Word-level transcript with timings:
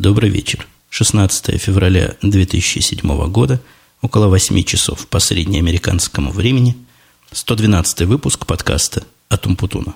Добрый 0.00 0.30
вечер. 0.30 0.66
16 0.88 1.60
февраля 1.60 2.16
2007 2.22 3.30
года, 3.30 3.60
около 4.00 4.28
8 4.28 4.62
часов 4.62 5.06
по 5.06 5.18
среднеамериканскому 5.18 6.32
времени, 6.32 6.74
112 7.32 8.06
выпуск 8.06 8.46
подкаста 8.46 9.02
от 9.28 9.46
Умпутуна. 9.46 9.94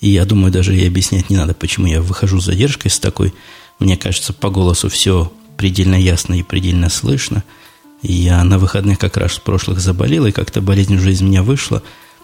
И 0.00 0.08
я 0.08 0.24
думаю, 0.24 0.52
даже 0.52 0.76
и 0.76 0.86
объяснять 0.86 1.30
не 1.30 1.36
надо, 1.36 1.52
почему 1.52 1.88
я 1.88 2.00
выхожу 2.00 2.40
с 2.40 2.44
задержкой 2.44 2.92
с 2.92 3.00
такой. 3.00 3.34
Мне 3.80 3.96
кажется, 3.96 4.32
по 4.32 4.50
голосу 4.50 4.88
все 4.88 5.32
предельно 5.56 5.96
ясно 5.96 6.34
и 6.34 6.44
предельно 6.44 6.88
слышно– 6.88 7.42
я 8.02 8.42
на 8.42 8.58
выходных 8.58 8.98
как 8.98 9.16
раз 9.16 9.32
в 9.32 9.42
прошлых 9.42 9.80
заболел, 9.80 10.26
и 10.26 10.32
как-то 10.32 10.60
болезнь 10.60 10.96
уже 10.96 11.12
из 11.12 11.20
меня 11.20 11.42
вышла. 11.42 11.82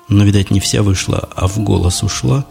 Но, 0.09 0.25
видать, 0.25 0.51
не 0.51 0.61
вся 0.61 0.83
вышла, 0.83 1.29
а 1.35 1.47
в 1.47 1.59
голос 1.59 2.03
ушла. 2.03 2.47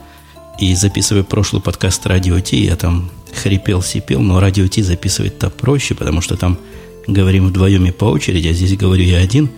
И 0.59 0.73
записывая 0.75 1.23
прошлый 1.23 1.61
подкаст 1.61 2.05
«Радио 2.07 2.39
Ти», 2.39 2.63
я 2.65 2.75
там 2.75 3.11
хрипел, 3.33 3.81
сипел, 3.81 4.21
но 4.21 4.39
«Радио 4.39 4.67
Ти» 4.67 4.81
записывать-то 4.81 5.49
проще, 5.49 5.93
потому 5.93 6.21
что 6.21 6.37
там 6.37 6.57
говорим 7.05 7.47
вдвоем 7.47 7.85
и 7.85 7.91
по 7.91 8.05
очереди, 8.05 8.47
а 8.47 8.53
здесь 8.53 8.77
говорю 8.77 9.03
я 9.03 9.17
один, 9.17 9.49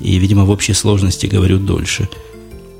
и, 0.00 0.16
видимо, 0.18 0.44
в 0.44 0.50
общей 0.50 0.74
сложности 0.74 1.26
говорю 1.26 1.58
дольше. 1.58 2.08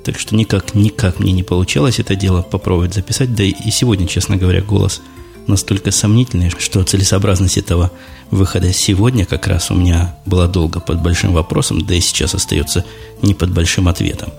Так 0.05 0.19
что 0.19 0.37
никак, 0.37 0.75
никак 0.75 1.19
мне 1.19 1.33
не 1.33 1.42
получалось 1.42 1.98
это 1.98 2.15
дело 2.15 2.42
попробовать 2.42 2.95
записать, 2.95 3.34
да 3.34 3.42
и 3.42 3.70
сегодня, 3.70 4.06
честно 4.06 4.37
говоря, 4.37 4.61
голос– 4.61 5.01
настолько 5.47 5.91
сомнительные, 5.91 6.51
что 6.59 6.83
целесообразность 6.83 7.59
этого 7.59 7.91
выхода 8.30 8.73
сегодня 8.73 9.25
как 9.27 9.47
раз 9.47 9.70
у 9.70 9.75
меня 9.75 10.17
была 10.27 10.47
долго 10.47 10.80
под 10.80 11.03
большим 11.03 11.33
вопросом, 11.33 11.84
да 11.84 11.95
и 11.95 12.01
сейчас 12.01 12.34
остается 12.34 12.84
не 13.23 13.34
под 13.34 13.53
большим 13.53 13.89
ответом. 13.89 14.30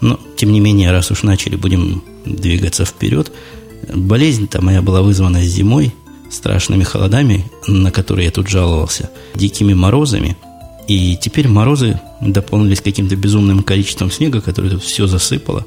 Но, 0.00 0.18
тем 0.36 0.52
не 0.52 0.60
менее, 0.60 0.90
раз 0.90 1.10
уж 1.10 1.22
начали, 1.22 1.56
будем 1.56 2.02
двигаться 2.24 2.84
вперед. 2.84 3.32
Болезнь-то 3.92 4.60
моя 4.62 4.82
была 4.82 5.02
вызвана 5.02 5.42
зимой, 5.42 5.94
страшными 6.30 6.82
холодами, 6.82 7.50
на 7.66 7.90
которые 7.90 8.26
я 8.26 8.30
тут 8.30 8.48
жаловался, 8.48 9.10
дикими 9.34 9.74
морозами. 9.74 10.36
И 10.88 11.16
теперь 11.16 11.46
морозы 11.46 12.00
дополнились 12.20 12.80
каким-то 12.80 13.16
безумным 13.16 13.62
количеством 13.62 14.10
снега, 14.10 14.40
которое 14.40 14.70
тут 14.70 14.82
все 14.82 15.06
засыпало. 15.06 15.64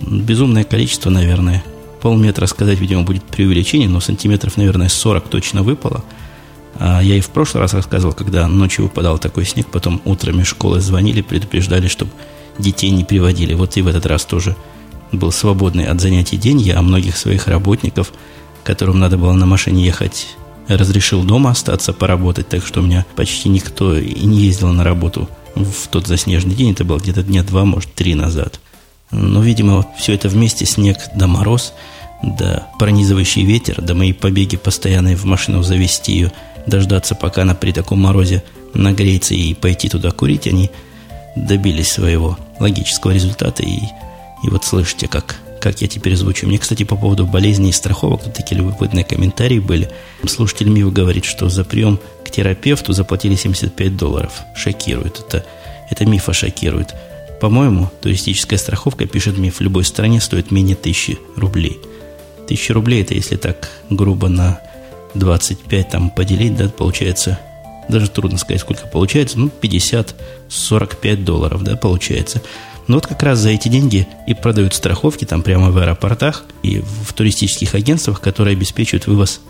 Безумное 0.00 0.64
количество, 0.64 1.10
наверное– 1.10 1.62
полметра 2.00 2.46
сказать, 2.46 2.78
видимо, 2.78 3.02
будет 3.02 3.24
преувеличение, 3.24 3.88
но 3.88 4.00
сантиметров, 4.00 4.56
наверное, 4.56 4.88
40 4.88 5.28
точно 5.28 5.62
выпало. 5.62 6.04
А 6.78 7.02
я 7.02 7.16
и 7.16 7.20
в 7.20 7.28
прошлый 7.30 7.60
раз 7.62 7.74
рассказывал, 7.74 8.14
когда 8.14 8.48
ночью 8.48 8.84
выпадал 8.84 9.18
такой 9.18 9.44
снег, 9.44 9.66
потом 9.70 10.00
утром 10.04 10.40
из 10.40 10.46
школы 10.46 10.80
звонили, 10.80 11.20
предупреждали, 11.20 11.88
чтобы 11.88 12.10
детей 12.58 12.90
не 12.90 13.04
приводили. 13.04 13.54
Вот 13.54 13.76
и 13.76 13.82
в 13.82 13.88
этот 13.88 14.06
раз 14.06 14.24
тоже 14.24 14.56
был 15.12 15.32
свободный 15.32 15.86
от 15.86 16.00
занятий 16.00 16.36
день. 16.36 16.60
Я 16.60 16.80
многих 16.82 17.16
своих 17.16 17.48
работников, 17.48 18.12
которым 18.64 18.98
надо 18.98 19.18
было 19.18 19.32
на 19.32 19.46
машине 19.46 19.84
ехать, 19.84 20.36
разрешил 20.68 21.22
дома 21.22 21.50
остаться 21.50 21.92
поработать, 21.92 22.48
так 22.48 22.64
что 22.64 22.80
у 22.80 22.82
меня 22.82 23.04
почти 23.16 23.48
никто 23.48 23.96
и 23.96 24.24
не 24.24 24.40
ездил 24.40 24.68
на 24.72 24.84
работу 24.84 25.28
в 25.54 25.88
тот 25.88 26.06
заснеженный 26.06 26.54
день. 26.54 26.72
Это 26.72 26.84
было 26.84 26.98
где-то 26.98 27.22
дня 27.22 27.42
два, 27.42 27.64
может, 27.64 27.92
три 27.94 28.14
назад. 28.14 28.60
Но, 29.10 29.42
видимо, 29.42 29.86
все 29.96 30.14
это 30.14 30.28
вместе, 30.28 30.66
снег 30.66 30.98
да 31.14 31.26
мороз, 31.26 31.72
да 32.22 32.68
пронизывающий 32.78 33.44
ветер, 33.44 33.80
да 33.80 33.94
мои 33.94 34.12
побеги 34.12 34.56
постоянные 34.56 35.16
в 35.16 35.24
машину 35.24 35.62
завести 35.62 36.12
ее, 36.12 36.32
дождаться, 36.66 37.14
пока 37.14 37.42
она 37.42 37.54
при 37.54 37.72
таком 37.72 38.00
морозе 38.00 38.42
нагреется 38.74 39.34
и 39.34 39.54
пойти 39.54 39.88
туда 39.88 40.10
курить, 40.10 40.46
они 40.46 40.70
добились 41.34 41.90
своего 41.90 42.38
логического 42.58 43.12
результата. 43.12 43.62
И, 43.62 43.78
и 44.44 44.48
вот 44.50 44.64
слышите, 44.64 45.08
как, 45.08 45.36
как 45.60 45.80
я 45.80 45.88
теперь 45.88 46.16
звучу. 46.16 46.46
Мне, 46.46 46.58
кстати, 46.58 46.84
по 46.84 46.96
поводу 46.96 47.26
болезней 47.26 47.70
и 47.70 47.72
страховок 47.72 48.24
тут 48.24 48.34
такие 48.34 48.58
любопытные 48.58 49.04
комментарии 49.04 49.58
были. 49.58 49.90
Слушатель 50.26 50.68
Мив 50.68 50.92
говорит, 50.92 51.24
что 51.24 51.48
за 51.48 51.64
прием 51.64 51.98
к 52.24 52.30
терапевту 52.30 52.92
заплатили 52.92 53.34
75 53.34 53.96
долларов. 53.96 54.42
Шокирует. 54.54 55.20
Это, 55.20 55.44
это 55.90 56.04
мифа 56.04 56.32
шокирует. 56.32 56.94
По-моему, 57.40 57.90
туристическая 58.02 58.58
страховка, 58.58 59.06
пишет 59.06 59.38
мне, 59.38 59.50
в 59.50 59.60
любой 59.60 59.84
стране 59.84 60.20
стоит 60.20 60.50
менее 60.50 60.76
тысячи 60.76 61.18
рублей. 61.36 61.78
Тысяча 62.46 62.74
рублей, 62.74 63.02
это 63.02 63.14
если 63.14 63.36
так 63.36 63.70
грубо 63.88 64.28
на 64.28 64.60
25 65.14 65.88
там 65.88 66.10
поделить, 66.10 66.56
да, 66.56 66.68
получается, 66.68 67.38
даже 67.88 68.10
трудно 68.10 68.38
сказать, 68.38 68.60
сколько 68.60 68.86
получается, 68.86 69.38
ну, 69.38 69.50
50-45 69.60 71.24
долларов, 71.24 71.64
да, 71.64 71.76
получается. 71.76 72.42
Но 72.86 72.96
вот 72.96 73.06
как 73.06 73.22
раз 73.22 73.38
за 73.38 73.50
эти 73.50 73.68
деньги 73.68 74.06
и 74.26 74.34
продают 74.34 74.74
страховки 74.74 75.24
там 75.24 75.42
прямо 75.42 75.70
в 75.70 75.78
аэропортах 75.78 76.44
и 76.62 76.80
в 76.80 77.12
туристических 77.12 77.74
агентствах, 77.74 78.20
которые 78.20 78.54
обеспечивают 78.54 79.06
вывоз 79.06 79.40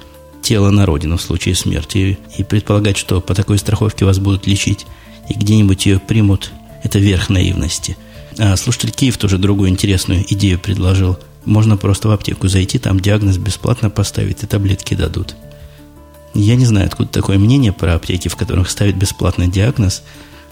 тела 0.42 0.70
на 0.70 0.86
родину 0.86 1.16
в 1.16 1.22
случае 1.22 1.54
смерти. 1.54 2.18
И 2.36 2.44
предполагать, 2.44 2.96
что 2.96 3.20
по 3.20 3.34
такой 3.34 3.58
страховке 3.58 4.04
вас 4.04 4.18
будут 4.18 4.46
лечить 4.46 4.86
и 5.28 5.34
где-нибудь 5.34 5.86
ее 5.86 5.98
примут 5.98 6.52
это 6.82 6.98
верх 6.98 7.28
наивности. 7.28 7.96
А 8.38 8.56
слушатель 8.56 8.90
Киев 8.90 9.16
тоже 9.16 9.38
другую 9.38 9.70
интересную 9.70 10.24
идею 10.32 10.58
предложил. 10.58 11.18
Можно 11.44 11.76
просто 11.76 12.08
в 12.08 12.12
аптеку 12.12 12.48
зайти, 12.48 12.78
там 12.78 13.00
диагноз 13.00 13.38
бесплатно 13.38 13.90
поставить 13.90 14.42
и 14.42 14.46
таблетки 14.46 14.94
дадут. 14.94 15.34
Я 16.34 16.56
не 16.56 16.64
знаю, 16.64 16.86
откуда 16.86 17.10
такое 17.10 17.38
мнение 17.38 17.72
про 17.72 17.94
аптеки, 17.94 18.28
в 18.28 18.36
которых 18.36 18.70
ставят 18.70 18.96
бесплатный 18.96 19.48
диагноз. 19.48 20.02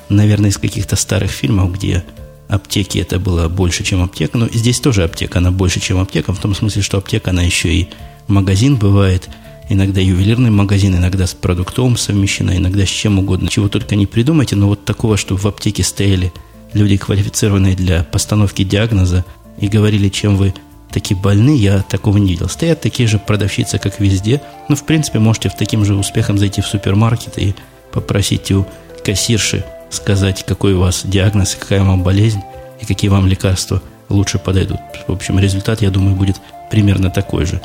Наверное, 0.09 0.51
из 0.51 0.59
каких-то 0.59 0.97
старых 0.97 1.31
фильмов, 1.31 1.73
где 1.73 2.05
аптеки 2.49 2.99
это 2.99 3.19
было 3.19 3.49
больше, 3.49 3.85
чем 3.85 4.03
аптека. 4.03 4.39
Но 4.39 4.49
здесь 4.49 4.81
тоже 4.81 5.05
аптека, 5.05 5.39
она 5.39 5.53
больше, 5.53 5.81
чем 5.81 5.99
аптека, 5.99 6.33
в 6.33 6.41
том 6.41 6.55
смысле, 6.55 6.83
что 6.83 6.99
аптека, 6.99 7.31
она 7.31 7.43
еще 7.43 7.73
и 7.73 7.89
магазин 8.27 8.77
бывает, 8.77 9.29
иногда 9.69 10.01
ювелирный 10.01 10.51
магазин, 10.51 10.97
иногда 10.97 11.27
с 11.27 11.35
продуктовым 11.35 11.97
совмещена, 11.97 12.57
иногда 12.57 12.85
с 12.85 12.89
чем 12.89 13.19
угодно. 13.19 13.49
Чего 13.49 13.69
только 13.69 13.97
не 13.97 14.07
придумайте, 14.07 14.57
но 14.57 14.69
вот 14.69 14.85
такого, 14.85 15.17
чтобы 15.17 15.41
в 15.41 15.47
аптеке 15.47 15.83
стояли 15.83 16.33
люди, 16.73 16.97
квалифицированные 16.97 17.77
для 17.77 18.05
постановки 18.05 18.65
диагноза, 18.65 19.25
и 19.59 19.69
говорили, 19.69 20.09
чем 20.09 20.37
вы 20.37 20.55
такие 20.91 21.19
больны, 21.19 21.57
я 21.57 21.83
такого 21.83 22.17
не 22.19 22.31
видел. 22.31 22.49
Стоят 22.49 22.81
такие 22.81 23.09
же 23.09 23.19
продавщицы, 23.19 23.79
как 23.79 24.01
везде. 24.01 24.41
Ну, 24.69 24.77
в 24.77 24.85
принципе, 24.85 25.19
можете 25.19 25.49
в 25.49 25.57
таким 25.57 25.85
же 25.85 25.95
успехом 25.95 26.39
зайти 26.39 26.61
в 26.61 26.67
супермаркет 26.67 27.39
и 27.39 27.55
попросить 27.93 28.51
у 28.53 28.67
кассирши 29.05 29.65
сказать, 29.91 30.45
какой 30.47 30.75
у 30.75 30.81
вас 30.81 31.03
диагноз, 31.05 31.57
какая 31.59 31.83
вам 31.83 32.03
болезнь 32.03 32.41
и 32.81 32.85
какие 32.85 33.11
вам 33.11 33.27
лекарства 33.27 33.83
лучше 34.09 34.39
подойдут. 34.39 34.79
В 35.07 35.13
общем, 35.13 35.39
результат, 35.39 35.83
я 35.83 35.91
думаю, 35.91 36.15
будет 36.15 36.37
примерно 36.71 37.11
такой 37.11 37.47
же. 37.47 37.61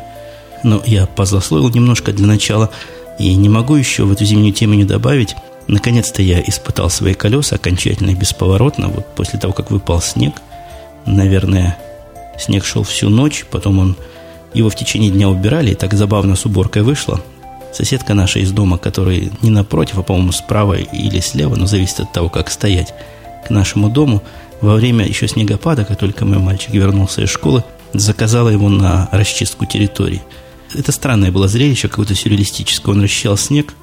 Но 0.64 0.82
я 0.86 1.06
позлословил 1.06 1.70
немножко 1.70 2.14
для 2.14 2.26
начала 2.26 2.70
и 3.20 3.36
не 3.36 3.50
могу 3.50 3.76
еще 3.76 4.04
в 4.04 4.12
эту 4.12 4.26
зимнюю 4.26 4.54
тему 4.54 4.74
не 4.74 4.86
добавить. 4.86 5.36
Наконец-то 5.68 6.22
я 6.22 6.42
испытал 6.42 6.90
свои 6.90 7.14
колеса 7.14 7.56
окончательно 7.56 8.12
и 8.12 8.16
бесповоротно. 8.16 8.88
Вот 8.88 9.14
после 9.16 9.40
того, 9.40 9.54
как 9.54 9.72
выпал 9.72 10.02
снег, 10.02 10.34
наверное, 11.06 11.78
снег 12.40 12.66
шел 12.66 12.84
всю 12.84 13.10
ночь, 13.10 13.46
потом 13.50 13.80
он 13.80 13.98
его 14.54 14.70
в 14.70 14.76
течение 14.76 15.10
дня 15.10 15.30
убирали, 15.30 15.72
и 15.72 15.76
так 15.76 15.94
забавно 15.94 16.36
с 16.36 16.46
уборкой 16.46 16.84
вышло. 16.84 17.22
Соседка 17.74 18.14
наша 18.14 18.40
из 18.40 18.52
дома, 18.52 18.78
которая 18.78 19.30
не 19.42 19.50
напротив, 19.50 19.98
а, 19.98 20.04
по-моему, 20.04 20.32
справа 20.32 20.76
или 20.76 21.20
слева, 21.20 21.56
но 21.56 21.66
зависит 21.66 22.02
от 22.02 22.14
того, 22.14 22.30
как 22.30 22.52
стоять, 22.52 22.94
к 23.48 23.50
нашему 23.50 23.90
дому, 23.90 24.22
во 24.62 24.76
время 24.76 25.06
еще 25.06 25.28
снегопада, 25.28 25.84
как 25.84 25.98
только 25.98 26.24
мой 26.24 26.38
мальчик 26.38 26.72
вернулся 26.72 27.24
из 27.24 27.30
школы, 27.30 27.64
заказала 27.94 28.50
его 28.50 28.70
на 28.70 29.10
расчистку 29.12 29.66
территории– 29.66 30.22
это 30.74 30.92
странное 30.92 31.32
было 31.32 31.48
зрелище, 31.48 31.88
какое-то 31.88 32.16
сюрреалистическое. 32.16 32.94
Он 32.94 33.04
расчищал 33.04 33.38
снег, 33.38 33.74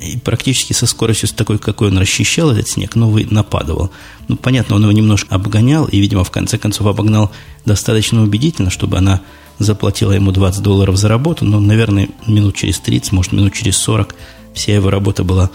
и 0.00 0.16
практически 0.16 0.72
со 0.72 0.86
скоростью 0.86 1.28
такой, 1.28 1.58
какой 1.58 1.88
он 1.88 1.98
расчищал 1.98 2.50
этот 2.50 2.68
снег, 2.68 2.96
новый 2.96 3.26
нападывал. 3.30 3.90
Ну, 4.28 4.36
понятно, 4.36 4.76
он 4.76 4.82
его 4.82 4.92
немножко 4.92 5.34
обгонял, 5.34 5.86
и, 5.86 5.98
видимо, 5.98 6.24
в 6.24 6.30
конце 6.30 6.58
концов 6.58 6.86
обогнал 6.86 7.30
достаточно 7.64 8.22
убедительно, 8.22 8.70
чтобы 8.70 8.98
она 8.98 9.20
заплатила 9.58 10.12
ему 10.12 10.32
20 10.32 10.62
долларов 10.62 10.96
за 10.96 11.08
работу, 11.08 11.44
но, 11.44 11.60
наверное, 11.60 12.08
минут 12.26 12.56
через 12.56 12.80
30, 12.80 13.12
может, 13.12 13.32
минут 13.32 13.52
через 13.52 13.76
40 13.76 14.14
вся 14.54 14.74
его 14.74 14.90
работа 14.90 15.22
была 15.22 15.50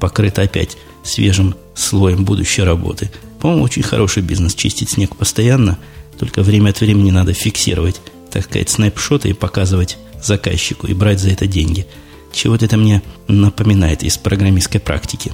покрыта 0.00 0.42
опять 0.42 0.76
свежим 1.04 1.54
слоем 1.74 2.24
будущей 2.24 2.62
работы. 2.62 3.10
По-моему, 3.40 3.62
очень 3.62 3.82
хороший 3.82 4.22
бизнес, 4.22 4.54
чистить 4.54 4.90
снег 4.90 5.16
постоянно, 5.16 5.78
только 6.18 6.42
время 6.42 6.70
от 6.70 6.80
времени 6.80 7.10
надо 7.10 7.32
фиксировать, 7.32 8.00
так 8.30 8.44
сказать, 8.44 8.70
снайпшоты 8.70 9.30
и 9.30 9.34
показывать 9.34 9.98
заказчику 10.26 10.86
и 10.86 10.94
брать 10.94 11.20
за 11.20 11.30
это 11.30 11.46
деньги. 11.46 11.86
Чего-то 12.32 12.64
это 12.64 12.76
мне 12.76 13.02
напоминает 13.28 14.02
из 14.02 14.18
программистской 14.18 14.80
практики. 14.80 15.32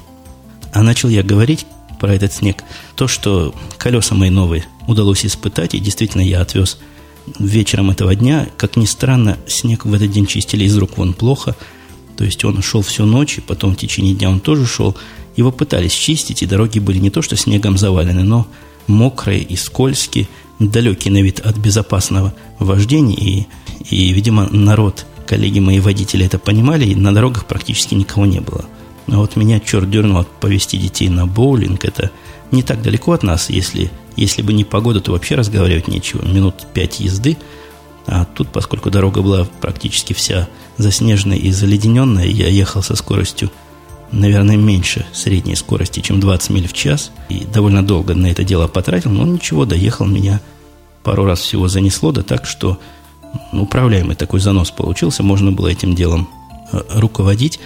А 0.73 0.83
начал 0.83 1.09
я 1.09 1.23
говорить 1.23 1.65
про 1.99 2.13
этот 2.13 2.33
снег. 2.33 2.63
То, 2.95 3.07
что 3.07 3.53
колеса 3.77 4.15
мои 4.15 4.29
новые 4.29 4.65
удалось 4.87 5.25
испытать, 5.25 5.73
и 5.73 5.79
действительно 5.79 6.21
я 6.21 6.41
отвез 6.41 6.79
вечером 7.39 7.91
этого 7.91 8.15
дня. 8.15 8.47
Как 8.57 8.77
ни 8.77 8.85
странно, 8.85 9.37
снег 9.47 9.85
в 9.85 9.93
этот 9.93 10.11
день 10.11 10.25
чистили 10.25 10.63
из 10.63 10.77
рук 10.77 10.97
вон 10.97 11.13
плохо. 11.13 11.55
То 12.17 12.23
есть 12.23 12.43
он 12.43 12.61
шел 12.61 12.81
всю 12.81 13.05
ночь, 13.05 13.37
и 13.37 13.41
потом 13.41 13.75
в 13.75 13.77
течение 13.77 14.13
дня 14.13 14.29
он 14.29 14.39
тоже 14.39 14.65
шел. 14.65 14.95
Его 15.35 15.51
пытались 15.51 15.93
чистить, 15.93 16.43
и 16.43 16.45
дороги 16.45 16.79
были 16.79 16.97
не 16.97 17.09
то 17.09 17.21
что 17.21 17.35
снегом 17.35 17.77
завалены, 17.77 18.23
но 18.23 18.47
мокрые 18.87 19.41
и 19.41 19.55
скользкие, 19.55 20.27
далекий 20.69 21.09
на 21.09 21.21
вид 21.21 21.39
от 21.39 21.57
безопасного 21.57 22.33
вождения. 22.59 23.15
И, 23.15 23.47
и 23.89 24.13
видимо, 24.13 24.47
народ, 24.49 25.05
коллеги 25.25 25.59
мои 25.59 25.79
водители 25.79 26.25
это 26.25 26.39
понимали, 26.39 26.85
и 26.85 26.95
на 26.95 27.13
дорогах 27.13 27.45
практически 27.45 27.95
никого 27.95 28.25
не 28.25 28.39
было. 28.39 28.65
А 29.07 29.17
вот 29.17 29.35
меня 29.35 29.59
черт 29.59 29.89
дернул 29.89 30.25
повезти 30.39 30.77
детей 30.77 31.09
на 31.09 31.25
боулинг. 31.25 31.83
Это 31.85 32.11
не 32.51 32.63
так 32.63 32.81
далеко 32.81 33.13
от 33.13 33.23
нас. 33.23 33.49
Если, 33.49 33.91
если 34.15 34.41
бы 34.41 34.53
не 34.53 34.63
погода, 34.63 35.01
то 35.01 35.11
вообще 35.11 35.35
разговаривать 35.35 35.87
нечего. 35.87 36.25
Минут 36.25 36.67
пять 36.73 36.99
езды. 36.99 37.37
А 38.07 38.25
тут, 38.25 38.49
поскольку 38.49 38.89
дорога 38.89 39.21
была 39.21 39.45
практически 39.59 40.13
вся 40.13 40.47
заснеженная 40.77 41.37
и 41.37 41.51
заледененная, 41.51 42.25
я 42.25 42.47
ехал 42.47 42.81
со 42.81 42.95
скоростью, 42.95 43.51
наверное, 44.11 44.57
меньше 44.57 45.05
средней 45.13 45.55
скорости, 45.55 45.99
чем 45.99 46.19
20 46.19 46.49
миль 46.51 46.67
в 46.67 46.73
час. 46.73 47.11
И 47.29 47.45
довольно 47.45 47.85
долго 47.85 48.13
на 48.13 48.27
это 48.27 48.43
дело 48.43 48.67
потратил, 48.67 49.11
но 49.11 49.25
ничего, 49.25 49.65
доехал 49.65 50.05
меня 50.05 50.41
пару 51.03 51.25
раз 51.25 51.39
всего 51.39 51.67
занесло, 51.67 52.11
да 52.11 52.21
так, 52.21 52.45
что 52.45 52.79
управляемый 53.53 54.15
такой 54.15 54.39
занос 54.39 54.71
получился, 54.71 55.23
можно 55.23 55.51
было 55.51 55.67
этим 55.67 55.95
делом 55.95 56.29
э, 56.71 56.81
руководить. 56.89 57.59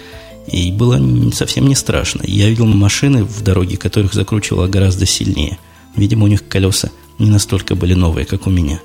И 0.46 0.70
было 0.70 1.00
совсем 1.32 1.66
не 1.66 1.74
страшно. 1.74 2.22
Я 2.24 2.48
видел 2.48 2.66
машины 2.66 3.24
в 3.24 3.42
дороге, 3.42 3.76
которых 3.76 4.14
закручивало 4.14 4.68
гораздо 4.68 5.04
сильнее. 5.04 5.58
Видимо, 5.96 6.24
у 6.24 6.28
них 6.28 6.46
колеса 6.46 6.90
не 7.18 7.30
настолько 7.30 7.74
были 7.74 7.94
новые, 7.94 8.26
как 8.26 8.46
у 8.46 8.50
меня. 8.50 8.80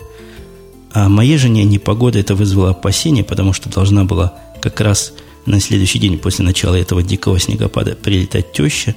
А 0.92 1.08
моей 1.08 1.38
жене 1.38 1.64
непогода 1.64 2.20
это 2.20 2.34
вызвало 2.34 2.72
опасения, 2.72 3.24
потому 3.24 3.54
что 3.54 3.70
должна 3.70 4.06
была 4.06 4.34
как 4.60 4.82
раз 4.82 5.14
на 5.46 5.60
следующий 5.60 6.00
день 6.00 6.20
после 6.20 6.46
начала 6.46 6.76
этого 6.76 7.04
дикого 7.04 7.40
снегопада 7.40 7.96
прилетать 7.96 8.54
теща. 8.54 8.96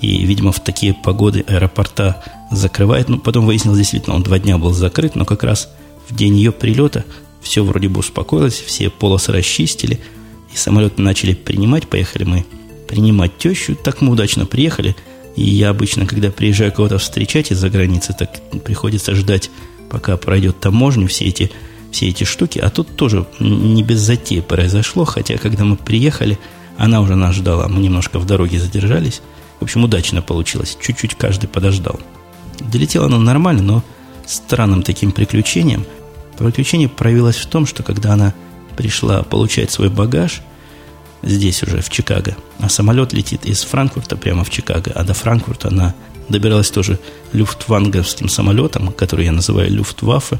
И, 0.00 0.24
видимо, 0.24 0.52
в 0.52 0.62
такие 0.62 0.94
погоды 0.94 1.44
аэропорта 1.46 2.24
закрывает. 2.50 3.08
Ну, 3.08 3.18
потом 3.18 3.46
выяснилось, 3.46 3.78
действительно, 3.78 4.16
он 4.16 4.22
два 4.22 4.38
дня 4.38 4.58
был 4.58 4.72
закрыт, 4.72 5.14
но 5.14 5.24
как 5.24 5.44
раз 5.44 5.68
в 6.08 6.14
день 6.14 6.36
ее 6.36 6.50
прилета 6.52 7.04
все 7.40 7.64
вроде 7.64 7.88
бы 7.88 8.00
успокоилось, 8.00 8.60
все 8.60 8.90
полосы 8.90 9.32
расчистили– 9.32 10.00
и 10.52 10.56
самолеты 10.56 11.00
начали 11.00 11.34
принимать, 11.34 11.88
поехали 11.88 12.24
мы 12.24 12.44
принимать 12.86 13.38
тещу. 13.38 13.74
Так 13.74 14.00
мы 14.00 14.12
удачно 14.12 14.46
приехали. 14.46 14.94
И 15.34 15.42
я 15.42 15.70
обычно, 15.70 16.06
когда 16.06 16.30
приезжаю 16.30 16.72
кого-то 16.72 16.98
встречать 16.98 17.50
из-за 17.50 17.70
границы, 17.70 18.14
так 18.18 18.30
приходится 18.64 19.14
ждать, 19.14 19.50
пока 19.90 20.16
пройдет 20.18 20.60
таможню, 20.60 21.08
все 21.08 21.24
эти, 21.24 21.50
все 21.92 22.08
эти 22.08 22.24
штуки. 22.24 22.58
А 22.58 22.70
тут 22.70 22.96
тоже 22.96 23.26
не 23.38 23.82
без 23.82 24.00
затеи 24.00 24.40
произошло, 24.40 25.04
хотя 25.04 25.38
когда 25.38 25.64
мы 25.64 25.76
приехали, 25.76 26.38
она 26.78 27.00
уже 27.00 27.14
нас 27.14 27.36
ждала, 27.36 27.68
мы 27.68 27.80
немножко 27.80 28.18
в 28.18 28.26
дороге 28.26 28.58
задержались. 28.58 29.20
В 29.60 29.64
общем, 29.64 29.84
удачно 29.84 30.22
получилось. 30.22 30.76
Чуть-чуть 30.80 31.14
каждый 31.14 31.46
подождал. 31.46 32.00
Долетело 32.58 33.06
оно 33.06 33.18
нормально, 33.18 33.62
но 33.62 33.84
странным 34.26 34.82
таким 34.82 35.12
приключением. 35.12 35.84
Приключение 36.38 36.88
проявилось 36.88 37.36
в 37.36 37.46
том, 37.46 37.66
что 37.66 37.82
когда 37.82 38.14
она 38.14 38.34
пришла 38.76 39.22
получать 39.22 39.70
свой 39.70 39.90
багаж 39.90 40.42
здесь 41.22 41.62
уже, 41.62 41.80
в 41.80 41.90
Чикаго. 41.90 42.36
А 42.58 42.68
самолет 42.68 43.12
летит 43.12 43.44
из 43.44 43.62
Франкфурта 43.62 44.16
прямо 44.16 44.44
в 44.44 44.50
Чикаго. 44.50 44.90
А 44.94 45.04
до 45.04 45.14
Франкфурта 45.14 45.68
она 45.68 45.94
добиралась 46.28 46.70
тоже 46.70 46.98
люфтванговским 47.32 48.28
самолетом, 48.28 48.92
который 48.92 49.26
я 49.26 49.32
называю 49.32 49.70
люфтваффе. 49.70 50.38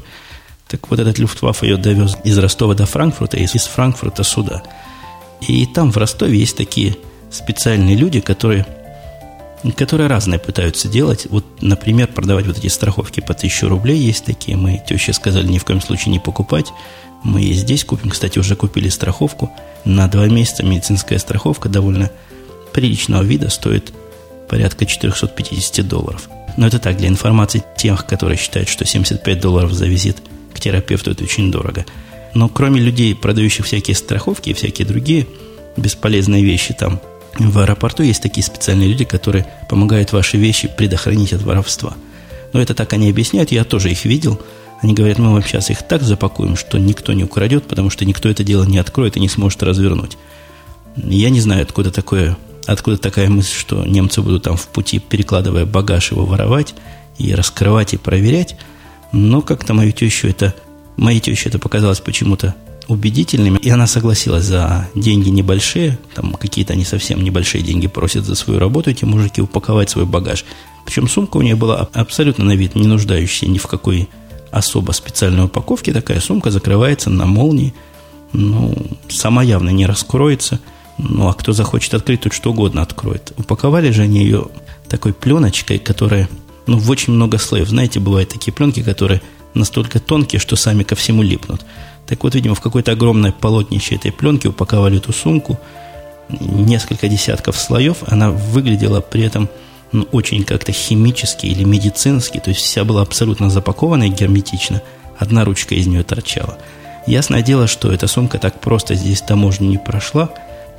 Так 0.67 0.89
вот 0.89 0.99
этот 0.99 1.19
люфтваффе 1.19 1.67
ее 1.67 1.77
довез 1.77 2.17
из 2.23 2.37
Ростова 2.37 2.73
до 2.73 2.85
Франкфурта, 2.85 3.37
и 3.37 3.43
из 3.43 3.65
Франкфурта 3.65 4.23
сюда. 4.23 4.63
И 5.47 5.65
там 5.65 5.91
в 5.91 5.97
Ростове 5.97 6.39
есть 6.39 6.57
такие 6.57 6.97
специальные 7.29 7.95
люди, 7.95 8.21
которые, 8.21 8.65
которые 9.75 10.07
разные 10.07 10.39
пытаются 10.39 10.87
делать. 10.87 11.27
Вот, 11.29 11.45
например, 11.61 12.07
продавать 12.07 12.47
вот 12.47 12.57
эти 12.57 12.67
страховки 12.67 13.19
по 13.19 13.33
1000 13.33 13.67
рублей 13.67 13.97
есть 13.97 14.25
такие. 14.25 14.57
Мы 14.57 14.81
теще 14.87 15.13
сказали 15.13 15.47
ни 15.47 15.57
в 15.57 15.65
коем 15.65 15.81
случае 15.81 16.11
не 16.11 16.19
покупать. 16.19 16.71
Мы 17.23 17.43
и 17.43 17.53
здесь 17.53 17.83
купим. 17.83 18.09
Кстати, 18.09 18.39
уже 18.39 18.55
купили 18.55 18.89
страховку. 18.89 19.51
На 19.85 20.07
два 20.07 20.27
месяца 20.27 20.63
медицинская 20.63 21.19
страховка 21.19 21.69
довольно 21.69 22.09
приличного 22.73 23.23
вида 23.23 23.49
стоит 23.49 23.93
порядка 24.49 24.85
450 24.85 25.87
долларов. 25.87 26.29
Но 26.57 26.67
это 26.67 26.79
так, 26.79 26.97
для 26.97 27.07
информации 27.07 27.63
тех, 27.77 28.05
которые 28.05 28.37
считают, 28.37 28.69
что 28.69 28.85
75 28.85 29.39
долларов 29.39 29.73
за 29.73 29.85
визит 29.85 30.17
терапевту 30.63 31.11
это 31.11 31.23
очень 31.23 31.51
дорого. 31.51 31.85
Но 32.33 32.49
кроме 32.49 32.81
людей, 32.81 33.13
продающих 33.15 33.65
всякие 33.65 33.95
страховки 33.95 34.49
и 34.49 34.53
всякие 34.53 34.87
другие 34.87 35.27
бесполезные 35.77 36.43
вещи 36.43 36.73
там, 36.73 36.99
в 37.37 37.59
аэропорту 37.59 38.03
есть 38.03 38.21
такие 38.21 38.43
специальные 38.43 38.89
люди, 38.89 39.05
которые 39.05 39.47
помогают 39.69 40.11
ваши 40.13 40.37
вещи 40.37 40.67
предохранить 40.67 41.33
от 41.33 41.41
воровства. 41.41 41.95
Но 42.53 42.61
это 42.61 42.75
так 42.75 42.93
они 42.93 43.09
объясняют, 43.09 43.51
я 43.51 43.63
тоже 43.63 43.91
их 43.91 44.05
видел– 44.05 44.39
они 44.83 44.93
говорят, 44.93 45.17
мы 45.17 45.31
вам 45.31 45.41
сейчас 45.41 45.69
их 45.69 45.81
так 45.81 46.03
запакуем, 46.03 46.57
что 46.57 46.77
никто 46.77 47.13
не 47.13 47.23
украдет, 47.23 47.63
потому 47.63 47.89
что 47.89 48.03
никто 48.03 48.27
это 48.27 48.43
дело 48.43 48.65
не 48.65 48.77
откроет 48.77 49.15
и 49.15 49.21
не 49.21 49.29
сможет 49.29 49.63
развернуть. 49.63 50.17
Я 50.97 51.29
не 51.29 51.39
знаю, 51.39 51.63
откуда 51.63 51.89
такое, 51.89 52.35
откуда 52.65 52.97
такая 52.97 53.29
мысль, 53.29 53.57
что 53.57 53.85
немцы 53.85 54.21
будут 54.21 54.43
там 54.43 54.57
в 54.57 54.67
пути, 54.67 54.99
перекладывая 54.99 55.65
багаж, 55.65 56.11
его 56.11 56.25
воровать 56.25 56.75
и 57.17 57.33
раскрывать 57.33 57.93
и 57.93 57.97
проверять. 57.97 58.57
Но 59.13 59.41
как-то 59.41 59.73
мою 59.73 59.93
тещу 59.93 60.27
это, 60.27 60.53
моей 60.97 61.21
теще 61.21 61.47
это 61.47 61.59
показалось 61.59 62.01
почему-то 62.01 62.55
убедительным, 62.89 63.55
и 63.55 63.69
она 63.69 63.87
согласилась 63.87 64.43
за 64.43 64.89
деньги 64.95 65.29
небольшие, 65.29 65.97
там 66.13 66.33
какие-то 66.33 66.73
они 66.73 66.83
совсем 66.83 67.23
небольшие 67.23 67.63
деньги 67.63 67.87
просят 67.87 68.25
за 68.25 68.35
свою 68.35 68.59
работу, 68.59 68.89
эти 68.89 69.05
мужики, 69.05 69.41
упаковать 69.41 69.89
свой 69.89 70.05
багаж. 70.05 70.43
Причем 70.85 71.07
сумка 71.07 71.37
у 71.37 71.41
нее 71.41 71.55
была 71.55 71.87
абсолютно 71.93 72.43
на 72.43 72.55
вид 72.55 72.75
не 72.75 72.87
нуждающаяся 72.87 73.47
ни 73.47 73.57
в 73.57 73.67
какой 73.67 74.09
особо 74.51 74.91
специальной 74.91 75.45
упаковки 75.45 75.93
такая 75.93 76.19
сумка 76.19 76.51
закрывается 76.51 77.09
на 77.09 77.25
молнии. 77.25 77.73
Ну, 78.33 78.75
сама 79.09 79.43
явно 79.43 79.69
не 79.69 79.85
раскроется. 79.85 80.59
Ну, 80.97 81.27
а 81.27 81.33
кто 81.33 81.53
захочет 81.53 81.93
открыть, 81.93 82.21
тут 82.21 82.33
что 82.33 82.51
угодно 82.51 82.81
откроет. 82.81 83.31
Упаковали 83.37 83.91
же 83.91 84.03
они 84.03 84.23
ее 84.23 84.47
такой 84.89 85.13
пленочкой, 85.13 85.79
которая, 85.79 86.29
ну, 86.67 86.77
в 86.77 86.89
очень 86.89 87.13
много 87.13 87.37
слоев. 87.37 87.69
Знаете, 87.69 87.99
бывают 87.99 88.29
такие 88.29 88.53
пленки, 88.53 88.81
которые 88.81 89.21
настолько 89.53 89.99
тонкие, 89.99 90.39
что 90.39 90.55
сами 90.55 90.83
ко 90.83 90.95
всему 90.95 91.21
липнут. 91.21 91.61
Так 92.07 92.23
вот, 92.23 92.35
видимо, 92.35 92.55
в 92.55 92.61
какое-то 92.61 92.91
огромное 92.91 93.31
полотнище 93.31 93.95
этой 93.95 94.11
пленки 94.11 94.47
упаковали 94.47 94.97
эту 94.97 95.13
сумку, 95.13 95.59
несколько 96.29 97.07
десятков 97.07 97.57
слоев, 97.57 97.97
она 98.07 98.31
выглядела 98.31 99.01
при 99.01 99.23
этом 99.23 99.49
ну, 99.91 100.07
очень 100.11 100.43
как-то 100.43 100.71
химически 100.71 101.45
или 101.45 101.63
медицински, 101.63 102.39
то 102.39 102.49
есть 102.49 102.61
вся 102.61 102.83
была 102.83 103.01
абсолютно 103.01 103.49
запакована 103.49 104.05
и 104.05 104.09
герметично, 104.09 104.81
одна 105.17 105.45
ручка 105.45 105.75
из 105.75 105.87
нее 105.87 106.03
торчала. 106.03 106.57
Ясное 107.05 107.41
дело, 107.41 107.67
что 107.67 107.91
эта 107.91 108.07
сумка 108.07 108.39
так 108.39 108.59
просто 108.59 108.95
здесь 108.95 109.21
таможню 109.21 109.67
не 109.67 109.77
прошла. 109.77 110.29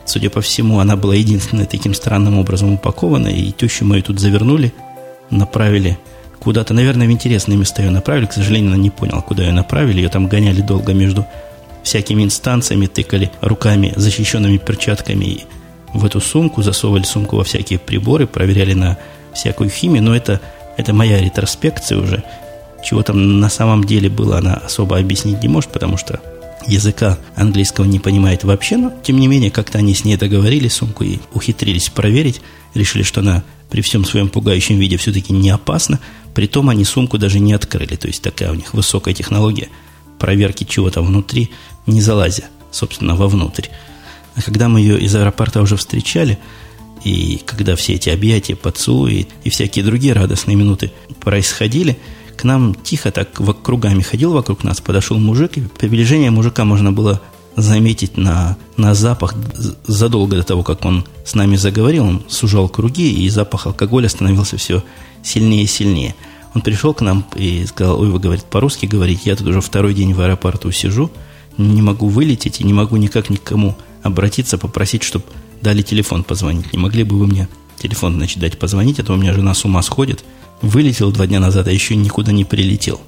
Судя 0.06 0.30
по 0.30 0.40
всему, 0.40 0.80
она 0.80 0.96
была 0.96 1.14
единственной 1.14 1.66
таким 1.66 1.94
странным 1.94 2.38
образом 2.38 2.74
упакована, 2.74 3.28
и 3.28 3.52
тещу 3.52 3.84
мою 3.84 4.02
тут 4.02 4.18
завернули, 4.18 4.72
направили 5.34 5.98
куда-то, 6.44 6.74
наверное, 6.74 7.06
в 7.06 7.10
интересные 7.10 7.56
места 7.56 7.82
ее 7.82 7.90
направили. 7.90 8.26
К 8.26 8.32
сожалению, 8.32 8.72
она 8.72 8.80
не 8.80 8.90
поняла, 8.90 9.22
куда 9.22 9.44
ее 9.44 9.52
направили. 9.52 10.02
Ее 10.02 10.10
там 10.10 10.28
гоняли 10.28 10.60
долго 10.60 10.92
между 10.92 11.26
всякими 11.82 12.22
инстанциями, 12.22 12.86
тыкали 12.86 13.30
руками, 13.40 13.92
защищенными 13.96 14.58
перчатками 14.58 15.44
в 15.92 16.04
эту 16.04 16.20
сумку, 16.20 16.62
засовывали 16.62 17.04
сумку 17.04 17.36
во 17.36 17.44
всякие 17.44 17.78
приборы, 17.78 18.26
проверяли 18.26 18.74
на 18.74 18.98
всякую 19.32 19.70
химию, 19.70 20.02
но 20.02 20.14
это, 20.14 20.40
это 20.76 20.92
моя 20.92 21.20
ретроспекция 21.20 21.98
уже. 21.98 22.22
Чего 22.84 23.02
там 23.02 23.40
на 23.40 23.48
самом 23.48 23.84
деле 23.84 24.10
было, 24.10 24.38
она 24.38 24.54
особо 24.54 24.98
объяснить 24.98 25.42
не 25.42 25.48
может, 25.48 25.70
потому 25.70 25.96
что 25.96 26.20
языка 26.66 27.18
английского 27.36 27.84
не 27.84 28.00
понимает 28.00 28.44
вообще, 28.44 28.76
но 28.76 28.92
тем 29.02 29.18
не 29.18 29.28
менее, 29.28 29.50
как-то 29.50 29.78
они 29.78 29.94
с 29.94 30.04
ней 30.04 30.16
договорились, 30.16 30.74
сумку 30.74 31.04
и 31.04 31.18
ухитрились 31.32 31.88
проверить, 31.88 32.40
решили, 32.74 33.02
что 33.02 33.20
она 33.20 33.42
при 33.70 33.80
всем 33.80 34.04
своем 34.04 34.28
пугающем 34.28 34.78
виде 34.78 34.96
все-таки 34.96 35.32
не 35.32 35.50
опасна, 35.50 36.00
притом 36.34 36.68
они 36.68 36.84
сумку 36.84 37.18
даже 37.18 37.40
не 37.40 37.52
открыли, 37.52 37.96
то 37.96 38.08
есть 38.08 38.22
такая 38.22 38.52
у 38.52 38.54
них 38.54 38.74
высокая 38.74 39.14
технология 39.14 39.68
проверки 40.18 40.64
чего-то 40.64 41.02
внутри, 41.02 41.50
не 41.86 42.00
залазя, 42.00 42.44
собственно, 42.70 43.14
вовнутрь. 43.14 43.68
А 44.36 44.42
когда 44.42 44.68
мы 44.68 44.80
ее 44.80 44.98
из 45.00 45.14
аэропорта 45.14 45.60
уже 45.60 45.76
встречали, 45.76 46.38
и 47.04 47.40
когда 47.44 47.76
все 47.76 47.94
эти 47.94 48.08
объятия, 48.08 48.56
поцелуи 48.56 49.28
и 49.44 49.50
всякие 49.50 49.84
другие 49.84 50.14
радостные 50.14 50.56
минуты 50.56 50.92
происходили, 51.20 51.98
к 52.36 52.44
нам 52.44 52.74
тихо 52.74 53.10
так 53.12 53.32
кругами 53.62 54.02
ходил 54.02 54.32
вокруг 54.32 54.64
нас, 54.64 54.80
подошел 54.80 55.18
мужик, 55.18 55.56
и 55.56 55.60
приближение 55.60 56.30
мужика 56.30 56.64
можно 56.64 56.92
было 56.92 57.22
заметить 57.56 58.16
на, 58.16 58.56
на 58.76 58.94
запах 58.94 59.34
задолго 59.86 60.36
до 60.36 60.42
того, 60.42 60.62
как 60.62 60.84
он 60.84 61.06
с 61.24 61.34
нами 61.34 61.56
заговорил, 61.56 62.04
он 62.04 62.24
сужал 62.28 62.68
круги, 62.68 63.12
и 63.12 63.28
запах 63.28 63.66
алкоголя 63.66 64.08
становился 64.08 64.56
все 64.56 64.82
сильнее 65.22 65.64
и 65.64 65.66
сильнее. 65.66 66.14
Он 66.54 66.62
пришел 66.62 66.94
к 66.94 67.00
нам 67.00 67.26
и 67.34 67.64
сказал, 67.66 68.00
ой, 68.00 68.10
вы, 68.10 68.20
говорит, 68.20 68.44
по-русски 68.44 68.86
говорить, 68.86 69.26
я 69.26 69.34
тут 69.36 69.48
уже 69.48 69.60
второй 69.60 69.94
день 69.94 70.14
в 70.14 70.20
аэропорту 70.20 70.70
сижу, 70.70 71.10
не 71.56 71.82
могу 71.82 72.08
вылететь 72.08 72.60
и 72.60 72.64
не 72.64 72.72
могу 72.72 72.96
никак 72.96 73.30
никому 73.30 73.76
обратиться, 74.02 74.58
попросить, 74.58 75.02
чтобы 75.02 75.24
дали 75.62 75.82
телефон 75.82 76.24
позвонить. 76.24 76.72
Не 76.72 76.78
могли 76.78 77.04
бы 77.04 77.16
вы 77.18 77.26
мне 77.26 77.48
телефон, 77.78 78.14
значит, 78.14 78.38
дать 78.38 78.58
позвонить, 78.58 79.00
а 79.00 79.04
то 79.04 79.14
у 79.14 79.16
меня 79.16 79.32
жена 79.32 79.54
с 79.54 79.64
ума 79.64 79.82
сходит. 79.82 80.24
вылетел 80.62 81.10
два 81.10 81.26
дня 81.26 81.40
назад, 81.40 81.66
а 81.66 81.72
еще 81.72 81.96
никуда 81.96 82.32
не 82.32 82.44
прилетел. 82.44 83.00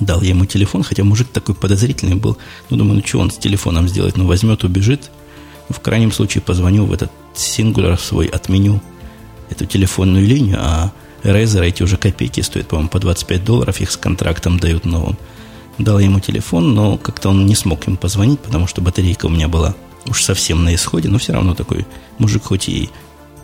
Дал 0.00 0.20
я 0.20 0.30
ему 0.30 0.44
телефон, 0.44 0.82
хотя 0.82 1.04
мужик 1.04 1.28
такой 1.28 1.54
подозрительный 1.54 2.16
был. 2.16 2.36
Ну, 2.68 2.76
думаю, 2.76 2.96
ну 2.96 3.06
что 3.06 3.18
он 3.18 3.30
с 3.30 3.38
телефоном 3.38 3.88
сделает? 3.88 4.16
Ну, 4.16 4.26
возьмет, 4.26 4.64
убежит. 4.64 5.10
В 5.68 5.80
крайнем 5.80 6.12
случае 6.12 6.42
позвоню 6.42 6.84
в 6.84 6.92
этот 6.92 7.10
сингулер 7.34 7.98
свой, 7.98 8.26
отменю 8.26 8.80
эту 9.50 9.66
телефонную 9.66 10.26
линию, 10.26 10.58
а 10.60 10.92
Razer 11.22 11.64
эти 11.64 11.82
уже 11.82 11.96
копейки 11.96 12.40
стоят, 12.40 12.68
по-моему, 12.68 12.88
по 12.88 12.98
25 12.98 13.44
долларов, 13.44 13.80
их 13.80 13.90
с 13.90 13.96
контрактом 13.96 14.58
дают 14.58 14.84
новым. 14.84 15.16
Дал 15.78 15.98
ему 15.98 16.20
телефон, 16.20 16.74
но 16.74 16.96
как-то 16.96 17.30
он 17.30 17.46
не 17.46 17.54
смог 17.54 17.86
ему 17.86 17.96
позвонить, 17.96 18.40
потому 18.40 18.66
что 18.66 18.80
батарейка 18.80 19.26
у 19.26 19.30
меня 19.30 19.48
была 19.48 19.74
уж 20.06 20.22
совсем 20.22 20.64
на 20.64 20.74
исходе, 20.74 21.08
но 21.08 21.18
все 21.18 21.32
равно 21.32 21.54
такой 21.54 21.86
мужик 22.18 22.44
хоть 22.44 22.68
и 22.68 22.90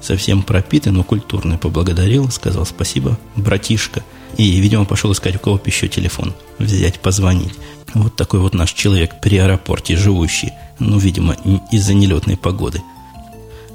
совсем 0.00 0.42
пропитый, 0.42 0.92
но 0.92 1.02
культурный, 1.02 1.58
поблагодарил, 1.58 2.30
сказал 2.30 2.66
спасибо, 2.66 3.18
братишка. 3.36 4.02
И, 4.36 4.60
видимо, 4.60 4.84
пошел 4.84 5.12
искать, 5.12 5.36
у 5.36 5.38
кого 5.38 5.60
еще 5.64 5.88
телефон 5.88 6.34
взять, 6.58 7.00
позвонить. 7.00 7.54
Вот 7.94 8.16
такой 8.16 8.40
вот 8.40 8.54
наш 8.54 8.72
человек 8.72 9.20
при 9.20 9.36
аэропорте 9.36 9.96
живущий, 9.96 10.52
ну, 10.78 10.98
видимо, 10.98 11.36
из-за 11.70 11.94
нелетной 11.94 12.36
погоды. 12.36 12.80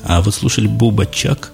А 0.03 0.21
вот 0.21 0.33
слушали 0.33 0.67
Буба 0.67 1.05
Чак 1.05 1.51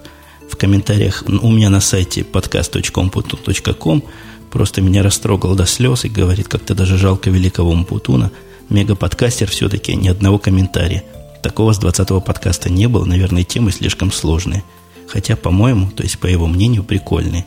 в 0.50 0.56
комментариях 0.56 1.24
у 1.26 1.50
меня 1.50 1.70
на 1.70 1.80
сайте 1.80 2.20
podcast.com 2.20 4.02
просто 4.50 4.80
меня 4.80 5.02
растрогал 5.02 5.56
до 5.56 5.66
слез 5.66 6.04
и 6.04 6.08
говорит, 6.08 6.48
как-то 6.48 6.74
даже 6.74 6.96
жалко 6.96 7.28
великого 7.28 7.74
Мпутуна. 7.74 8.30
Мега-подкастер 8.68 9.50
все-таки 9.50 9.96
ни 9.96 10.08
одного 10.08 10.38
комментария. 10.38 11.02
Такого 11.42 11.72
с 11.72 11.80
20-го 11.80 12.20
подкаста 12.20 12.70
не 12.70 12.86
было, 12.86 13.04
наверное, 13.04 13.42
темы 13.42 13.72
слишком 13.72 14.12
сложные. 14.12 14.62
Хотя, 15.08 15.36
по-моему, 15.36 15.90
то 15.90 16.02
есть 16.02 16.18
по 16.18 16.26
его 16.26 16.46
мнению, 16.46 16.84
прикольные. 16.84 17.46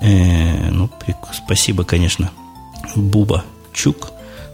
Э, 0.00 0.70
ну, 0.70 0.90
спасибо, 1.32 1.84
конечно, 1.84 2.30
Буба 2.94 3.44
Чук. 3.72 4.12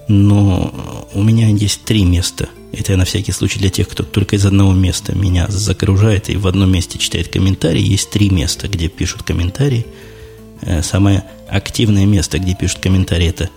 Но 0.08 0.74
у 1.14 1.22
меня 1.22 1.48
есть 1.48 1.84
три 1.84 2.04
места. 2.04 2.48
Это 2.72 2.92
я 2.92 2.98
на 2.98 3.04
всякий 3.04 3.32
случай 3.32 3.58
для 3.58 3.70
тех, 3.70 3.88
кто 3.88 4.02
только 4.02 4.36
из 4.36 4.46
одного 4.46 4.72
места 4.72 5.14
меня 5.14 5.46
загружает 5.48 6.30
и 6.30 6.36
в 6.36 6.46
одном 6.46 6.72
месте 6.72 6.98
читает 6.98 7.28
комментарии. 7.28 7.80
Есть 7.80 8.10
три 8.10 8.30
места, 8.30 8.68
где 8.68 8.88
пишут 8.88 9.22
комментарии. 9.22 9.86
Э, 10.62 10.82
самое 10.82 11.24
активное 11.48 12.06
место, 12.06 12.38
где 12.38 12.54
пишут 12.54 12.78
комментарии, 12.78 13.28
это, 13.28 13.50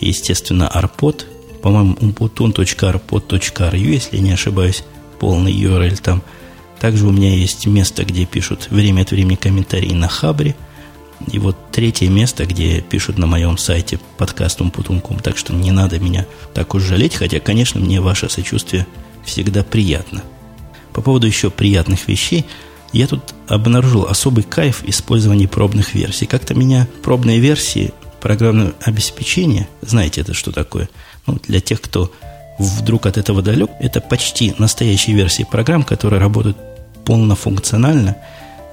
естественно, 0.00 0.68
Арпод. 0.68 1.26
По-моему, 1.62 1.94
umputun.arpod.ru, 1.94 3.76
если 3.76 4.18
не 4.18 4.32
ошибаюсь, 4.32 4.84
полный 5.18 5.52
URL 5.52 5.96
там. 6.02 6.22
Также 6.80 7.06
у 7.06 7.10
меня 7.10 7.34
есть 7.34 7.66
место, 7.66 8.04
где 8.04 8.26
пишут 8.26 8.68
время 8.70 9.02
от 9.02 9.10
времени 9.10 9.36
комментарии 9.36 9.92
на 9.92 10.08
Хабре. 10.08 10.54
И 11.30 11.38
вот 11.38 11.56
третье 11.72 12.08
место, 12.08 12.46
где 12.46 12.80
пишут 12.80 13.18
на 13.18 13.26
моем 13.26 13.58
сайте 13.58 13.98
подкастом 14.18 14.70
Путунком. 14.70 15.18
Так 15.18 15.36
что 15.36 15.52
не 15.52 15.70
надо 15.70 15.98
меня 15.98 16.26
так 16.52 16.74
уж 16.74 16.82
жалеть, 16.82 17.14
хотя, 17.14 17.40
конечно, 17.40 17.80
мне 17.80 18.00
ваше 18.00 18.28
сочувствие 18.28 18.86
всегда 19.24 19.64
приятно. 19.64 20.22
По 20.92 21.00
поводу 21.00 21.26
еще 21.26 21.50
приятных 21.50 22.08
вещей– 22.08 22.44
я 22.94 23.08
тут 23.08 23.34
обнаружил 23.48 24.06
особый 24.06 24.44
кайф 24.44 24.84
использования 24.84 25.48
пробных 25.48 25.94
версий. 25.94 26.26
Как-то 26.26 26.54
меня 26.54 26.86
пробные 27.02 27.40
версии 27.40 27.92
программного 28.20 28.72
обеспечения, 28.80 29.68
знаете 29.82 30.20
это 30.20 30.32
что 30.32 30.52
такое? 30.52 30.88
Ну, 31.26 31.40
для 31.42 31.60
тех, 31.60 31.80
кто 31.80 32.12
вдруг 32.60 33.06
от 33.06 33.18
этого 33.18 33.42
далек, 33.42 33.68
это 33.80 34.00
почти 34.00 34.54
настоящие 34.58 35.16
версии 35.16 35.42
программ, 35.42 35.82
которые 35.82 36.20
работают 36.20 36.56
полнофункционально 37.04 38.16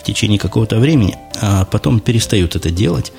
в 0.02 0.04
течение 0.04 0.40
какого-то 0.40 0.80
времени, 0.80 1.16
а 1.42 1.66
потом 1.66 2.00
перестают 2.00 2.56
это 2.56 2.70
делать. 2.70 3.12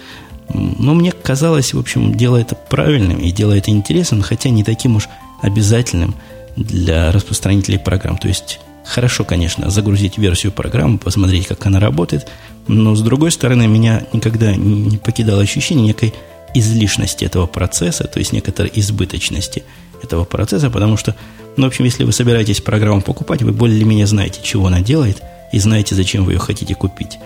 Но 0.52 0.94
мне 0.94 1.12
казалось, 1.12 1.72
в 1.72 1.78
общем, 1.78 2.14
дело 2.14 2.36
это 2.36 2.54
правильным 2.54 3.18
и 3.18 3.30
дело 3.30 3.56
это 3.56 3.70
интересным, 3.70 4.22
хотя 4.22 4.50
не 4.50 4.64
таким 4.64 4.96
уж 4.96 5.08
обязательным 5.40 6.14
для 6.56 7.10
распространителей 7.12 7.78
программ. 7.78 8.18
То 8.18 8.28
есть 8.28 8.60
Хорошо, 8.84 9.24
конечно, 9.24 9.70
загрузить 9.70 10.18
версию 10.18 10.52
программы, 10.52 10.98
посмотреть, 10.98 11.46
как 11.46 11.64
она 11.66 11.78
работает, 11.78 12.26
но, 12.66 12.94
с 12.94 13.02
другой 13.02 13.30
стороны, 13.30 13.68
меня 13.68 14.02
никогда 14.12 14.54
не 14.54 14.98
покидало 14.98 15.40
ощущение 15.40 15.86
некой 15.86 16.12
излишности 16.54 17.24
этого 17.24 17.46
процесса, 17.46 18.04
то 18.04 18.18
есть 18.18 18.32
некоторой 18.32 18.72
избыточности 18.74 19.62
этого 20.02 20.24
процесса, 20.24 20.68
потому 20.68 20.96
что, 20.96 21.14
ну, 21.56 21.64
в 21.64 21.68
общем, 21.68 21.84
если 21.84 22.04
вы 22.04 22.12
собираетесь 22.12 22.60
программу 22.60 23.02
покупать, 23.02 23.42
вы 23.42 23.52
более-менее 23.52 24.06
знаете, 24.06 24.40
чего 24.42 24.66
она 24.66 24.80
делает, 24.80 25.22
и 25.52 25.58
знаете, 25.58 25.94
зачем 25.94 26.24
вы 26.24 26.32
ее 26.32 26.38
хотите 26.38 26.74
купить. 26.74 27.18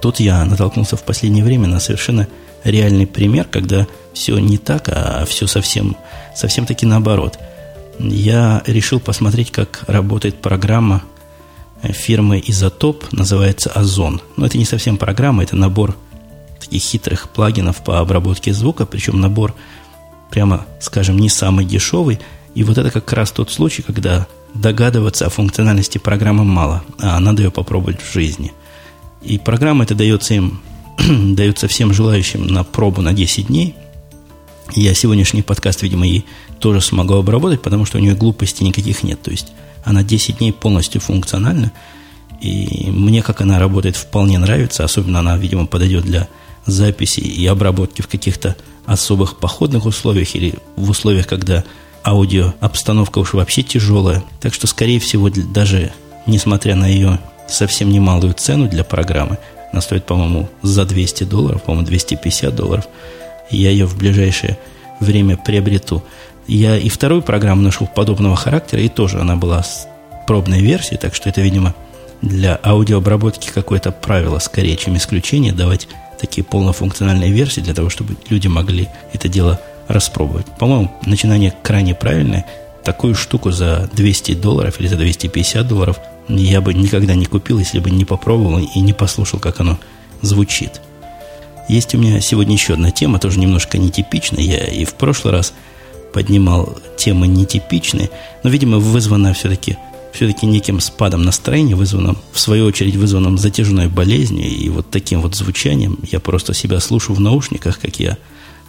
Тут 0.00 0.20
я 0.20 0.44
натолкнулся 0.44 0.96
в 0.96 1.02
последнее 1.02 1.44
время 1.44 1.66
на 1.66 1.80
совершенно 1.80 2.28
реальный 2.62 3.06
пример, 3.06 3.46
когда 3.50 3.86
все 4.12 4.38
не 4.38 4.58
так, 4.58 4.88
а 4.88 5.24
все 5.26 5.46
совсем, 5.46 5.96
совсем 6.34 6.66
таки 6.66 6.86
наоборот– 6.86 7.38
я 8.08 8.62
решил 8.66 8.98
посмотреть, 8.98 9.50
как 9.50 9.84
работает 9.86 10.40
программа 10.40 11.02
фирмы 11.82 12.42
Изотоп, 12.46 13.04
называется 13.12 13.70
Озон. 13.70 14.20
Но 14.36 14.46
это 14.46 14.58
не 14.58 14.64
совсем 14.64 14.96
программа, 14.96 15.42
это 15.42 15.56
набор 15.56 15.96
таких 16.58 16.82
хитрых 16.82 17.28
плагинов 17.28 17.82
по 17.84 18.00
обработке 18.00 18.52
звука, 18.52 18.86
причем 18.86 19.20
набор, 19.20 19.54
прямо 20.30 20.66
скажем, 20.80 21.18
не 21.18 21.28
самый 21.28 21.64
дешевый. 21.64 22.20
И 22.54 22.64
вот 22.64 22.78
это 22.78 22.90
как 22.90 23.12
раз 23.12 23.32
тот 23.32 23.50
случай, 23.50 23.82
когда 23.82 24.26
догадываться 24.54 25.26
о 25.26 25.30
функциональности 25.30 25.98
программы 25.98 26.44
мало, 26.44 26.82
а 26.98 27.18
надо 27.20 27.42
ее 27.42 27.50
попробовать 27.50 28.00
в 28.00 28.12
жизни. 28.12 28.52
И 29.22 29.38
программа 29.38 29.84
это 29.84 29.94
дается 29.94 30.34
им, 30.34 30.60
дается 31.34 31.68
всем 31.68 31.92
желающим 31.92 32.46
на 32.46 32.64
пробу 32.64 33.02
на 33.02 33.12
10 33.12 33.46
дней. 33.48 33.74
Я 34.74 34.94
сегодняшний 34.94 35.42
подкаст, 35.42 35.82
видимо, 35.82 36.06
и 36.06 36.24
тоже 36.58 36.80
смогу 36.80 37.14
обработать, 37.14 37.62
потому 37.62 37.84
что 37.84 37.98
у 37.98 38.00
нее 38.00 38.14
глупостей 38.14 38.64
никаких 38.64 39.02
нет. 39.02 39.20
То 39.20 39.30
есть 39.30 39.48
она 39.84 40.02
10 40.02 40.38
дней 40.38 40.52
полностью 40.52 41.00
функциональна. 41.00 41.72
И 42.40 42.90
мне, 42.90 43.22
как 43.22 43.40
она 43.40 43.58
работает, 43.58 43.96
вполне 43.96 44.38
нравится. 44.38 44.84
Особенно 44.84 45.18
она, 45.18 45.36
видимо, 45.36 45.66
подойдет 45.66 46.04
для 46.04 46.28
записи 46.66 47.20
и 47.20 47.44
обработки 47.46 48.02
в 48.02 48.08
каких-то 48.08 48.56
особых 48.86 49.38
походных 49.38 49.86
условиях 49.86 50.34
или 50.34 50.54
в 50.76 50.90
условиях, 50.90 51.26
когда 51.26 51.64
аудио 52.04 52.54
обстановка 52.60 53.18
уж 53.18 53.34
вообще 53.34 53.62
тяжелая. 53.62 54.22
Так 54.40 54.54
что, 54.54 54.66
скорее 54.66 55.00
всего, 55.00 55.28
даже 55.30 55.92
несмотря 56.26 56.74
на 56.74 56.86
ее 56.86 57.18
совсем 57.48 57.90
немалую 57.90 58.34
цену 58.34 58.68
для 58.68 58.84
программы, 58.84 59.38
она 59.72 59.80
стоит, 59.80 60.04
по-моему, 60.04 60.48
за 60.62 60.84
200 60.84 61.24
долларов, 61.24 61.62
по-моему, 61.62 61.86
250 61.86 62.54
долларов, 62.54 62.86
я 63.50 63.70
ее 63.70 63.86
в 63.86 63.96
ближайшее 63.96 64.58
время 65.00 65.36
приобрету. 65.36 66.02
Я 66.46 66.76
и 66.76 66.88
вторую 66.88 67.22
программу 67.22 67.62
нашел 67.62 67.86
подобного 67.86 68.36
характера, 68.36 68.80
и 68.80 68.88
тоже 68.88 69.20
она 69.20 69.36
была 69.36 69.62
с 69.62 69.86
пробной 70.26 70.60
версией, 70.60 70.98
так 70.98 71.14
что 71.14 71.28
это, 71.28 71.40
видимо, 71.40 71.74
для 72.22 72.58
аудиообработки 72.62 73.50
какое-то 73.52 73.92
правило 73.92 74.38
скорее, 74.38 74.76
чем 74.76 74.96
исключение, 74.96 75.52
давать 75.52 75.88
такие 76.20 76.44
полнофункциональные 76.44 77.30
версии 77.30 77.60
для 77.60 77.74
того, 77.74 77.88
чтобы 77.88 78.16
люди 78.28 78.46
могли 78.46 78.88
это 79.12 79.28
дело 79.28 79.60
распробовать. 79.92 80.46
По-моему, 80.58 80.90
начинание 81.04 81.52
крайне 81.62 81.94
правильное. 81.94 82.46
Такую 82.84 83.14
штуку 83.14 83.50
за 83.50 83.90
200 83.92 84.34
долларов 84.34 84.80
или 84.80 84.88
за 84.88 84.96
250 84.96 85.66
долларов 85.66 85.98
я 86.28 86.60
бы 86.60 86.72
никогда 86.72 87.14
не 87.14 87.26
купил, 87.26 87.58
если 87.58 87.80
бы 87.80 87.90
не 87.90 88.04
попробовал 88.04 88.58
и 88.58 88.80
не 88.80 88.92
послушал, 88.92 89.38
как 89.38 89.60
оно 89.60 89.78
звучит. 90.22 90.80
Есть 91.68 91.94
у 91.94 91.98
меня 91.98 92.20
сегодня 92.20 92.54
еще 92.54 92.74
одна 92.74 92.90
тема, 92.90 93.18
тоже 93.18 93.38
немножко 93.38 93.78
нетипичная. 93.78 94.42
Я 94.42 94.64
и 94.66 94.84
в 94.84 94.94
прошлый 94.94 95.32
раз 95.32 95.52
поднимал 96.12 96.78
темы 96.96 97.28
нетипичные, 97.28 98.10
но, 98.42 98.50
видимо, 98.50 98.78
вызвано 98.78 99.32
все-таки 99.34 99.76
все-таки 100.12 100.46
неким 100.46 100.80
спадом 100.80 101.22
настроения, 101.22 101.76
вызванным, 101.76 102.18
в 102.32 102.40
свою 102.40 102.66
очередь, 102.66 102.96
вызванным 102.96 103.38
затяжной 103.38 103.86
болезнью 103.86 104.48
и 104.48 104.68
вот 104.68 104.90
таким 104.90 105.20
вот 105.20 105.36
звучанием. 105.36 105.98
Я 106.10 106.18
просто 106.18 106.52
себя 106.52 106.80
слушаю 106.80 107.14
в 107.14 107.20
наушниках, 107.20 107.78
как 107.78 108.00
я 108.00 108.18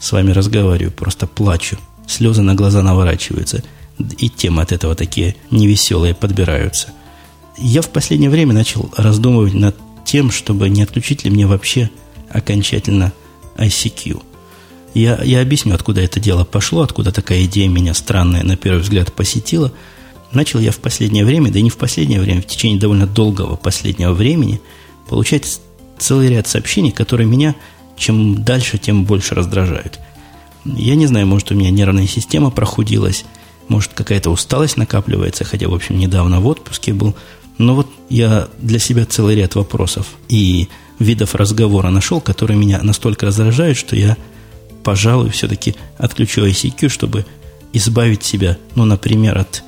с 0.01 0.11
вами 0.11 0.31
разговариваю, 0.31 0.91
просто 0.91 1.27
плачу. 1.27 1.77
Слезы 2.07 2.41
на 2.41 2.55
глаза 2.55 2.81
наворачиваются. 2.81 3.63
И 4.17 4.27
темы 4.27 4.63
от 4.63 4.73
этого 4.73 4.95
такие 4.95 5.35
невеселые 5.49 6.13
подбираются. 6.13 6.89
Я 7.57 7.81
в 7.81 7.89
последнее 7.89 8.29
время 8.29 8.53
начал 8.53 8.91
раздумывать 8.97 9.53
над 9.53 9.77
тем, 10.03 10.31
чтобы 10.31 10.67
не 10.67 10.81
отключить 10.81 11.23
ли 11.23 11.31
мне 11.31 11.47
вообще 11.47 11.89
окончательно 12.29 13.13
ICQ– 13.57 14.23
я, 14.93 15.21
я 15.23 15.41
объясню, 15.41 15.73
откуда 15.73 16.01
это 16.01 16.19
дело 16.19 16.43
пошло, 16.43 16.81
откуда 16.81 17.11
такая 17.11 17.45
идея 17.45 17.69
меня 17.69 17.93
странная, 17.93 18.43
на 18.43 18.57
первый 18.57 18.81
взгляд, 18.81 19.13
посетила. 19.13 19.71
Начал 20.33 20.59
я 20.59 20.71
в 20.71 20.79
последнее 20.79 21.25
время, 21.25 21.51
да 21.51 21.59
и 21.59 21.61
не 21.61 21.69
в 21.69 21.77
последнее 21.77 22.19
время, 22.19 22.41
в 22.41 22.47
течение 22.47 22.79
довольно 22.79 23.07
долгого 23.07 23.55
последнего 23.55 24.13
времени, 24.13 24.61
получать 25.09 25.59
целый 25.97 26.27
ряд 26.27 26.47
сообщений, 26.47 26.91
которые 26.91 27.27
меня 27.27 27.55
чем 28.01 28.43
дальше, 28.43 28.77
тем 28.77 29.05
больше 29.05 29.35
раздражают. 29.35 29.99
Я 30.65 30.95
не 30.95 31.07
знаю, 31.07 31.27
может, 31.27 31.51
у 31.51 31.55
меня 31.55 31.69
нервная 31.69 32.07
система 32.07 32.49
прохудилась, 32.49 33.25
может, 33.67 33.93
какая-то 33.93 34.29
усталость 34.29 34.77
накапливается, 34.77 35.43
хотя, 35.43 35.69
в 35.69 35.73
общем, 35.73 35.97
недавно 35.97 36.41
в 36.41 36.47
отпуске 36.47 36.93
был. 36.93 37.15
Но 37.57 37.75
вот 37.75 37.87
я 38.09 38.49
для 38.59 38.79
себя 38.79 39.05
целый 39.05 39.35
ряд 39.35 39.55
вопросов 39.55 40.07
и 40.29 40.67
видов 40.99 41.35
разговора 41.35 41.89
нашел, 41.89 42.19
которые 42.19 42.57
меня 42.57 42.81
настолько 42.81 43.27
раздражают, 43.27 43.77
что 43.77 43.95
я, 43.95 44.17
пожалуй, 44.83 45.29
все-таки 45.29 45.75
отключу 45.97 46.45
ICQ, 46.45 46.89
чтобы 46.89 47.25
избавить 47.73 48.23
себя, 48.23 48.57
ну, 48.75 48.85
например, 48.85 49.37
от, 49.37 49.63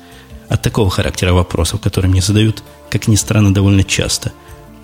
от 0.48 0.60
такого 0.62 0.90
характера 0.90 1.32
вопросов, 1.32 1.80
которые 1.80 2.10
мне 2.10 2.20
задают, 2.20 2.62
как 2.90 3.08
ни 3.08 3.16
странно, 3.16 3.54
довольно 3.54 3.84
часто. 3.84 4.32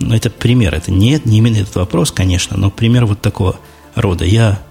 Но 0.01 0.15
это 0.15 0.29
пример, 0.29 0.73
это 0.73 0.91
не, 0.91 1.21
не 1.25 1.37
именно 1.37 1.57
этот 1.57 1.75
вопрос, 1.75 2.11
конечно, 2.11 2.57
но 2.57 2.69
пример 2.69 3.05
вот 3.05 3.21
такого 3.21 3.59
рода. 3.95 4.25
Я, 4.25 4.61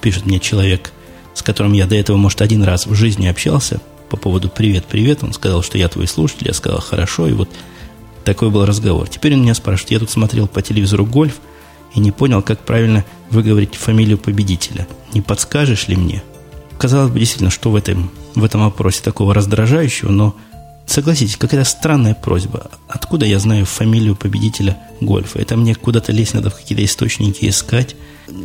пишет 0.00 0.26
мне 0.26 0.40
человек, 0.40 0.92
с 1.34 1.42
которым 1.42 1.72
я 1.72 1.86
до 1.86 1.94
этого, 1.94 2.16
может, 2.16 2.42
один 2.42 2.62
раз 2.62 2.86
в 2.86 2.94
жизни 2.94 3.26
общался 3.26 3.80
по 4.10 4.16
поводу 4.16 4.48
«Привет, 4.48 4.86
привет», 4.86 5.22
он 5.22 5.32
сказал, 5.32 5.62
что 5.62 5.78
я 5.78 5.88
твой 5.88 6.06
слушатель, 6.06 6.48
я 6.48 6.54
сказал 6.54 6.80
«Хорошо», 6.80 7.28
и 7.28 7.32
вот 7.32 7.50
такой 8.24 8.50
был 8.50 8.64
разговор. 8.66 9.08
Теперь 9.08 9.34
он 9.34 9.42
меня 9.42 9.54
спрашивает, 9.54 9.90
я 9.90 9.98
тут 9.98 10.10
смотрел 10.10 10.46
по 10.46 10.62
телевизору 10.62 11.04
«Гольф» 11.04 11.34
и 11.94 12.00
не 12.00 12.10
понял, 12.10 12.42
как 12.42 12.60
правильно 12.60 13.04
выговорить 13.30 13.74
фамилию 13.74 14.18
победителя. 14.18 14.86
Не 15.14 15.20
подскажешь 15.20 15.88
ли 15.88 15.96
мне? 15.96 16.22
Казалось 16.78 17.10
бы, 17.10 17.18
действительно, 17.18 17.50
что 17.50 17.70
в 17.70 17.76
этом, 17.76 18.10
в 18.34 18.44
этом 18.44 18.62
вопросе 18.64 19.02
такого 19.02 19.34
раздражающего, 19.34 20.10
но 20.10 20.34
согласитесь, 20.90 21.36
какая-то 21.36 21.68
странная 21.68 22.14
просьба. 22.14 22.70
Откуда 22.88 23.26
я 23.26 23.38
знаю 23.38 23.66
фамилию 23.66 24.16
победителя 24.16 24.78
гольфа? 25.00 25.38
Это 25.38 25.56
мне 25.56 25.74
куда-то 25.74 26.12
лезть 26.12 26.34
надо 26.34 26.50
в 26.50 26.56
какие-то 26.56 26.84
источники 26.84 27.48
искать. 27.48 27.96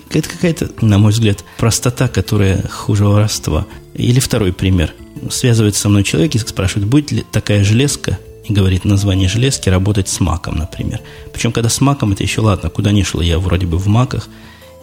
Это 0.10 0.30
какая-то, 0.30 0.70
на 0.82 0.98
мой 0.98 1.12
взгляд, 1.12 1.44
простота, 1.58 2.08
которая 2.08 2.68
хуже 2.68 3.06
воровства. 3.06 3.66
Или 3.94 4.20
второй 4.20 4.54
пример. 4.54 4.94
Связывается 5.30 5.82
со 5.82 5.90
мной 5.90 6.04
человек 6.04 6.36
и 6.36 6.40
спрашивает, 6.40 6.88
будет 6.88 7.12
ли 7.12 7.26
такая 7.32 7.64
железка 7.64 8.18
и 8.48 8.54
говорит 8.54 8.84
название 8.84 9.30
железки, 9.30 9.70
работать 9.70 10.10
с 10.10 10.20
маком, 10.20 10.58
например. 10.58 11.02
Причем, 11.32 11.52
когда 11.52 11.70
с 11.70 11.80
маком, 11.82 12.12
это 12.12 12.24
еще 12.24 12.42
ладно, 12.42 12.70
куда 12.70 12.92
ни 12.92 13.04
шло, 13.04 13.22
я 13.22 13.40
вроде 13.40 13.66
бы 13.66 13.78
в 13.78 13.88
маках, 13.88 14.28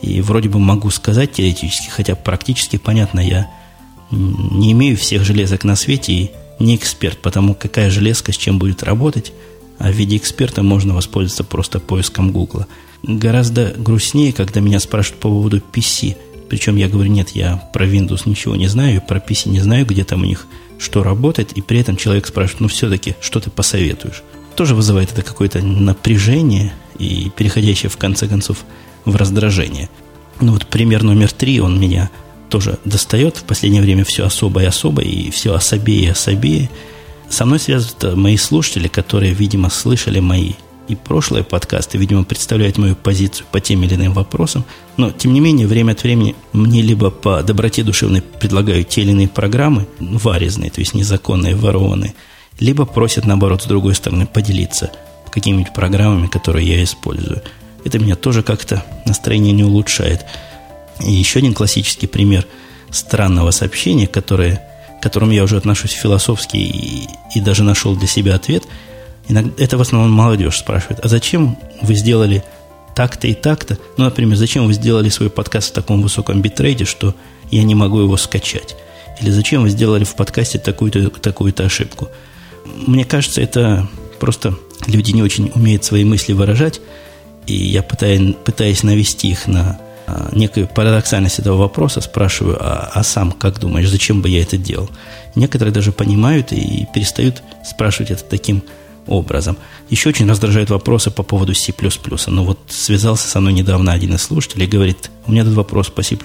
и 0.00 0.22
вроде 0.22 0.48
бы 0.48 0.58
могу 0.58 0.88
сказать 0.90 1.32
теоретически, 1.32 1.90
хотя 1.90 2.14
практически, 2.14 2.78
понятно, 2.78 3.20
я 3.20 3.50
не 4.10 4.72
имею 4.72 4.96
всех 4.96 5.24
железок 5.24 5.64
на 5.64 5.76
свете 5.76 6.12
и 6.12 6.30
не 6.60 6.76
эксперт, 6.76 7.18
потому 7.18 7.54
какая 7.54 7.90
железка 7.90 8.32
с 8.32 8.36
чем 8.36 8.58
будет 8.58 8.82
работать, 8.82 9.32
а 9.78 9.90
в 9.90 9.94
виде 9.94 10.16
эксперта 10.16 10.62
можно 10.62 10.94
воспользоваться 10.94 11.42
просто 11.42 11.80
поиском 11.80 12.32
Гугла. 12.32 12.66
Гораздо 13.02 13.74
грустнее, 13.76 14.32
когда 14.32 14.60
меня 14.60 14.78
спрашивают 14.78 15.20
по 15.20 15.28
поводу 15.28 15.58
PC, 15.72 16.16
причем 16.48 16.76
я 16.76 16.88
говорю, 16.88 17.10
нет, 17.10 17.30
я 17.30 17.56
про 17.72 17.86
Windows 17.86 18.22
ничего 18.26 18.56
не 18.56 18.66
знаю, 18.66 19.00
про 19.00 19.18
PC 19.18 19.48
не 19.48 19.60
знаю, 19.60 19.86
где 19.86 20.04
там 20.04 20.22
у 20.22 20.26
них 20.26 20.46
что 20.78 21.02
работает, 21.02 21.52
и 21.52 21.60
при 21.60 21.78
этом 21.78 21.96
человек 21.96 22.26
спрашивает, 22.26 22.60
ну 22.60 22.68
все-таки, 22.68 23.14
что 23.20 23.38
ты 23.38 23.50
посоветуешь? 23.50 24.22
Тоже 24.56 24.74
вызывает 24.74 25.12
это 25.12 25.22
какое-то 25.22 25.60
напряжение 25.62 26.72
и 26.98 27.30
переходящее 27.36 27.90
в 27.90 27.96
конце 27.96 28.26
концов 28.26 28.64
в 29.04 29.14
раздражение. 29.14 29.88
Ну 30.40 30.52
вот 30.52 30.66
пример 30.66 31.02
номер 31.02 31.30
три, 31.32 31.60
он 31.60 31.78
меня 31.78 32.10
тоже 32.50 32.78
достает. 32.84 33.36
В 33.36 33.44
последнее 33.44 33.82
время 33.82 34.04
все 34.04 34.26
особо 34.26 34.62
и 34.62 34.66
особо, 34.66 35.02
и 35.02 35.30
все 35.30 35.54
особее 35.54 36.02
и 36.02 36.08
особее. 36.08 36.70
Со 37.30 37.46
мной 37.46 37.60
связывают 37.60 38.16
мои 38.16 38.36
слушатели, 38.36 38.88
которые, 38.88 39.32
видимо, 39.32 39.70
слышали 39.70 40.20
мои 40.20 40.52
и 40.90 40.96
прошлые 40.96 41.44
подкасты, 41.44 41.98
видимо, 41.98 42.24
представляют 42.24 42.76
мою 42.76 42.96
позицию 42.96 43.46
по 43.52 43.60
тем 43.60 43.84
или 43.84 43.94
иным 43.94 44.12
вопросам. 44.12 44.64
Но, 44.96 45.12
тем 45.12 45.32
не 45.32 45.38
менее, 45.38 45.68
время 45.68 45.92
от 45.92 46.02
времени 46.02 46.34
мне 46.52 46.82
либо 46.82 47.10
по 47.10 47.44
доброте 47.44 47.84
душевной 47.84 48.22
предлагают 48.22 48.88
те 48.88 49.02
или 49.02 49.12
иные 49.12 49.28
программы, 49.28 49.86
варезные, 50.00 50.70
то 50.70 50.80
есть 50.80 50.94
незаконные, 50.94 51.54
ворованные, 51.54 52.14
либо 52.58 52.86
просят, 52.86 53.24
наоборот, 53.24 53.62
с 53.62 53.66
другой 53.66 53.94
стороны, 53.94 54.26
поделиться 54.26 54.90
какими-нибудь 55.30 55.72
программами, 55.72 56.26
которые 56.26 56.66
я 56.66 56.82
использую. 56.82 57.40
Это 57.84 58.00
меня 58.00 58.16
тоже 58.16 58.42
как-то 58.42 58.84
настроение 59.06 59.52
не 59.52 59.62
улучшает. 59.62 60.26
И 61.00 61.10
еще 61.10 61.38
один 61.38 61.54
классический 61.54 62.06
пример 62.06 62.46
странного 62.90 63.50
сообщения, 63.50 64.06
которое, 64.06 64.62
к 64.98 65.02
которому 65.02 65.32
я 65.32 65.44
уже 65.44 65.56
отношусь 65.56 65.92
философски 65.92 66.56
и, 66.56 67.08
и 67.34 67.40
даже 67.40 67.62
нашел 67.62 67.96
для 67.96 68.08
себя 68.08 68.34
ответ– 68.34 68.64
Иногда, 69.30 69.52
это 69.62 69.78
в 69.78 69.80
основном 69.80 70.10
молодежь 70.10 70.58
спрашивает, 70.58 70.98
а 71.04 71.08
зачем 71.08 71.56
вы 71.82 71.94
сделали 71.94 72.42
так-то 72.96 73.28
и 73.28 73.34
так-то? 73.34 73.78
Ну, 73.96 74.04
например, 74.04 74.36
зачем 74.36 74.66
вы 74.66 74.72
сделали 74.72 75.08
свой 75.08 75.30
подкаст 75.30 75.70
в 75.70 75.72
таком 75.72 76.02
высоком 76.02 76.42
битрейте, 76.42 76.84
что 76.84 77.14
я 77.52 77.62
не 77.62 77.76
могу 77.76 78.00
его 78.00 78.16
скачать? 78.16 78.74
Или 79.20 79.30
зачем 79.30 79.62
вы 79.62 79.70
сделали 79.70 80.02
в 80.02 80.16
подкасте 80.16 80.58
такую-то 80.58 81.10
такую 81.10 81.54
ошибку? 81.58 82.08
Мне 82.64 83.04
кажется, 83.04 83.40
это 83.40 83.88
просто 84.18 84.56
люди 84.88 85.12
не 85.12 85.22
очень 85.22 85.52
умеют 85.54 85.84
свои 85.84 86.02
мысли 86.02 86.32
выражать, 86.32 86.80
и 87.46 87.54
я 87.54 87.84
пытаюсь, 87.84 88.34
пытаясь 88.44 88.82
навести 88.82 89.28
их 89.28 89.46
на 89.46 89.78
некую 90.32 90.68
парадоксальность 90.68 91.38
этого 91.38 91.56
вопроса, 91.56 92.00
спрашиваю, 92.00 92.56
а, 92.60 92.90
а 92.92 93.02
сам 93.02 93.32
как 93.32 93.58
думаешь, 93.58 93.88
зачем 93.88 94.22
бы 94.22 94.28
я 94.28 94.42
это 94.42 94.56
делал? 94.56 94.90
Некоторые 95.34 95.72
даже 95.72 95.92
понимают 95.92 96.52
и 96.52 96.86
перестают 96.94 97.42
спрашивать 97.64 98.10
это 98.10 98.24
таким 98.24 98.62
образом. 99.06 99.56
Еще 99.88 100.08
очень 100.08 100.28
раздражают 100.28 100.70
вопросы 100.70 101.10
по 101.10 101.22
поводу 101.22 101.54
C++. 101.54 101.72
Ну 102.28 102.44
вот 102.44 102.58
связался 102.68 103.28
со 103.28 103.40
мной 103.40 103.52
недавно 103.52 103.92
один 103.92 104.14
из 104.14 104.22
слушателей 104.22 104.66
и 104.66 104.70
говорит, 104.70 105.10
у 105.26 105.32
меня 105.32 105.44
тут 105.44 105.54
вопрос 105.54 105.88
по 105.88 106.02
C++. 106.02 106.16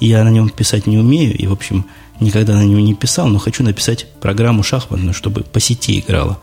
Я 0.00 0.24
на 0.24 0.30
нем 0.30 0.48
писать 0.48 0.86
не 0.86 0.98
умею 0.98 1.36
и, 1.36 1.46
в 1.46 1.52
общем, 1.52 1.86
никогда 2.20 2.54
на 2.54 2.64
него 2.64 2.80
не 2.80 2.94
писал, 2.94 3.28
но 3.28 3.38
хочу 3.38 3.62
написать 3.62 4.06
программу 4.20 4.62
шахматную, 4.62 5.14
чтобы 5.14 5.42
по 5.42 5.60
сети 5.60 5.98
играла. 6.00 6.38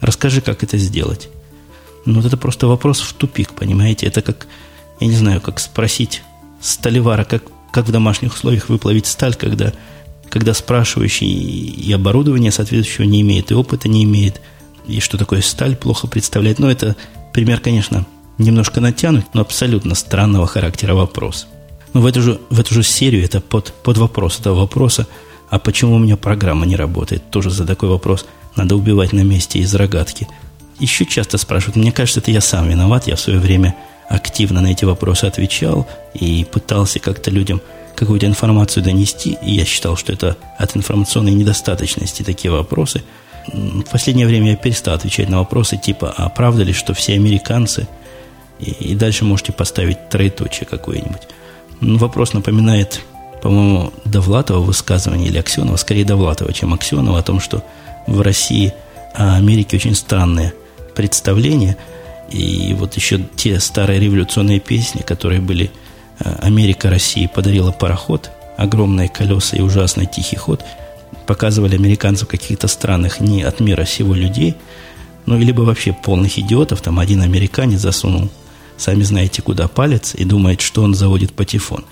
Расскажи, 0.00 0.40
как 0.40 0.62
это 0.62 0.78
сделать. 0.78 1.28
Ну, 2.04 2.16
вот 2.16 2.26
это 2.26 2.36
просто 2.36 2.66
вопрос 2.66 3.00
в 3.00 3.12
тупик, 3.12 3.52
понимаете? 3.52 4.06
Это 4.06 4.22
как, 4.22 4.46
я 5.02 5.08
не 5.08 5.16
знаю, 5.16 5.40
как 5.40 5.60
спросить 5.60 6.22
сталевара, 6.60 7.24
как, 7.24 7.42
как 7.72 7.86
в 7.86 7.92
домашних 7.92 8.34
условиях 8.34 8.68
выплавить 8.68 9.06
сталь, 9.06 9.34
когда, 9.34 9.72
когда 10.28 10.54
спрашивающий 10.54 11.28
и 11.28 11.92
оборудование 11.92 12.50
соответствующего 12.52 13.04
не 13.04 13.20
имеет, 13.20 13.50
и 13.50 13.54
опыта 13.54 13.88
не 13.88 14.04
имеет– 14.04 14.40
и 14.86 15.00
что 15.00 15.18
такое 15.18 15.42
сталь 15.42 15.76
плохо 15.76 16.06
представляет. 16.06 16.58
Но 16.58 16.70
это 16.70 16.96
пример, 17.32 17.60
конечно, 17.60 18.06
немножко 18.38 18.80
натянут, 18.80 19.26
но 19.34 19.40
абсолютно 19.40 19.94
странного 19.94 20.46
характера 20.46 20.94
вопрос. 20.94 21.46
Но 21.92 22.00
в 22.00 22.06
эту 22.06 22.22
же, 22.22 22.40
в 22.50 22.58
эту 22.58 22.74
же 22.74 22.82
серию 22.82 23.24
это 23.24 23.40
под, 23.40 23.72
под 23.82 23.98
вопрос 23.98 24.40
этого 24.40 24.60
вопроса, 24.60 25.06
а 25.50 25.58
почему 25.58 25.96
у 25.96 25.98
меня 25.98 26.16
программа 26.16 26.64
не 26.66 26.76
работает? 26.76 27.30
Тоже 27.30 27.50
за 27.50 27.66
такой 27.66 27.90
вопрос 27.90 28.26
надо 28.56 28.76
убивать 28.76 29.12
на 29.12 29.22
месте 29.22 29.58
из 29.58 29.74
рогатки. 29.74 30.26
Еще 30.78 31.04
часто 31.04 31.36
спрашивают, 31.38 31.76
мне 31.76 31.92
кажется, 31.92 32.20
это 32.20 32.30
я 32.30 32.40
сам 32.40 32.68
виноват, 32.68 33.06
я 33.06 33.16
в 33.16 33.20
свое 33.20 33.38
время 33.38 33.76
активно 34.12 34.60
на 34.60 34.68
эти 34.68 34.84
вопросы 34.84 35.24
отвечал 35.24 35.86
и 36.14 36.44
пытался 36.44 36.98
как-то 36.98 37.30
людям 37.30 37.60
какую-то 37.94 38.26
информацию 38.26 38.82
донести, 38.82 39.38
и 39.42 39.52
я 39.52 39.64
считал, 39.64 39.96
что 39.96 40.12
это 40.12 40.36
от 40.58 40.76
информационной 40.76 41.32
недостаточности 41.32 42.22
такие 42.22 42.50
вопросы– 42.50 43.02
в 43.48 43.82
последнее 43.90 44.26
время 44.26 44.50
я 44.50 44.56
перестал 44.56 44.94
отвечать 44.94 45.28
на 45.28 45.38
вопросы 45.38 45.76
типа, 45.76 46.12
а 46.16 46.28
правда 46.28 46.62
ли, 46.62 46.72
что 46.72 46.94
все 46.94 47.14
американцы, 47.14 47.88
и, 48.60 48.70
и 48.70 48.94
дальше 48.94 49.24
можете 49.24 49.52
поставить 49.52 50.08
троеточие 50.08 50.66
какое-нибудь. 50.66 51.22
Ну, 51.80 51.98
вопрос 51.98 52.32
напоминает, 52.32 53.00
по-моему, 53.42 53.92
Довлатова 54.04 54.60
высказывание 54.60 55.28
или 55.28 55.38
Аксенова, 55.38 55.76
скорее 55.76 56.04
Довлатова, 56.04 56.52
чем 56.52 56.72
Аксенова, 56.72 57.18
о 57.18 57.22
том, 57.22 57.40
что 57.40 57.64
в 58.06 58.20
России 58.20 58.72
о 59.14 59.36
Америке 59.36 59.76
очень 59.76 59.94
странное 59.94 60.54
представление. 60.94 61.76
И 62.32 62.74
вот 62.74 62.94
еще 62.94 63.20
те 63.36 63.60
старые 63.60 64.00
революционные 64.00 64.60
песни, 64.60 65.02
которые 65.02 65.40
были 65.40 65.70
э, 66.18 66.34
«Америка 66.40 66.90
России 66.90 67.30
подарила 67.32 67.72
пароход», 67.72 68.30
огромные 68.56 69.08
колеса 69.08 69.56
и 69.56 69.60
ужасный 69.60 70.06
тихий 70.06 70.36
ход– 70.36 70.64
показывали 71.26 71.76
американцев 71.76 72.28
каких-то 72.28 72.68
странных 72.68 73.20
не 73.20 73.42
от 73.42 73.60
мира 73.60 73.84
сего 73.84 74.14
людей, 74.14 74.54
ну, 75.26 75.38
либо 75.38 75.62
вообще 75.62 75.92
полных 75.92 76.38
идиотов, 76.38 76.80
там 76.80 76.98
один 76.98 77.22
американец 77.22 77.80
засунул, 77.80 78.28
сами 78.76 79.02
знаете, 79.02 79.40
куда 79.40 79.68
палец, 79.68 80.14
и 80.14 80.24
думает, 80.24 80.60
что 80.60 80.82
он 80.82 80.94
заводит 80.94 81.32
патефон. 81.32 81.84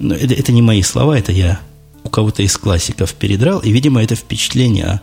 Но 0.00 0.14
это, 0.14 0.34
это 0.34 0.50
не 0.52 0.62
мои 0.62 0.82
слова, 0.82 1.16
это 1.16 1.30
я 1.30 1.60
у 2.02 2.08
кого-то 2.08 2.42
из 2.42 2.56
классиков 2.56 3.14
передрал, 3.14 3.60
и, 3.60 3.70
видимо, 3.70 4.02
это 4.02 4.16
впечатление 4.16 4.84
о 4.84 5.00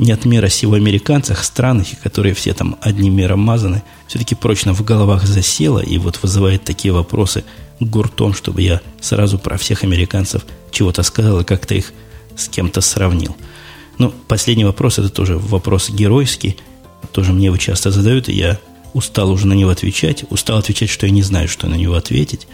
не 0.00 0.12
от 0.12 0.24
мира 0.24 0.48
сего 0.48 0.74
американцах, 0.74 1.44
странных, 1.44 1.88
которые 2.02 2.34
все 2.34 2.54
там 2.54 2.76
одним 2.80 3.16
миром 3.16 3.40
мазаны, 3.40 3.82
все-таки 4.06 4.34
прочно 4.34 4.72
в 4.72 4.82
головах 4.82 5.26
засело 5.26 5.78
и 5.78 5.98
вот 5.98 6.18
вызывает 6.22 6.64
такие 6.64 6.92
вопросы 6.92 7.44
гуртом, 7.80 8.34
чтобы 8.34 8.62
я 8.62 8.80
сразу 9.00 9.38
про 9.38 9.58
всех 9.58 9.84
американцев 9.84 10.44
чего-то 10.70 11.02
сказал 11.02 11.40
и 11.40 11.44
как-то 11.44 11.74
их 11.74 11.92
с 12.36 12.48
кем-то 12.48 12.80
сравнил. 12.80 13.36
Ну, 13.98 14.12
последний 14.28 14.64
вопрос, 14.64 14.98
это 14.98 15.10
тоже 15.10 15.36
вопрос 15.36 15.90
геройский, 15.90 16.56
тоже 17.12 17.32
мне 17.32 17.46
его 17.46 17.58
часто 17.58 17.90
задают, 17.90 18.28
и 18.28 18.32
я 18.32 18.58
устал 18.94 19.30
уже 19.30 19.46
на 19.46 19.52
него 19.52 19.70
отвечать, 19.70 20.24
устал 20.30 20.58
отвечать, 20.58 20.88
что 20.88 21.06
я 21.06 21.12
не 21.12 21.22
знаю, 21.22 21.48
что 21.48 21.66
на 21.66 21.74
него 21.74 21.94
ответить. 21.94 22.48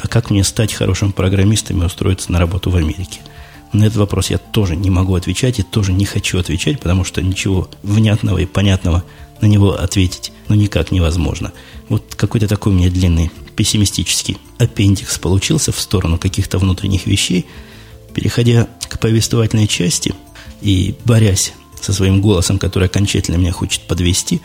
А 0.00 0.06
как 0.06 0.30
мне 0.30 0.44
стать 0.44 0.72
хорошим 0.72 1.12
программистом 1.12 1.82
и 1.82 1.86
устроиться 1.86 2.30
на 2.30 2.38
работу 2.38 2.70
в 2.70 2.76
Америке? 2.76 3.20
На 3.72 3.84
этот 3.84 3.98
вопрос 3.98 4.30
я 4.30 4.38
тоже 4.38 4.76
не 4.76 4.90
могу 4.90 5.14
отвечать 5.14 5.58
и 5.60 5.62
тоже 5.62 5.92
не 5.92 6.04
хочу 6.04 6.38
отвечать, 6.38 6.80
потому 6.80 7.04
что 7.04 7.22
ничего 7.22 7.68
внятного 7.82 8.38
и 8.38 8.46
понятного 8.46 9.04
на 9.40 9.46
него 9.46 9.72
ответить 9.72 10.32
ну 10.50 10.56
никак 10.56 10.90
невозможно. 10.90 11.52
Вот 11.88 12.14
какой-то 12.16 12.48
такой 12.48 12.72
у 12.72 12.76
меня 12.76 12.90
длинный 12.90 13.30
пессимистический 13.54 14.36
аппендикс 14.58 15.18
получился 15.18 15.70
в 15.70 15.80
сторону 15.80 16.18
каких-то 16.18 16.58
внутренних 16.58 17.06
вещей. 17.06 17.46
Переходя 18.14 18.66
к 18.88 18.98
повествовательной 18.98 19.68
части 19.68 20.12
и 20.60 20.96
борясь 21.04 21.52
со 21.80 21.92
своим 21.92 22.20
голосом, 22.20 22.58
который 22.58 22.88
окончательно 22.88 23.36
меня 23.36 23.52
хочет 23.52 23.82
подвести, 23.82 24.40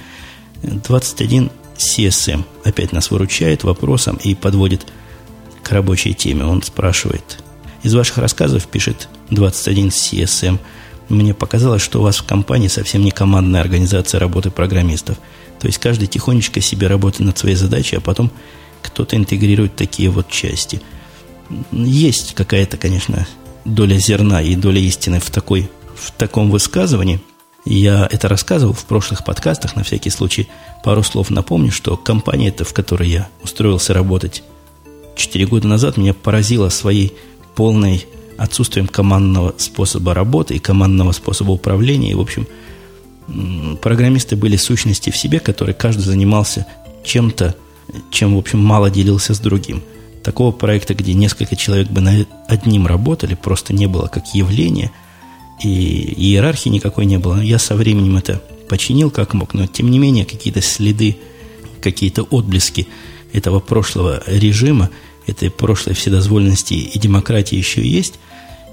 21 0.62 1.50
CSM 1.76 2.44
опять 2.64 2.92
нас 2.92 3.10
выручает 3.10 3.64
вопросом 3.64 4.18
и 4.18 4.36
подводит 4.36 4.86
к 5.64 5.72
рабочей 5.72 6.14
теме. 6.14 6.46
Он 6.46 6.62
спрашивает, 6.62 7.40
из 7.82 7.96
ваших 7.96 8.20
рассказов, 8.20 8.68
пишет 8.68 9.10
21 9.30 9.88
CSM, 9.88 10.60
мне 11.10 11.34
показалось, 11.34 11.82
что 11.82 12.00
у 12.00 12.04
вас 12.04 12.18
в 12.18 12.26
компании 12.26 12.68
совсем 12.68 13.04
не 13.04 13.12
командная 13.12 13.62
организация 13.62 14.20
работы 14.20 14.50
программистов. 14.50 15.18
То 15.60 15.68
есть 15.68 15.80
каждый 15.80 16.08
тихонечко 16.08 16.62
себе 16.62 16.88
работает 16.88 17.28
над 17.28 17.38
своей 17.38 17.56
задачей, 17.56 17.98
а 17.98 18.02
потом 18.02 18.32
кто-то 18.82 19.16
интегрирует 19.16 19.76
такие 19.76 20.10
вот 20.10 20.30
части. 20.30 20.82
Есть 21.72 22.34
какая-то, 22.34 22.78
конечно, 22.78 23.28
доля 23.66 23.98
зерна 23.98 24.42
и 24.42 24.56
доля 24.56 24.80
истины 24.80 25.20
в, 25.20 25.30
такой, 25.30 25.70
в 25.96 26.12
таком 26.12 26.50
высказывании. 26.50 27.22
Я 27.66 28.08
это 28.12 28.28
рассказывал 28.28 28.74
в 28.74 28.86
прошлых 28.86 29.26
подкастах, 29.26 29.76
на 29.76 29.84
всякий 29.84 30.12
случай 30.12 30.48
пару 30.84 31.02
слов 31.02 31.32
напомню, 31.32 31.72
что 31.72 31.98
компания, 31.98 32.52
в 32.52 32.74
которой 32.74 33.10
я 33.10 33.28
устроился 33.44 33.94
работать 33.94 34.44
4 35.16 35.48
года 35.48 35.68
назад, 35.68 35.98
меня 35.98 36.14
поразила 36.14 36.70
своей 36.70 37.14
полной 37.56 38.06
отсутствием 38.38 38.88
командного 38.88 39.54
способа 39.58 40.14
работы 40.14 40.56
и 40.56 40.60
командного 40.60 41.12
способа 41.12 41.52
управления. 41.52 42.12
И, 42.12 42.16
в 42.16 42.22
общем, 42.22 42.48
программисты 43.82 44.36
были 44.36 44.58
сущности 44.58 45.10
в 45.10 45.18
себе, 45.18 45.40
которые 45.40 45.74
каждый 45.74 46.02
занимался 46.02 46.66
чем-то, 47.04 47.56
чем, 48.12 48.36
в 48.36 48.38
общем, 48.40 48.60
мало 48.60 48.90
делился 48.90 49.34
с 49.34 49.40
другим. 49.40 49.82
Такого 50.24 50.52
проекта, 50.52 50.96
где 50.96 51.14
несколько 51.14 51.56
человек 51.56 51.90
бы 51.90 52.02
над 52.02 52.28
одним 52.48 52.88
работали, 52.88 53.36
просто 53.36 53.74
не 53.74 53.88
было 53.88 54.08
как 54.08 54.34
явление, 54.34 54.92
и 55.64 56.14
иерархии 56.18 56.70
никакой 56.70 57.06
не 57.06 57.18
было. 57.18 57.40
Я 57.42 57.60
со 57.60 57.76
временем 57.76 58.18
это 58.18 58.42
починил 58.68 59.12
как 59.12 59.34
мог, 59.34 59.54
но 59.54 59.68
тем 59.68 59.92
не 59.92 60.00
менее 60.00 60.26
какие-то 60.26 60.62
следы, 60.62 61.18
какие-то 61.82 62.24
отблески 62.24 62.88
этого 63.34 63.60
прошлого 63.60 64.24
режима, 64.26 64.90
этой 65.28 65.50
прошлой 65.50 65.94
вседозволенности 65.94 66.74
и 66.74 67.00
демократии 67.00 67.56
еще 67.56 67.86
есть. 67.86 68.16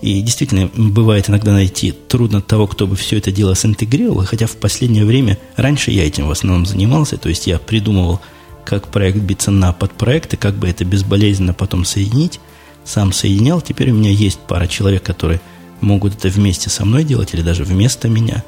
И 0.01 0.21
действительно, 0.21 0.69
бывает 0.75 1.29
иногда 1.31 1.53
найти 1.53 1.93
трудно 1.93 2.41
того, 2.41 2.67
кто 2.67 2.89
бы 2.89 2.97
все 2.97 3.19
это 3.19 3.31
дело 3.31 3.55
синтегрировал, 3.55 4.25
хотя 4.25 4.47
в 4.47 4.57
последнее 4.57 5.05
время, 5.05 5.39
раньше 5.57 5.93
я 5.93 6.05
этим 6.05 6.27
в 6.27 6.33
основном 6.33 6.67
занимался, 6.67 7.17
то 7.19 7.29
есть 7.29 7.47
я 7.47 7.61
придумывал, 7.61 8.21
как 8.65 8.89
проект 8.89 9.19
биться 9.19 9.53
на 9.53 9.73
подпроекты, 9.73 10.37
как 10.37 10.55
бы 10.57 10.69
это 10.69 10.85
безболезненно 10.85 11.55
потом 11.55 11.85
соединить, 11.85 12.41
сам 12.85 13.13
соединял, 13.13 13.61
теперь 13.61 13.93
у 13.93 13.95
меня 13.95 14.11
есть 14.11 14.41
пара 14.41 14.67
человек, 14.67 15.05
которые 15.05 15.41
могут 15.81 16.17
это 16.17 16.29
вместе 16.29 16.69
со 16.69 16.85
мной 16.85 17.05
делать 17.05 17.35
или 17.35 17.43
даже 17.43 17.63
вместо 17.63 18.09
меня. 18.09 18.43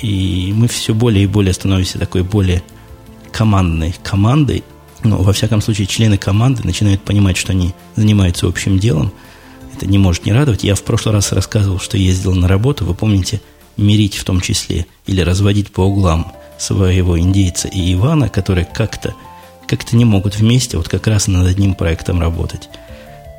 И 0.00 0.52
мы 0.54 0.68
все 0.68 0.94
более 0.94 1.24
и 1.24 1.26
более 1.26 1.52
становимся 1.52 1.98
такой 1.98 2.22
более 2.22 2.62
командной 3.32 3.94
командой, 4.02 4.62
но, 5.04 5.18
во 5.18 5.32
всяком 5.32 5.60
случае, 5.60 5.86
члены 5.86 6.18
команды 6.18 6.62
начинают 6.64 7.02
понимать, 7.02 7.36
что 7.36 7.52
они 7.52 7.74
занимаются 7.96 8.46
общим 8.46 8.78
делом– 8.78 9.12
это 9.78 9.86
не 9.86 9.98
может 9.98 10.26
не 10.26 10.32
радовать. 10.32 10.64
Я 10.64 10.74
в 10.74 10.82
прошлый 10.82 11.14
раз 11.14 11.30
рассказывал, 11.30 11.78
что 11.78 11.96
ездил 11.96 12.34
на 12.34 12.48
работу, 12.48 12.84
вы 12.84 12.94
помните, 12.94 13.40
мирить 13.76 14.16
в 14.16 14.24
том 14.24 14.40
числе 14.40 14.86
или 15.06 15.20
разводить 15.20 15.70
по 15.70 15.82
углам 15.82 16.32
своего 16.58 17.16
индейца 17.16 17.68
и 17.68 17.94
Ивана, 17.94 18.28
которые 18.28 18.64
как-то 18.64 19.14
как-то 19.68 19.96
не 19.96 20.04
могут 20.04 20.34
вместе 20.34 20.78
вот 20.78 20.88
как 20.88 21.06
раз 21.06 21.28
над 21.28 21.46
одним 21.46 21.74
проектом 21.74 22.20
работать. 22.20 22.70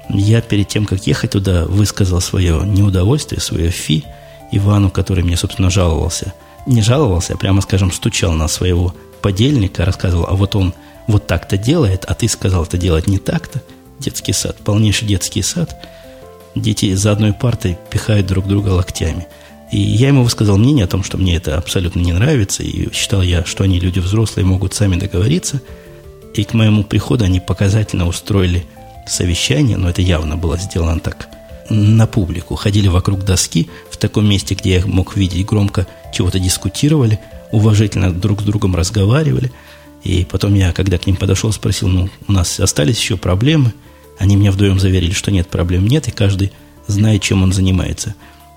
Я 0.09 0.41
перед 0.41 0.69
тем, 0.69 0.85
как 0.85 1.05
ехать 1.07 1.31
туда, 1.31 1.65
высказал 1.65 2.21
свое 2.21 2.61
неудовольствие, 2.63 3.41
свое 3.41 3.69
фи 3.69 4.05
Ивану, 4.51 4.91
который 4.91 5.23
мне, 5.25 5.35
собственно, 5.35 5.69
жаловался. 5.69 6.33
Не 6.67 6.81
жаловался, 6.83 7.33
а 7.33 7.37
прямо, 7.37 7.61
скажем, 7.61 7.91
стучал 7.91 8.31
на 8.31 8.47
своего 8.47 8.95
подельника, 9.21 9.83
рассказывал, 9.83 10.25
а 10.29 10.35
вот 10.35 10.55
он 10.55 10.73
вот 11.09 11.27
так-то 11.27 11.57
делает, 11.57 12.05
а 12.05 12.13
ты 12.13 12.29
сказал 12.29 12.63
это 12.63 12.77
делать 12.77 13.07
не 13.07 13.17
так-то. 13.17 13.61
Детский 13.99 14.33
сад, 14.33 14.55
полнейший 14.63 15.07
детский 15.07 15.41
сад– 15.41 15.75
дети 16.55 16.93
за 16.93 17.11
одной 17.11 17.33
партой 17.33 17.77
пихают 17.89 18.27
друг 18.27 18.47
друга 18.47 18.69
локтями. 18.69 19.27
И 19.71 19.79
я 19.79 20.07
ему 20.07 20.23
высказал 20.23 20.57
мнение 20.57 20.85
о 20.85 20.87
том, 20.87 21.03
что 21.03 21.17
мне 21.17 21.35
это 21.35 21.57
абсолютно 21.57 21.99
не 21.99 22.11
нравится, 22.11 22.63
и 22.63 22.91
считал 22.91 23.21
я, 23.21 23.45
что 23.45 23.63
они 23.63 23.79
люди 23.79 23.99
взрослые, 23.99 24.45
могут 24.45 24.73
сами 24.73 24.95
договориться. 24.95 25.61
И 26.33 26.43
к 26.43 26.53
моему 26.53 26.83
приходу 26.83 27.25
они 27.25 27.39
показательно 27.39 28.07
устроили 28.07 28.65
совещание, 29.07 29.77
но 29.77 29.89
это 29.89 30.01
явно 30.01 30.37
было 30.37 30.57
сделано 30.57 30.99
так, 30.99 31.27
на 31.69 32.07
публику. 32.07 32.55
Ходили 32.55 32.87
вокруг 32.87 33.23
доски 33.23 33.69
в 33.91 33.97
таком 33.97 34.27
месте, 34.27 34.55
где 34.55 34.75
я 34.75 34.85
мог 34.85 35.15
видеть 35.15 35.45
громко, 35.45 35.85
чего-то 36.13 36.39
дискутировали, 36.39 37.19
уважительно 37.51 38.11
друг 38.11 38.41
с 38.41 38.43
другом 38.43 38.75
разговаривали. 38.75 39.51
И 40.03 40.25
потом 40.25 40.53
я, 40.55 40.71
когда 40.71 40.97
к 40.97 41.07
ним 41.07 41.15
подошел, 41.15 41.51
спросил, 41.51 41.87
ну, 41.87 42.09
у 42.27 42.31
нас 42.31 42.59
остались 42.59 42.99
еще 42.99 43.17
проблемы– 43.17 43.73
они 44.19 44.35
меня 44.35 44.51
вдвоем 44.51 44.79
заверили, 44.79 45.13
что 45.13 45.31
нет, 45.31 45.47
проблем 45.47 45.87
нет, 45.87 46.09
и 46.09 46.11
каждый 46.11 46.51
знает, 46.87 47.23
чем 47.23 47.41
он 47.41 47.53
занимается. 47.53 48.15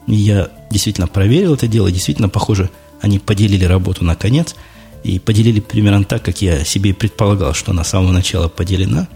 И 0.08 0.14
я 0.14 0.50
действительно 0.70 1.06
проверил 1.06 1.54
это 1.54 1.68
дело, 1.68 1.90
действительно, 1.90 2.28
похоже, 2.28 2.68
они 3.00 3.20
поделили 3.20 3.64
работу 3.64 4.04
на 4.04 4.16
конец, 4.16 4.56
и 5.04 5.20
поделили 5.20 5.60
примерно 5.60 6.04
так, 6.04 6.22
как 6.22 6.42
я 6.42 6.64
себе 6.64 6.92
предполагал, 6.92 7.54
что 7.54 7.72
на 7.72 7.84
самого 7.84 8.10
начала 8.10 8.48
поделена. 8.48 9.08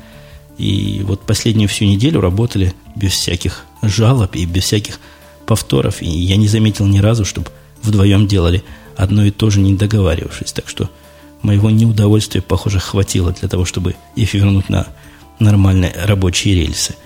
И 0.56 1.02
вот 1.04 1.22
последнюю 1.22 1.68
всю 1.68 1.84
неделю 1.84 2.20
работали 2.20 2.74
без 2.94 3.12
всяких 3.12 3.64
жалоб 3.82 4.36
и 4.36 4.46
без 4.46 4.64
всяких 4.64 5.00
повторов, 5.46 6.00
и 6.00 6.08
я 6.08 6.36
не 6.36 6.46
заметил 6.46 6.86
ни 6.86 6.98
разу, 6.98 7.24
чтобы 7.24 7.50
вдвоем 7.82 8.28
делали 8.28 8.62
одно 8.96 9.24
и 9.24 9.32
то 9.32 9.50
же, 9.50 9.60
не 9.60 9.74
договаривавшись. 9.74 10.52
Так 10.52 10.68
что 10.68 10.90
моего 11.46 11.70
неудовольствия, 11.70 12.42
похоже, 12.42 12.80
хватило 12.80 13.32
для 13.32 13.48
того, 13.48 13.64
чтобы 13.64 13.94
их 14.16 14.34
вернуть 14.34 14.68
на 14.68 14.88
нормальные 15.38 15.94
рабочие 16.04 16.54
рельсы. 16.54 16.96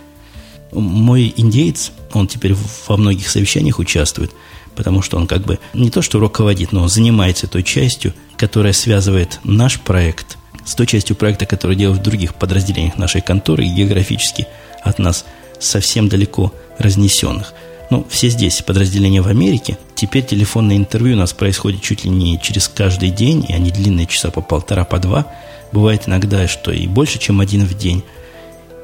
Мой 0.72 1.33
индеец, 1.37 1.92
он 2.12 2.26
теперь 2.26 2.57
во 2.88 2.96
многих 2.96 3.29
совещаниях 3.29 3.79
участвует, 3.79 4.33
потому 4.74 5.03
что 5.03 5.18
он 5.18 5.26
как 5.26 5.42
бы 5.42 5.59
не 5.74 5.90
то 5.90 6.00
что 6.00 6.18
руководит, 6.18 6.72
но 6.72 6.88
занимается 6.88 7.48
той 7.48 7.62
частью, 7.62 8.14
которая 8.37 8.72
связывает 8.72 9.40
наш 9.44 9.79
проект 9.81 10.38
с 10.64 10.74
той 10.74 10.87
частью 10.87 11.16
проекта, 11.16 11.44
который 11.46 11.76
делают 11.76 12.00
в 12.00 12.05
других 12.05 12.35
подразделениях 12.35 12.96
нашей 12.96 13.20
конторы, 13.20 13.64
географически 13.64 14.46
от 14.83 14.98
нас 14.98 15.24
совсем 15.59 16.09
далеко 16.09 16.53
разнесенных. 16.79 17.53
Ну, 17.90 18.07
все 18.09 18.29
здесь 18.29 18.62
подразделения 18.62 19.20
в 19.20 19.26
Америке. 19.26 19.76
Теперь 19.96 20.24
телефонное 20.24 20.76
интервью 20.76 21.16
у 21.16 21.18
нас 21.18 21.33
происходит 21.33 21.83
чуть 21.83 22.05
ли 22.05 22.11
не 22.11 22.40
через 22.40 22.68
каждый 22.68 23.11
день, 23.11 23.44
и 23.48 23.53
они 23.53 23.72
длинные 23.72 24.07
часа 24.07 24.31
по 24.31 24.40
полтора, 24.40 24.85
по 24.85 25.00
два. 25.00 25.26
Бывает 25.72 26.07
иногда, 26.07 26.46
что 26.46 26.70
и 26.70 26.87
больше, 26.87 27.18
чем 27.18 27.40
один 27.40 27.66
в 27.66 27.76
день. 27.76 28.05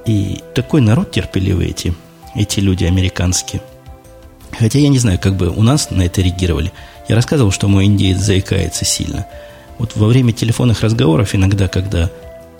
И 0.06 0.40
такой 0.54 0.80
народ 0.80 1.12
терпеливый 1.12 1.68
эти, 1.68 1.94
эти 2.34 2.58
люди 2.58 2.84
американские. 2.84 3.62
Хотя 4.58 4.78
я 4.80 4.88
не 4.88 4.98
знаю, 4.98 5.20
как 5.20 5.36
бы 5.36 5.50
у 5.50 5.62
нас 5.62 5.90
на 5.90 6.02
это 6.02 6.20
реагировали. 6.20 6.72
Я 7.08 7.14
рассказывал, 7.14 7.52
что 7.52 7.68
мой 7.68 7.84
индеец 7.84 8.18
заикается 8.18 8.84
сильно. 8.84 9.26
Вот 9.78 9.94
во 9.94 10.08
время 10.08 10.32
телефонных 10.32 10.80
разговоров 10.80 11.34
иногда, 11.34 11.68
когда 11.68 12.10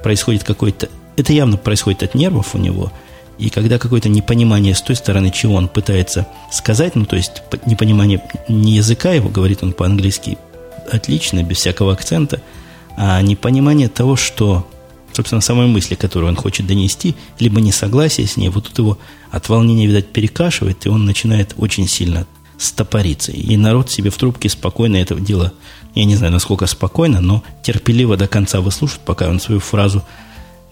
происходит 0.03 0.45
какой-то... 0.45 0.89
Это 1.17 1.33
явно 1.33 1.57
происходит 1.57 2.03
от 2.05 2.15
нервов 2.15 2.55
у 2.55 2.59
него. 2.59 2.93
И 3.39 3.51
когда 3.51 3.79
какое-то 3.79 4.09
непонимание 4.09 4.75
с 4.75 4.81
той 4.81 4.97
стороны, 4.97 5.31
чего 5.31 5.55
он 5.55 5.69
пытается 5.69 6.27
сказать, 6.51 6.95
ну, 6.95 7.05
то 7.05 7.17
есть 7.17 7.43
непонимание 7.67 8.23
не 8.49 8.73
языка 8.73 9.13
его, 9.13 9.29
говорит 9.29 9.63
он 9.63 9.73
по-английски 9.73 10.39
отлично, 10.91 11.43
без 11.43 11.59
всякого 11.59 11.93
акцента, 11.93 12.41
а 12.97 13.21
непонимание 13.21 13.89
того, 13.89 14.17
что 14.17 14.67
собственно, 15.13 15.41
самой 15.41 15.67
мысли, 15.67 15.95
которую 15.95 16.29
он 16.29 16.37
хочет 16.37 16.67
донести, 16.67 17.17
либо 17.39 17.61
несогласие 17.61 18.27
с 18.27 18.37
ней, 18.37 18.51
вот 18.51 18.69
тут 18.69 18.79
его 18.79 18.99
от 19.31 19.49
волнения, 19.49 19.87
видать, 19.87 20.09
перекашивает, 20.09 20.85
и 20.85 20.91
он 20.91 21.07
начинает 21.07 21.55
очень 21.57 21.89
сильно 21.89 22.27
стопориться. 22.59 23.33
И 23.33 23.57
народ 23.57 23.91
себе 23.91 24.11
в 24.11 24.17
трубке 24.17 24.49
спокойно 24.49 24.97
это 24.97 25.15
дело, 25.15 25.53
я 25.95 26.05
не 26.05 26.17
знаю, 26.17 26.33
насколько 26.33 26.67
спокойно, 26.67 27.21
но 27.21 27.43
терпеливо 27.63 28.17
до 28.17 28.29
конца 28.29 28.61
выслушает, 28.61 29.01
пока 29.05 29.29
он 29.29 29.41
свою 29.41 29.61
фразу 29.61 30.05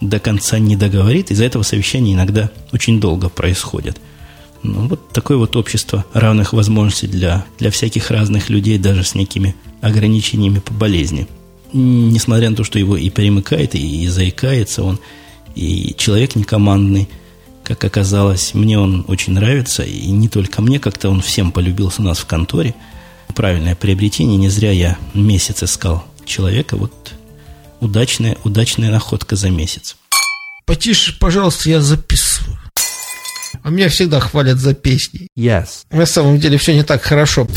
до 0.01 0.19
конца 0.19 0.59
не 0.59 0.75
договорит. 0.75 1.31
Из-за 1.31 1.45
этого 1.45 1.63
совещания 1.63 2.13
иногда 2.13 2.49
очень 2.71 2.99
долго 2.99 3.29
происходят. 3.29 3.99
Ну, 4.63 4.87
вот 4.87 5.09
такое 5.09 5.37
вот 5.37 5.55
общество 5.55 6.05
равных 6.13 6.53
возможностей 6.53 7.07
для, 7.07 7.45
для 7.59 7.71
всяких 7.71 8.09
разных 8.09 8.49
людей, 8.49 8.77
даже 8.77 9.03
с 9.03 9.15
некими 9.15 9.55
ограничениями 9.81 10.59
по 10.59 10.73
болезни 10.73 11.27
несмотря 11.75 12.49
на 12.49 12.55
то, 12.55 12.63
что 12.63 12.79
его 12.79 12.97
и 12.97 13.09
перемыкает, 13.09 13.75
и, 13.75 14.03
и 14.03 14.07
заикается 14.07 14.83
он, 14.83 14.99
и 15.55 15.93
человек 15.97 16.35
не 16.35 16.43
командный, 16.43 17.09
как 17.63 17.83
оказалось, 17.83 18.53
мне 18.53 18.79
он 18.79 19.03
очень 19.07 19.33
нравится, 19.33 19.83
и 19.83 20.07
не 20.11 20.29
только 20.29 20.61
мне, 20.61 20.79
как-то 20.79 21.09
он 21.09 21.21
всем 21.21 21.51
полюбился 21.51 22.01
у 22.01 22.05
нас 22.05 22.19
в 22.19 22.25
конторе. 22.25 22.75
Правильное 23.33 23.75
приобретение, 23.75 24.37
не 24.37 24.49
зря 24.49 24.71
я 24.71 24.97
месяц 25.13 25.63
искал 25.63 26.05
человека. 26.25 26.77
Вот 26.77 27.14
удачная, 27.85 28.37
удачная 28.43 28.91
находка 28.91 29.35
за 29.35 29.49
месяц. 29.49 29.95
Потише, 30.65 31.17
пожалуйста, 31.19 31.69
я 31.69 31.81
записываю. 31.81 32.59
А 33.63 33.69
меня 33.69 33.89
всегда 33.89 34.19
хвалят 34.19 34.57
за 34.57 34.73
песни. 34.73 35.27
Yes. 35.37 35.85
На 35.91 36.05
самом 36.05 36.39
деле 36.39 36.57
все 36.57 36.73
не 36.73 36.83
так 36.83 37.03
хорошо. 37.03 37.47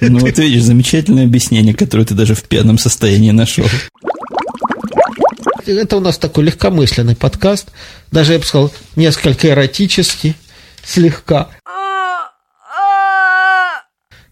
Ну 0.00 0.18
вот 0.18 0.38
видишь, 0.38 0.62
замечательное 0.62 1.24
объяснение, 1.24 1.74
которое 1.74 2.04
ты 2.04 2.14
даже 2.14 2.34
в 2.34 2.42
пьяном 2.44 2.78
состоянии 2.78 3.30
нашел. 3.30 3.66
Это 5.66 5.96
у 5.96 6.00
нас 6.00 6.18
такой 6.18 6.44
легкомысленный 6.44 7.16
подкаст. 7.16 7.68
Даже, 8.12 8.34
я 8.34 8.38
бы 8.38 8.44
сказал, 8.44 8.72
несколько 8.94 9.48
эротический, 9.48 10.34
слегка. 10.84 11.48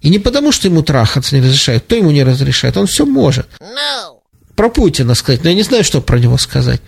И 0.04 0.10
не 0.10 0.18
потому, 0.18 0.52
что 0.52 0.68
ему 0.68 0.82
трахаться 0.82 1.34
не 1.34 1.40
разрешают, 1.40 1.84
кто 1.84 1.96
ему 1.96 2.10
не 2.10 2.22
разрешает, 2.22 2.76
он 2.76 2.86
все 2.86 3.06
может. 3.06 3.46
No. 3.58 4.18
Про 4.54 4.68
Путина 4.68 5.14
сказать, 5.14 5.42
но 5.42 5.48
я 5.48 5.56
не 5.56 5.62
знаю, 5.62 5.82
что 5.82 6.02
про 6.02 6.18
него 6.18 6.36
сказать. 6.36 6.82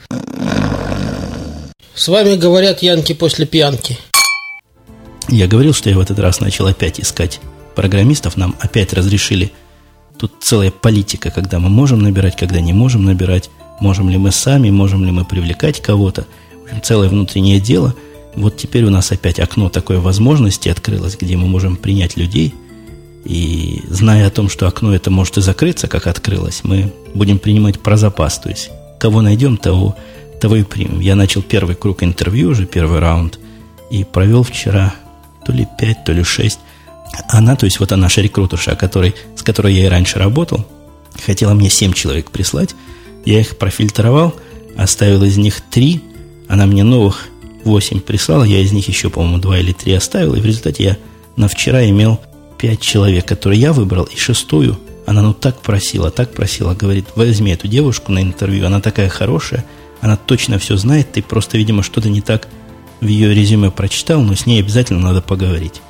С 1.94 2.08
вами 2.08 2.36
говорят 2.36 2.82
Янки 2.82 3.14
после 3.14 3.46
пьянки. 3.46 3.98
Я 5.28 5.46
говорил, 5.46 5.72
что 5.72 5.88
я 5.88 5.96
в 5.96 6.00
этот 6.00 6.18
раз 6.18 6.40
начал 6.40 6.66
опять 6.66 7.00
искать 7.00 7.40
программистов. 7.74 8.36
Нам 8.36 8.54
опять 8.60 8.92
разрешили. 8.92 9.50
Тут 10.18 10.32
целая 10.40 10.70
политика, 10.70 11.30
когда 11.30 11.58
мы 11.58 11.70
можем 11.70 12.00
набирать, 12.00 12.36
когда 12.36 12.60
не 12.60 12.74
можем 12.74 13.06
набирать. 13.06 13.48
Можем 13.80 14.10
ли 14.10 14.18
мы 14.18 14.30
сами, 14.30 14.68
можем 14.68 15.06
ли 15.06 15.10
мы 15.10 15.24
привлекать 15.24 15.80
кого-то. 15.80 16.26
В 16.60 16.64
общем, 16.66 16.82
целое 16.82 17.08
внутреннее 17.08 17.60
дело. 17.60 17.94
Вот 18.34 18.58
теперь 18.58 18.84
у 18.84 18.90
нас 18.90 19.10
опять 19.10 19.40
окно 19.40 19.70
такой 19.70 19.96
возможности 20.00 20.68
открылось, 20.68 21.16
где 21.18 21.38
мы 21.38 21.46
можем 21.46 21.76
принять 21.76 22.18
людей– 22.18 22.54
и 23.26 23.82
зная 23.88 24.28
о 24.28 24.30
том, 24.30 24.48
что 24.48 24.68
окно 24.68 24.94
это 24.94 25.10
может 25.10 25.36
и 25.36 25.40
закрыться, 25.40 25.88
как 25.88 26.06
открылось, 26.06 26.60
мы 26.62 26.92
будем 27.12 27.40
принимать 27.40 27.80
про 27.80 27.96
запас. 27.96 28.38
То 28.38 28.48
есть, 28.48 28.70
кого 29.00 29.20
найдем, 29.20 29.56
того, 29.56 29.96
того 30.40 30.56
и 30.56 30.62
примем. 30.62 31.00
Я 31.00 31.16
начал 31.16 31.42
первый 31.42 31.74
круг 31.74 32.04
интервью, 32.04 32.50
уже 32.50 32.66
первый 32.66 33.00
раунд, 33.00 33.40
и 33.90 34.04
провел 34.04 34.44
вчера 34.44 34.94
то 35.44 35.52
ли 35.52 35.66
пять, 35.76 36.04
то 36.04 36.12
ли 36.12 36.22
шесть. 36.22 36.60
Она, 37.28 37.56
то 37.56 37.64
есть 37.64 37.80
вот 37.80 37.90
она 37.90 38.06
рекрутерша, 38.14 38.76
который, 38.76 39.16
с 39.34 39.42
которой 39.42 39.74
я 39.74 39.86
и 39.86 39.88
раньше 39.88 40.20
работал, 40.20 40.64
хотела 41.24 41.52
мне 41.54 41.68
семь 41.68 41.92
человек 41.92 42.30
прислать. 42.30 42.76
Я 43.24 43.40
их 43.40 43.58
профильтровал, 43.58 44.36
оставил 44.76 45.24
из 45.24 45.36
них 45.36 45.62
три, 45.62 46.00
она 46.48 46.66
мне 46.66 46.84
новых 46.84 47.26
восемь 47.64 47.98
прислала, 47.98 48.44
я 48.44 48.60
из 48.60 48.70
них 48.70 48.86
еще, 48.86 49.10
по-моему, 49.10 49.38
два 49.38 49.58
или 49.58 49.72
три 49.72 49.94
оставил, 49.94 50.34
и 50.36 50.40
в 50.40 50.46
результате 50.46 50.84
я 50.84 50.96
на 51.34 51.48
вчера 51.48 51.88
имел 51.88 52.20
пять 52.58 52.80
человек, 52.80 53.26
которые 53.26 53.60
я 53.60 53.72
выбрал, 53.72 54.04
и 54.04 54.16
шестую, 54.16 54.78
она 55.06 55.22
ну 55.22 55.32
так 55.32 55.60
просила, 55.60 56.10
так 56.10 56.32
просила, 56.32 56.74
говорит, 56.74 57.06
возьми 57.14 57.52
эту 57.52 57.68
девушку 57.68 58.12
на 58.12 58.22
интервью, 58.22 58.66
она 58.66 58.80
такая 58.80 59.08
хорошая, 59.08 59.64
она 60.00 60.16
точно 60.16 60.58
все 60.58 60.76
знает, 60.76 61.12
ты 61.12 61.22
просто, 61.22 61.58
видимо, 61.58 61.82
что-то 61.82 62.08
не 62.08 62.20
так 62.20 62.48
в 63.00 63.06
ее 63.06 63.34
резюме 63.34 63.70
прочитал, 63.70 64.20
но 64.22 64.34
с 64.34 64.46
ней 64.46 64.60
обязательно 64.60 65.00
надо 65.00 65.20
поговорить. 65.20 65.80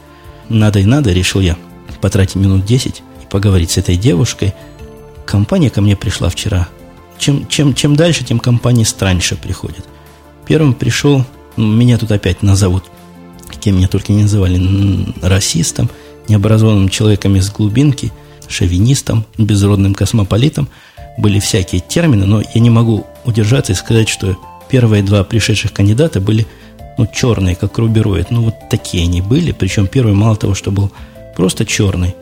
Надо 0.48 0.80
и 0.80 0.84
надо, 0.84 1.12
решил 1.12 1.40
я, 1.40 1.56
потратить 2.00 2.36
минут 2.36 2.64
10 2.64 3.02
и 3.22 3.26
поговорить 3.30 3.70
с 3.70 3.78
этой 3.78 3.96
девушкой. 3.96 4.54
Компания 5.24 5.70
ко 5.70 5.80
мне 5.80 5.96
пришла 5.96 6.28
вчера. 6.28 6.68
Чем, 7.18 7.48
чем, 7.48 7.74
чем 7.74 7.96
дальше, 7.96 8.24
тем 8.24 8.38
компании 8.38 8.84
страньше 8.84 9.36
приходят. 9.36 9.84
Первым 10.46 10.74
пришел, 10.74 11.24
ну, 11.56 11.66
меня 11.66 11.96
тут 11.98 12.12
опять 12.12 12.42
назовут, 12.42 12.84
кем 13.60 13.76
меня 13.76 13.88
только 13.88 14.12
не 14.12 14.22
называли, 14.22 14.60
расистом– 15.22 15.90
необразованным 16.28 16.88
человеком 16.88 17.36
из 17.36 17.50
глубинки, 17.50 18.12
шовинистом, 18.48 19.24
безродным 19.38 19.94
космополитом. 19.94 20.68
Были 21.18 21.38
всякие 21.38 21.80
термины, 21.80 22.26
но 22.26 22.42
я 22.54 22.60
не 22.60 22.70
могу 22.70 23.06
удержаться 23.24 23.72
и 23.72 23.76
сказать, 23.76 24.08
что 24.08 24.36
первые 24.68 25.02
два 25.02 25.24
пришедших 25.24 25.72
кандидата 25.72 26.20
были 26.20 26.46
ну, 26.98 27.06
черные, 27.06 27.56
как 27.56 27.78
рубероид. 27.78 28.30
Ну, 28.30 28.42
вот 28.42 28.54
такие 28.70 29.04
они 29.04 29.20
были. 29.20 29.52
Причем 29.52 29.86
первый 29.86 30.14
мало 30.14 30.36
того, 30.36 30.54
что 30.54 30.70
был 30.70 30.90
просто 31.34 31.64
черный, 31.64 32.14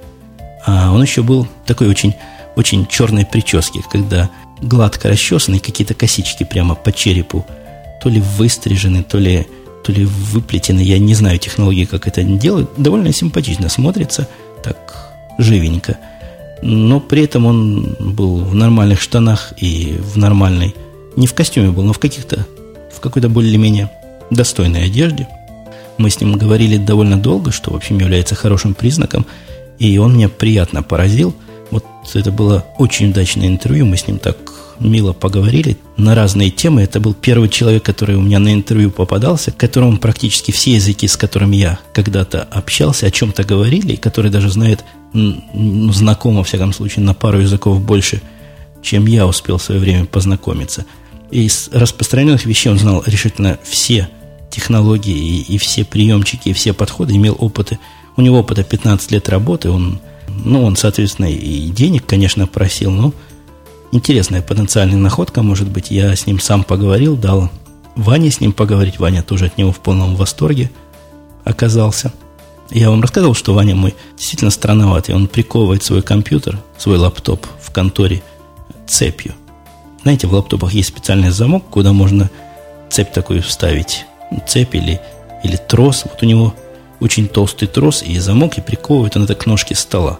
а 0.67 0.93
он 0.93 1.03
еще 1.03 1.23
был 1.23 1.47
такой 1.67 1.89
очень, 1.89 2.15
очень 2.57 2.87
черной 2.87 3.27
прически, 3.27 3.83
когда 3.91 4.31
гладко 4.61 5.09
расчесанные 5.09 5.61
какие-то 5.61 5.95
косички 5.95 6.45
прямо 6.45 6.75
по 6.75 6.91
черепу, 6.93 7.45
то 8.03 8.09
ли 8.09 8.21
выстрижены, 8.21 9.03
то 9.03 9.19
ли 9.19 9.47
то 9.85 9.93
ли 9.93 10.07
выплетены, 10.07 10.81
я 10.81 10.99
не 10.99 11.15
знаю 11.15 11.39
технологии, 11.39 11.85
как 11.85 12.09
это 12.09 12.23
делают, 12.23 12.71
довольно 12.79 13.13
симпатично 13.13 13.69
смотрится, 13.69 14.27
так 14.63 15.13
живенько. 15.39 15.99
Но 16.63 17.01
при 17.01 17.25
этом 17.25 17.45
он 17.45 17.95
был 18.01 18.39
в 18.39 18.55
нормальных 18.55 19.03
штанах 19.03 19.53
и 19.59 19.99
в 20.01 20.17
нормальной, 20.17 20.75
не 21.17 21.27
в 21.27 21.35
костюме 21.35 21.71
был, 21.71 21.83
но 21.83 21.93
в 21.93 21.99
каких-то, 21.99 22.47
в 22.95 23.01
какой-то 23.01 23.29
более-менее 23.29 23.91
достойной 24.31 24.87
одежде. 24.87 25.29
Мы 25.99 26.09
с 26.09 26.19
ним 26.19 26.33
говорили 26.39 26.79
довольно 26.79 27.19
долго, 27.19 27.53
что, 27.53 27.71
в 27.71 27.77
общем, 27.77 27.99
является 27.99 28.35
хорошим 28.35 28.73
признаком, 28.73 29.27
и 29.79 29.99
он 29.99 30.17
меня 30.17 30.31
приятно 30.31 30.83
поразил. 30.83 31.35
Вот 31.71 31.85
это 32.15 32.33
было 32.33 32.65
очень 32.79 33.11
удачное 33.11 33.49
интервью, 33.49 33.85
мы 33.85 33.99
с 33.99 34.07
ним 34.07 34.19
так 34.19 34.37
мило 34.81 35.13
поговорили 35.13 35.77
на 35.97 36.15
разные 36.15 36.51
темы. 36.51 36.83
Это 36.83 37.01
был 37.01 37.15
первый 37.15 37.49
человек, 37.49 37.83
который 37.83 38.17
у 38.17 38.21
меня 38.21 38.39
на 38.39 38.53
интервью 38.53 38.91
попадался, 38.91 39.53
которому 39.53 39.99
практически 39.99 40.51
все 40.51 40.75
языки, 40.75 41.09
с 41.09 41.17
которыми 41.17 41.57
я 41.57 41.79
когда-то 41.93 42.43
общался, 42.43 43.07
о 43.07 43.11
чем-то 43.11 43.45
говорили, 43.45 43.93
и 43.93 43.97
который 43.97 44.31
даже 44.31 44.51
знает, 44.51 44.85
ну, 45.13 45.93
знаком, 45.93 46.37
во 46.37 46.45
всяком 46.45 46.73
случае, 46.73 47.05
на 47.05 47.15
пару 47.15 47.41
языков 47.41 47.81
больше, 47.81 48.23
чем 48.83 49.07
я 49.07 49.27
успел 49.27 49.59
в 49.59 49.63
свое 49.63 49.81
время 49.81 50.05
познакомиться. 50.07 50.85
И 51.31 51.45
из 51.45 51.69
распространенных 51.73 52.47
вещей 52.47 52.71
он 52.71 52.79
знал 52.79 53.03
решительно 53.07 53.59
все 53.65 54.09
технологии 54.51 55.17
и, 55.17 55.55
и 55.55 55.59
все 55.59 55.85
приемчики, 55.85 56.51
и 56.51 56.53
все 56.53 56.73
подходы, 56.73 57.15
имел 57.15 57.37
опыты. 57.39 57.79
У 58.17 58.23
него 58.23 58.39
опыта 58.39 58.63
15 58.63 59.11
лет 59.11 59.29
работы, 59.29 59.71
он, 59.71 60.01
ну, 60.29 60.65
он, 60.65 60.77
соответственно, 60.77 61.27
и 61.27 61.69
денег, 61.71 62.07
конечно, 62.07 62.47
просил, 62.47 62.91
но 62.91 63.13
интересная 63.93 64.43
потенциальная 64.43 64.99
находка, 64.99 65.43
может 65.43 65.69
быть. 65.69 65.91
Я 65.91 66.15
с 66.15 66.27
ним 66.27 66.41
сам 66.41 66.65
поговорил, 66.65 67.17
дал 67.17 67.51
Ване 67.97 68.31
с 68.31 68.41
ним 68.41 68.53
поговорить. 68.53 68.99
Ваня 68.99 69.23
тоже 69.23 69.47
от 69.47 69.59
него 69.59 69.73
в 69.73 69.81
полном 69.81 70.17
восторге 70.17 70.71
оказался. 71.45 72.13
Я 72.71 72.91
вам 72.91 73.03
рассказывал, 73.03 73.35
что 73.35 73.55
Ваня 73.55 73.75
мой 73.75 73.95
действительно 74.17 74.51
странноватый. 74.51 75.15
Он 75.15 75.29
приковывает 75.29 75.83
свой 75.83 76.03
компьютер, 76.03 76.59
свой 76.79 76.99
лаптоп 76.99 77.47
в 77.61 77.71
конторе 77.71 78.23
цепью. 78.87 79.35
Знаете, 80.03 80.27
в 80.27 80.35
лаптопах 80.35 80.73
есть 80.75 80.89
специальный 80.89 81.31
замок, 81.31 81.65
куда 81.71 81.93
можно 81.93 82.31
цепь 82.91 83.13
такую 83.13 83.43
вставить. 83.43 84.07
Цепь 84.47 84.75
или, 84.75 85.01
или 85.43 85.57
трос. 85.57 86.05
Вот 86.05 86.23
у 86.23 86.27
него 86.27 86.55
очень 87.01 87.29
толстый 87.29 87.67
трос 87.67 88.03
и 88.03 88.19
замок, 88.19 88.59
и 88.59 88.61
приковывает 88.61 89.17
он 89.17 89.25
это 89.25 89.35
к 89.35 89.47
ножке 89.47 89.75
стола. 89.75 90.19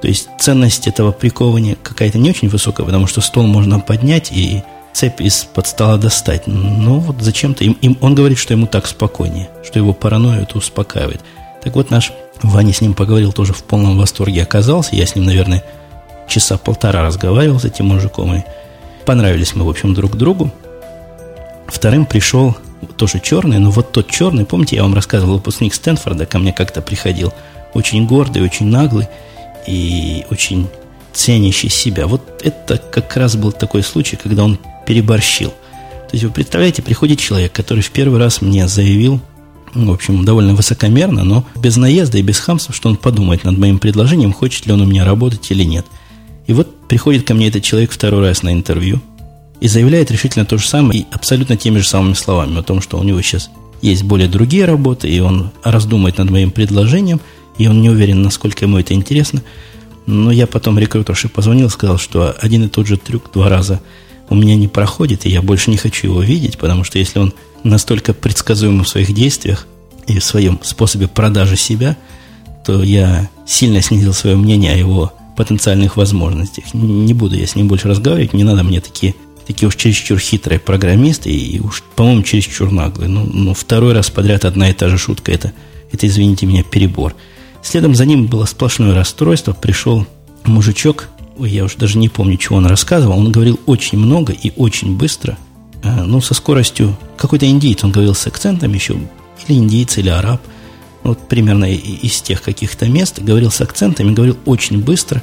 То 0.00 0.08
есть 0.08 0.28
ценность 0.38 0.86
этого 0.86 1.12
приковывания 1.12 1.76
какая-то 1.82 2.18
не 2.18 2.30
очень 2.30 2.48
высокая, 2.48 2.86
потому 2.86 3.06
что 3.06 3.20
стол 3.20 3.46
можно 3.46 3.80
поднять 3.80 4.32
и 4.32 4.62
цепь 4.92 5.20
из-под 5.20 5.66
стола 5.66 5.96
достать. 5.96 6.46
Но 6.46 6.98
вот 7.00 7.20
зачем-то 7.20 7.64
им, 7.64 7.72
им, 7.80 7.98
он 8.00 8.14
говорит, 8.14 8.38
что 8.38 8.54
ему 8.54 8.66
так 8.66 8.86
спокойнее, 8.86 9.50
что 9.62 9.78
его 9.78 9.92
паранойя 9.92 10.42
это 10.42 10.58
успокаивает. 10.58 11.20
Так 11.62 11.74
вот 11.74 11.90
наш 11.90 12.12
Ваня 12.42 12.72
с 12.72 12.80
ним 12.80 12.94
поговорил, 12.94 13.32
тоже 13.32 13.52
в 13.52 13.62
полном 13.62 13.98
восторге 13.98 14.42
оказался. 14.42 14.96
Я 14.96 15.06
с 15.06 15.14
ним, 15.14 15.26
наверное, 15.26 15.62
часа 16.26 16.56
полтора 16.56 17.02
разговаривал 17.02 17.60
с 17.60 17.66
этим 17.66 17.86
мужиком. 17.86 18.34
И 18.34 18.44
понравились 19.04 19.54
мы, 19.54 19.64
в 19.64 19.68
общем, 19.68 19.92
друг 19.92 20.16
другу. 20.16 20.50
Вторым 21.66 22.06
пришел 22.06 22.56
тоже 22.96 23.20
черный, 23.20 23.58
но 23.58 23.70
вот 23.70 23.92
тот 23.92 24.10
черный, 24.10 24.46
помните, 24.46 24.76
я 24.76 24.82
вам 24.82 24.94
рассказывал, 24.94 25.34
выпускник 25.34 25.74
Стэнфорда 25.74 26.24
ко 26.24 26.38
мне 26.38 26.52
как-то 26.52 26.80
приходил. 26.80 27.32
Очень 27.74 28.06
гордый, 28.06 28.42
очень 28.42 28.66
наглый 28.66 29.06
и 29.70 30.24
очень 30.30 30.66
ценящий 31.12 31.68
себя. 31.68 32.06
Вот 32.06 32.22
это 32.42 32.76
как 32.76 33.16
раз 33.16 33.36
был 33.36 33.52
такой 33.52 33.82
случай, 33.82 34.16
когда 34.16 34.44
он 34.44 34.58
переборщил. 34.86 35.50
То 35.50 36.14
есть 36.16 36.24
вы 36.24 36.30
представляете, 36.30 36.82
приходит 36.82 37.20
человек, 37.20 37.52
который 37.52 37.82
в 37.82 37.90
первый 37.90 38.18
раз 38.18 38.42
мне 38.42 38.66
заявил, 38.66 39.20
в 39.72 39.92
общем, 39.92 40.24
довольно 40.24 40.54
высокомерно, 40.54 41.22
но 41.22 41.44
без 41.56 41.76
наезда 41.76 42.18
и 42.18 42.22
без 42.22 42.40
хамства, 42.40 42.74
что 42.74 42.88
он 42.88 42.96
подумает 42.96 43.44
над 43.44 43.58
моим 43.58 43.78
предложением, 43.78 44.32
хочет 44.32 44.66
ли 44.66 44.72
он 44.72 44.80
у 44.80 44.86
меня 44.86 45.04
работать 45.04 45.48
или 45.50 45.62
нет. 45.62 45.86
И 46.48 46.52
вот 46.52 46.88
приходит 46.88 47.24
ко 47.24 47.34
мне 47.34 47.46
этот 47.46 47.62
человек 47.62 47.92
второй 47.92 48.26
раз 48.26 48.42
на 48.42 48.52
интервью 48.52 49.00
и 49.60 49.68
заявляет 49.68 50.10
решительно 50.10 50.44
то 50.44 50.58
же 50.58 50.66
самое 50.66 51.02
и 51.02 51.06
абсолютно 51.12 51.56
теми 51.56 51.78
же 51.78 51.86
самыми 51.86 52.14
словами 52.14 52.58
о 52.58 52.62
том, 52.64 52.80
что 52.80 52.98
у 52.98 53.04
него 53.04 53.22
сейчас 53.22 53.50
есть 53.82 54.02
более 54.02 54.28
другие 54.28 54.64
работы, 54.64 55.08
и 55.08 55.20
он 55.20 55.52
раздумает 55.62 56.18
над 56.18 56.30
моим 56.30 56.50
предложением– 56.50 57.20
и 57.60 57.66
он 57.66 57.82
не 57.82 57.90
уверен, 57.90 58.22
насколько 58.22 58.64
ему 58.64 58.78
это 58.78 58.94
интересно. 58.94 59.42
Но 60.06 60.32
я 60.32 60.46
потом 60.46 60.78
рекрутерше 60.78 61.28
позвонил, 61.28 61.68
сказал, 61.68 61.98
что 61.98 62.34
один 62.40 62.64
и 62.64 62.68
тот 62.68 62.86
же 62.86 62.96
трюк 62.96 63.30
два 63.34 63.50
раза 63.50 63.82
у 64.30 64.34
меня 64.34 64.56
не 64.56 64.66
проходит, 64.66 65.26
и 65.26 65.30
я 65.30 65.42
больше 65.42 65.70
не 65.70 65.76
хочу 65.76 66.06
его 66.06 66.22
видеть, 66.22 66.56
потому 66.56 66.84
что 66.84 66.98
если 66.98 67.18
он 67.18 67.34
настолько 67.62 68.14
предсказуем 68.14 68.82
в 68.82 68.88
своих 68.88 69.12
действиях 69.12 69.66
и 70.06 70.18
в 70.18 70.24
своем 70.24 70.58
способе 70.62 71.06
продажи 71.06 71.56
себя, 71.56 71.98
то 72.64 72.82
я 72.82 73.28
сильно 73.46 73.82
снизил 73.82 74.14
свое 74.14 74.36
мнение 74.36 74.72
о 74.72 74.78
его 74.78 75.12
потенциальных 75.36 75.98
возможностях. 75.98 76.72
Не 76.72 77.12
буду 77.12 77.36
я 77.36 77.46
с 77.46 77.56
ним 77.56 77.68
больше 77.68 77.88
разговаривать, 77.88 78.32
не 78.32 78.44
надо 78.44 78.62
мне 78.62 78.80
такие, 78.80 79.14
такие 79.46 79.68
уж 79.68 79.76
чересчур 79.76 80.18
хитрые 80.18 80.60
программисты 80.60 81.30
и 81.30 81.60
уж, 81.60 81.82
по-моему, 81.94 82.22
чересчур 82.22 82.70
наглые. 82.72 83.10
Ну, 83.10 83.28
ну, 83.30 83.52
второй 83.52 83.92
раз 83.92 84.08
подряд 84.08 84.46
одна 84.46 84.70
и 84.70 84.72
та 84.72 84.88
же 84.88 84.96
шутка, 84.96 85.30
это, 85.30 85.52
это, 85.92 86.06
извините 86.06 86.46
меня, 86.46 86.62
перебор. 86.62 87.14
Следом 87.62 87.94
за 87.94 88.04
ним 88.06 88.26
было 88.26 88.44
сплошное 88.46 88.94
расстройство. 88.94 89.52
Пришел 89.52 90.06
мужичок, 90.44 91.08
я 91.38 91.64
уже 91.64 91.76
даже 91.76 91.98
не 91.98 92.08
помню, 92.08 92.36
чего 92.36 92.56
он 92.56 92.66
рассказывал. 92.66 93.18
Он 93.18 93.32
говорил 93.32 93.60
очень 93.66 93.98
много 93.98 94.32
и 94.32 94.52
очень 94.56 94.96
быстро. 94.96 95.38
Э, 95.82 96.02
ну, 96.02 96.20
со 96.20 96.34
скоростью... 96.34 96.96
Какой-то 97.16 97.46
индийец, 97.46 97.84
он 97.84 97.92
говорил 97.92 98.14
с 98.14 98.26
акцентом 98.26 98.72
еще. 98.72 98.94
Или 99.46 99.58
индийец, 99.58 99.98
или 99.98 100.08
араб. 100.08 100.40
Вот 101.02 101.28
примерно 101.28 101.70
из 101.70 102.20
тех 102.22 102.42
каких-то 102.42 102.88
мест. 102.88 103.20
Говорил 103.20 103.50
с 103.50 103.60
акцентами, 103.60 104.14
говорил 104.14 104.38
очень 104.46 104.82
быстро. 104.82 105.22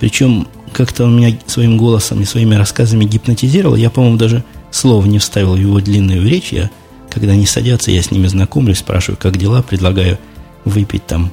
Причем 0.00 0.46
как-то 0.72 1.04
он 1.04 1.16
меня 1.16 1.38
своим 1.46 1.76
голосом 1.76 2.20
и 2.20 2.24
своими 2.24 2.54
рассказами 2.54 3.04
гипнотизировал. 3.04 3.76
Я, 3.76 3.90
по-моему, 3.90 4.16
даже 4.16 4.44
слова 4.70 5.06
не 5.06 5.18
вставил 5.18 5.54
в 5.54 5.60
его 5.60 5.80
длинную 5.80 6.28
речь. 6.28 6.52
Я, 6.52 6.70
когда 7.10 7.32
они 7.32 7.46
садятся, 7.46 7.90
я 7.90 8.02
с 8.02 8.10
ними 8.10 8.26
знакомлюсь, 8.26 8.78
спрашиваю, 8.78 9.18
как 9.18 9.36
дела, 9.36 9.62
предлагаю 9.62 10.18
выпить 10.64 11.06
там 11.06 11.30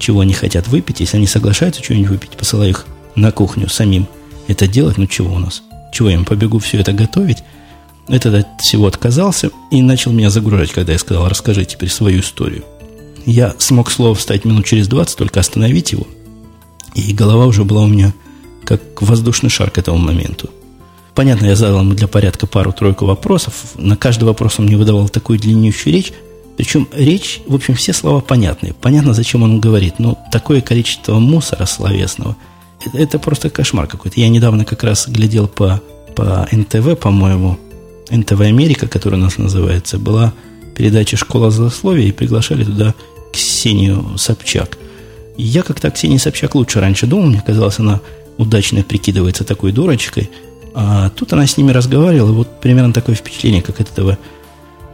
чего 0.00 0.20
они 0.20 0.32
хотят 0.32 0.68
выпить. 0.68 1.00
Если 1.00 1.16
они 1.16 1.26
соглашаются 1.26 1.82
что-нибудь 1.82 2.10
выпить, 2.10 2.30
посылаю 2.30 2.70
их 2.70 2.86
на 3.14 3.30
кухню 3.32 3.68
самим 3.68 4.08
это 4.48 4.66
делать. 4.66 4.98
Ну, 4.98 5.06
чего 5.06 5.34
у 5.34 5.38
нас? 5.38 5.62
Чего 5.92 6.08
я 6.08 6.16
им 6.16 6.24
побегу 6.24 6.58
все 6.58 6.78
это 6.80 6.92
готовить? 6.92 7.38
Этот 8.08 8.34
от 8.34 8.60
всего 8.60 8.86
отказался 8.86 9.50
и 9.70 9.82
начал 9.82 10.12
меня 10.12 10.30
загружать, 10.30 10.72
когда 10.72 10.92
я 10.92 10.98
сказал, 10.98 11.28
расскажи 11.28 11.64
теперь 11.64 11.90
свою 11.90 12.20
историю. 12.20 12.64
Я 13.26 13.54
смог 13.58 13.90
слово 13.90 14.14
встать 14.14 14.44
минут 14.44 14.66
через 14.66 14.88
20, 14.88 15.16
только 15.16 15.40
остановить 15.40 15.92
его. 15.92 16.06
И 16.94 17.12
голова 17.12 17.46
уже 17.46 17.64
была 17.64 17.82
у 17.82 17.86
меня 17.86 18.12
как 18.64 18.80
воздушный 19.00 19.50
шар 19.50 19.70
к 19.70 19.78
этому 19.78 19.98
моменту. 19.98 20.50
Понятно, 21.14 21.46
я 21.46 21.56
задал 21.56 21.80
ему 21.80 21.94
для 21.94 22.08
порядка 22.08 22.46
пару-тройку 22.46 23.04
вопросов. 23.04 23.54
На 23.76 23.96
каждый 23.96 24.24
вопрос 24.24 24.58
он 24.58 24.66
мне 24.66 24.76
выдавал 24.76 25.08
такую 25.08 25.38
длиннющую 25.38 25.92
речь, 25.92 26.12
причем 26.56 26.88
речь, 26.92 27.40
в 27.46 27.54
общем, 27.54 27.74
все 27.74 27.92
слова 27.92 28.20
понятные. 28.20 28.74
Понятно, 28.74 29.14
зачем 29.14 29.42
он 29.42 29.60
говорит. 29.60 29.98
Но 29.98 30.18
такое 30.30 30.60
количество 30.60 31.18
мусора 31.18 31.66
словесного, 31.66 32.36
это, 32.92 33.18
просто 33.18 33.50
кошмар 33.50 33.86
какой-то. 33.86 34.20
Я 34.20 34.28
недавно 34.28 34.64
как 34.64 34.82
раз 34.82 35.08
глядел 35.08 35.48
по, 35.48 35.82
по 36.14 36.48
НТВ, 36.50 36.98
по-моему, 36.98 37.58
НТВ 38.10 38.40
Америка, 38.40 38.88
которая 38.88 39.20
у 39.20 39.24
нас 39.24 39.38
называется, 39.38 39.98
была 39.98 40.32
передача 40.76 41.16
«Школа 41.16 41.50
злословия», 41.50 42.06
и 42.08 42.12
приглашали 42.12 42.64
туда 42.64 42.94
Ксению 43.32 44.16
Собчак. 44.16 44.78
Я 45.36 45.62
как-то 45.62 45.90
Ксении 45.90 46.16
Собчак 46.16 46.54
лучше 46.54 46.80
раньше 46.80 47.06
думал, 47.06 47.26
мне 47.26 47.42
казалось, 47.46 47.78
она 47.78 48.00
удачно 48.38 48.82
прикидывается 48.82 49.44
такой 49.44 49.72
дурочкой. 49.72 50.30
А 50.74 51.10
тут 51.10 51.32
она 51.32 51.46
с 51.46 51.56
ними 51.56 51.72
разговаривала, 51.72 52.32
вот 52.32 52.60
примерно 52.60 52.92
такое 52.92 53.14
впечатление, 53.14 53.62
как 53.62 53.80
от 53.80 53.90
этого 53.90 54.18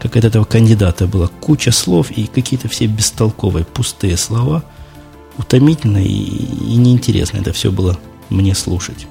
как 0.00 0.16
от 0.16 0.24
этого 0.24 0.44
кандидата 0.44 1.06
было 1.06 1.30
куча 1.40 1.72
слов 1.72 2.10
и 2.10 2.26
какие-то 2.26 2.68
все 2.68 2.86
бестолковые, 2.86 3.64
пустые 3.64 4.16
слова. 4.16 4.64
Утомительно 5.38 5.98
и, 5.98 6.08
и 6.08 6.76
неинтересно 6.76 7.38
это 7.38 7.52
все 7.52 7.70
было 7.70 7.98
мне 8.30 8.54
слушать. 8.54 9.06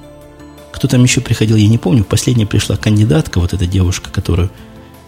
Кто 0.72 0.88
там 0.88 1.02
еще 1.02 1.20
приходил, 1.20 1.56
я 1.56 1.68
не 1.68 1.78
помню. 1.78 2.04
Последняя 2.04 2.46
пришла 2.46 2.76
кандидатка, 2.76 3.40
вот 3.40 3.52
эта 3.54 3.66
девушка, 3.66 4.10
которую 4.10 4.50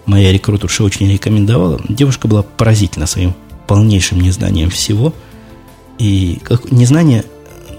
моя 0.07 0.33
рекрутерша 0.33 0.83
очень 0.83 1.11
рекомендовала. 1.11 1.81
Девушка 1.89 2.27
была 2.27 2.43
поразительна 2.43 3.07
своим 3.07 3.35
полнейшим 3.67 4.21
незнанием 4.21 4.71
всего. 4.71 5.13
И 5.99 6.41
как 6.43 6.73
незнание, 6.73 7.25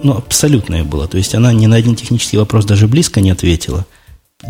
ну, 0.04 0.16
абсолютное 0.16 0.84
было. 0.84 1.08
То 1.08 1.18
есть 1.18 1.34
она 1.34 1.52
ни 1.52 1.66
на 1.66 1.78
один 1.78 1.96
технический 1.96 2.38
вопрос 2.38 2.66
даже 2.66 2.88
близко 2.88 3.22
не 3.22 3.32
ответила. 3.32 3.86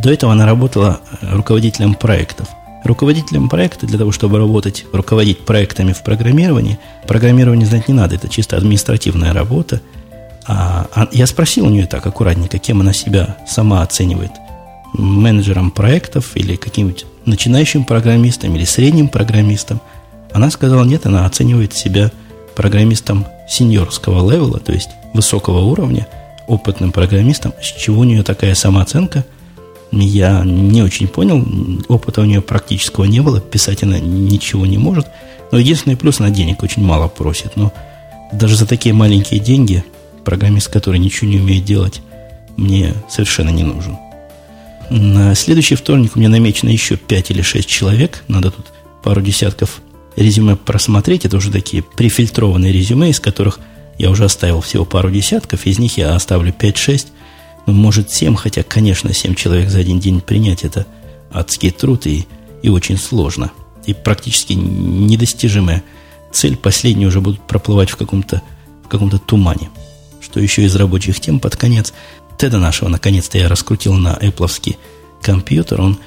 До 0.04 0.12
этого 0.12 0.34
она 0.34 0.46
работала 0.46 1.00
руководителем 1.22 1.94
проектов. 1.96 2.48
Руководителем 2.84 3.50
проекта 3.50 3.86
для 3.86 3.98
того, 3.98 4.12
чтобы 4.12 4.38
работать, 4.38 4.86
руководить 4.94 5.39
проектами 5.39 5.92
в 5.92 6.02
программировании, 6.02 6.80
программирование 7.08 7.68
знать 7.68 7.88
не 7.88 7.94
надо, 7.94 8.15
это 8.15 8.30
чисто 8.30 8.56
административная 8.56 9.34
работа. 9.34 9.82
А, 10.48 10.88
а 10.96 11.08
я 11.12 11.28
спросил 11.28 11.65
у 11.65 11.70
нее 11.70 11.88
так 11.88 12.06
аккуратненько, 12.06 12.58
кем 12.58 12.80
она 12.80 12.94
себя 12.94 13.38
сама 13.48 13.82
оценивает. 13.82 14.32
Менеджером 14.94 15.72
проектов 15.72 16.32
или 16.36 16.56
каким-нибудь 16.56 17.06
начинающим 17.26 17.84
программистом 17.84 18.56
или 18.56 18.63
средним 18.63 19.10
программистом. 19.10 19.82
Она 20.32 20.50
сказала, 20.50 20.86
нет, 20.86 21.06
она 21.06 21.26
оценивает 21.26 21.74
себя 21.74 22.12
программистом 22.56 23.26
сеньорского 23.48 24.30
левела, 24.32 24.60
то 24.60 24.72
есть 24.72 24.89
высокого 25.13 25.60
уровня, 25.60 26.08
опытным 26.48 26.92
программистом. 26.92 27.54
С 27.62 27.65
чего 27.65 28.02
у 28.02 28.04
нее 28.06 28.24
такая 28.24 28.56
самооценка– 28.56 29.26
я 29.91 30.43
не 30.43 30.82
очень 30.82 31.08
понял. 31.08 31.45
Опыта 31.88 32.21
у 32.21 32.25
нее 32.25 32.41
практического 32.41 33.06
не 33.06 33.21
было. 33.21 33.39
Писать 33.39 33.84
она 33.84 33.99
ничего 33.99 34.65
не 34.65 34.78
может. 34.78 35.08
Но 35.52 35.58
единственный 35.58 35.97
плюс, 35.97 36.19
она 36.19 36.30
денег 36.30 36.62
очень 36.62 36.84
мало 36.84 37.08
просит. 37.08 37.56
Но 37.56 37.73
даже 38.32 38.56
за 38.56 38.67
такие 38.67 38.93
маленькие 38.93 39.39
деньги 39.39 39.84
программист, 40.23 40.69
который 40.69 40.99
ничего 40.99 41.30
не 41.30 41.38
умеет 41.38 41.65
делать, 41.65 42.02
мне 42.56 42.93
совершенно 43.10 43.49
не 43.49 43.63
нужен. 43.63 43.97
На 44.91 45.34
следующий 45.36 45.75
вторник 45.75 46.15
у 46.15 46.19
меня 46.19 46.30
намечено 46.30 46.69
еще 46.69 46.95
5 46.95 47.32
или 47.32 47.41
6 47.41 47.67
человек. 47.67 48.23
Надо 48.28 48.52
тут 48.52 48.67
пару 49.04 49.21
десятков 49.21 49.82
резюме 50.15 50.56
просмотреть. 50.56 51.25
Это 51.25 51.38
уже 51.38 51.52
такие 51.52 51.82
прифильтрованные 51.84 52.71
резюме, 52.71 53.10
из 53.10 53.19
которых 53.19 53.60
я 53.97 54.10
уже 54.12 54.25
оставил 54.25 54.62
всего 54.62 54.86
пару 54.86 55.10
десятков. 55.10 55.65
Из 55.65 55.80
них 55.80 55.97
я 55.97 56.15
оставлю 56.15 56.54
5-6 56.54 57.08
ну, 57.08 57.18
может, 57.71 58.12
семь, 58.12 58.36
хотя, 58.36 58.63
конечно, 58.63 59.13
семь 59.13 59.36
человек 59.36 59.69
за 59.69 59.79
один 59.79 59.99
день 59.99 60.21
принять 60.21 60.63
это 60.63 60.86
адский 61.32 61.71
труд 61.71 62.08
и, 62.08 62.27
и 62.62 62.69
очень 62.69 62.97
сложно. 62.97 63.51
И 63.86 63.93
практически 63.93 64.53
недостижимая 64.53 65.84
цель. 66.32 66.58
Последние 66.58 67.08
уже 67.08 67.21
будут 67.21 67.41
проплывать 67.41 67.89
в 67.89 67.95
каком-то 67.95 68.41
в 68.84 68.88
каком-то 68.88 69.19
тумане. 69.19 69.69
Что 70.19 70.39
еще 70.39 70.63
из 70.63 70.75
рабочих 70.75 71.19
тем 71.19 71.39
под 71.39 71.55
конец. 71.55 71.93
Теда 72.38 72.58
нашего, 72.58 72.89
наконец-то, 72.89 73.38
я 73.38 73.47
раскрутил 73.47 73.93
на 73.93 74.15
Apple 74.15 74.77
компьютер. 75.21 75.82
Он 75.82 75.99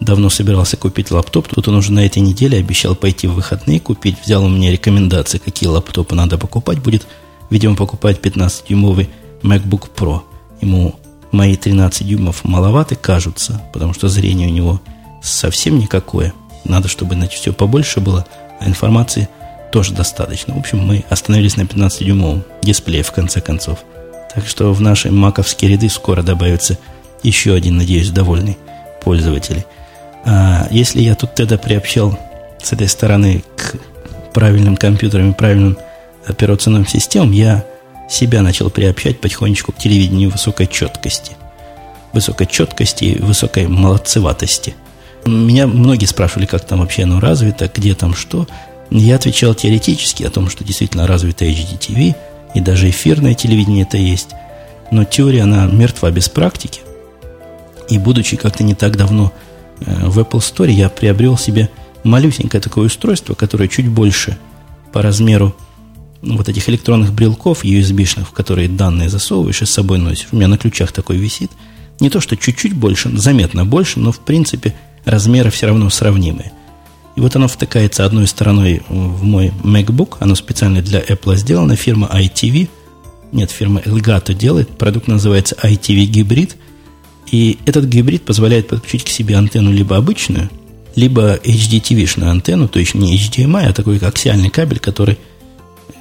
давно 0.00 0.30
собирался 0.30 0.76
купить 0.76 1.10
лаптоп. 1.10 1.48
Тут 1.48 1.68
он 1.68 1.76
уже 1.76 1.92
на 1.92 2.04
этой 2.04 2.18
неделе 2.18 2.58
обещал 2.58 2.94
пойти 2.94 3.26
в 3.26 3.34
выходные 3.34 3.80
купить. 3.80 4.16
Взял 4.22 4.44
у 4.44 4.48
меня 4.48 4.70
рекомендации, 4.70 5.38
какие 5.38 5.68
лаптопы 5.68 6.14
надо 6.14 6.38
покупать. 6.38 6.82
Будет, 6.82 7.06
видимо, 7.50 7.76
покупать 7.76 8.20
15-дюймовый 8.20 9.08
MacBook 9.42 9.88
Pro. 9.96 10.22
Ему 10.60 10.98
мои 11.32 11.56
13 11.56 12.06
дюймов 12.06 12.44
маловаты 12.44 12.96
кажутся, 12.96 13.62
потому 13.72 13.94
что 13.94 14.08
зрение 14.08 14.48
у 14.48 14.52
него 14.52 14.80
совсем 15.22 15.78
никакое. 15.78 16.32
Надо, 16.64 16.88
чтобы 16.88 17.14
значит, 17.14 17.40
все 17.40 17.52
побольше 17.52 18.00
было, 18.00 18.26
а 18.60 18.66
информации 18.66 19.28
тоже 19.72 19.92
достаточно. 19.92 20.54
В 20.54 20.58
общем, 20.58 20.78
мы 20.78 21.04
остановились 21.10 21.56
на 21.56 21.62
15-дюймовом 21.62 22.42
дисплее 22.62 23.02
в 23.02 23.12
конце 23.12 23.40
концов. 23.40 23.80
Так 24.34 24.46
что 24.46 24.72
в 24.72 24.80
наши 24.80 25.10
маковские 25.10 25.72
ряды 25.72 25.88
скоро 25.88 26.22
добавится 26.22 26.78
еще 27.22 27.54
один, 27.54 27.76
надеюсь, 27.78 28.10
довольный 28.10 28.56
пользователь. 29.02 29.64
А 30.24 30.66
если 30.70 31.00
я 31.00 31.14
тут 31.14 31.34
тогда 31.34 31.58
приобщал 31.58 32.18
с 32.62 32.72
этой 32.72 32.88
стороны 32.88 33.42
к 33.56 33.76
правильным 34.34 34.76
компьютерам 34.76 35.30
и 35.30 35.34
правильным 35.34 35.78
операционным 36.26 36.86
системам, 36.86 37.32
я 37.32 37.64
себя 38.08 38.42
начал 38.42 38.70
приобщать 38.70 39.20
потихонечку 39.20 39.72
к 39.72 39.78
телевидению 39.78 40.30
высокой 40.30 40.66
четкости. 40.66 41.32
Высокой 42.12 42.46
четкости 42.46 43.04
и 43.04 43.18
высокой 43.18 43.66
молодцеватости. 43.66 44.74
Меня 45.26 45.66
многие 45.66 46.06
спрашивали, 46.06 46.46
как 46.46 46.64
там 46.64 46.80
вообще 46.80 47.02
оно 47.02 47.20
развито, 47.20 47.70
где 47.74 47.94
там 47.94 48.14
что. 48.14 48.46
Я 48.90 49.16
отвечал 49.16 49.54
теоретически 49.54 50.22
о 50.22 50.30
том, 50.30 50.48
что 50.48 50.62
действительно 50.62 51.06
развито 51.06 51.44
HDTV, 51.44 52.14
и 52.54 52.60
даже 52.60 52.88
эфирное 52.88 53.34
телевидение 53.34 53.82
это 53.82 53.96
есть. 53.96 54.30
Но 54.90 55.04
теория, 55.04 55.42
она 55.42 55.66
мертва 55.66 56.10
без 56.10 56.28
практики. 56.28 56.80
И 57.88 57.98
будучи 57.98 58.36
как-то 58.36 58.62
не 58.62 58.74
так 58.74 58.96
давно 58.96 59.32
э, 59.80 60.06
в 60.06 60.18
Apple 60.18 60.40
Store, 60.40 60.70
я 60.70 60.88
приобрел 60.88 61.36
себе 61.36 61.70
малюсенькое 62.04 62.60
такое 62.60 62.86
устройство, 62.86 63.34
которое 63.34 63.68
чуть 63.68 63.88
больше 63.88 64.38
по 64.92 65.02
размеру 65.02 65.54
вот 66.26 66.48
этих 66.48 66.68
электронных 66.68 67.12
брелков 67.12 67.64
USB-шных, 67.64 68.26
в 68.26 68.32
которые 68.32 68.68
данные 68.68 69.08
засовываешь 69.08 69.62
и 69.62 69.66
с 69.66 69.70
собой 69.70 69.98
носишь. 69.98 70.28
У 70.32 70.36
меня 70.36 70.48
на 70.48 70.58
ключах 70.58 70.92
такой 70.92 71.16
висит. 71.16 71.50
Не 72.00 72.10
то, 72.10 72.20
что 72.20 72.36
чуть-чуть 72.36 72.74
больше, 72.74 73.16
заметно 73.16 73.64
больше, 73.64 74.00
но 74.00 74.12
в 74.12 74.20
принципе 74.20 74.74
размеры 75.04 75.50
все 75.50 75.66
равно 75.66 75.88
сравнимые. 75.88 76.52
И 77.16 77.20
вот 77.20 77.34
оно 77.34 77.48
втыкается 77.48 78.04
одной 78.04 78.26
стороной 78.26 78.82
в 78.88 79.22
мой 79.24 79.50
MacBook. 79.62 80.16
Оно 80.20 80.34
специально 80.34 80.82
для 80.82 81.00
Apple 81.00 81.36
сделано. 81.36 81.74
Фирма 81.74 82.10
ITV. 82.12 82.68
Нет, 83.32 83.50
фирма 83.50 83.80
Elgato 83.80 84.34
делает. 84.34 84.68
Продукт 84.76 85.08
называется 85.08 85.56
ITV 85.62 86.04
гибрид. 86.04 86.56
И 87.30 87.58
этот 87.64 87.86
гибрид 87.86 88.24
позволяет 88.24 88.68
подключить 88.68 89.04
к 89.04 89.08
себе 89.08 89.36
антенну 89.36 89.72
либо 89.72 89.96
обычную, 89.96 90.50
либо 90.94 91.36
HDTV-шную 91.36 92.28
антенну, 92.28 92.68
то 92.68 92.78
есть 92.78 92.94
не 92.94 93.16
HDMI, 93.16 93.66
а 93.66 93.72
такой 93.72 93.98
аксиальный 93.98 94.50
кабель, 94.50 94.78
который 94.78 95.18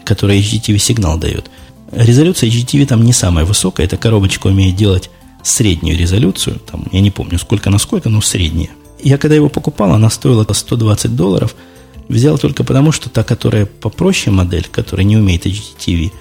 который 0.03 0.39
HDTV 0.39 0.77
сигнал 0.77 1.17
дает. 1.17 1.49
Резолюция 1.91 2.49
HDTV 2.49 2.85
там 2.85 3.03
не 3.03 3.13
самая 3.13 3.45
высокая. 3.45 3.85
Эта 3.85 3.97
коробочка 3.97 4.47
умеет 4.47 4.75
делать 4.75 5.09
среднюю 5.43 5.97
резолюцию. 5.97 6.59
Там, 6.59 6.85
я 6.91 7.01
не 7.01 7.11
помню, 7.11 7.37
сколько 7.39 7.69
на 7.69 7.77
сколько, 7.77 8.09
но 8.09 8.21
средняя. 8.21 8.69
Я 9.01 9.17
когда 9.17 9.35
его 9.35 9.49
покупал, 9.49 9.91
она 9.93 10.09
стоила 10.09 10.45
120 10.51 11.15
долларов. 11.15 11.55
Взял 12.07 12.37
только 12.37 12.63
потому, 12.63 12.91
что 12.91 13.09
та, 13.09 13.23
которая 13.23 13.65
попроще 13.65 14.35
модель, 14.35 14.67
которая 14.71 15.05
не 15.05 15.17
умеет 15.17 15.45
HDTV, 15.45 16.11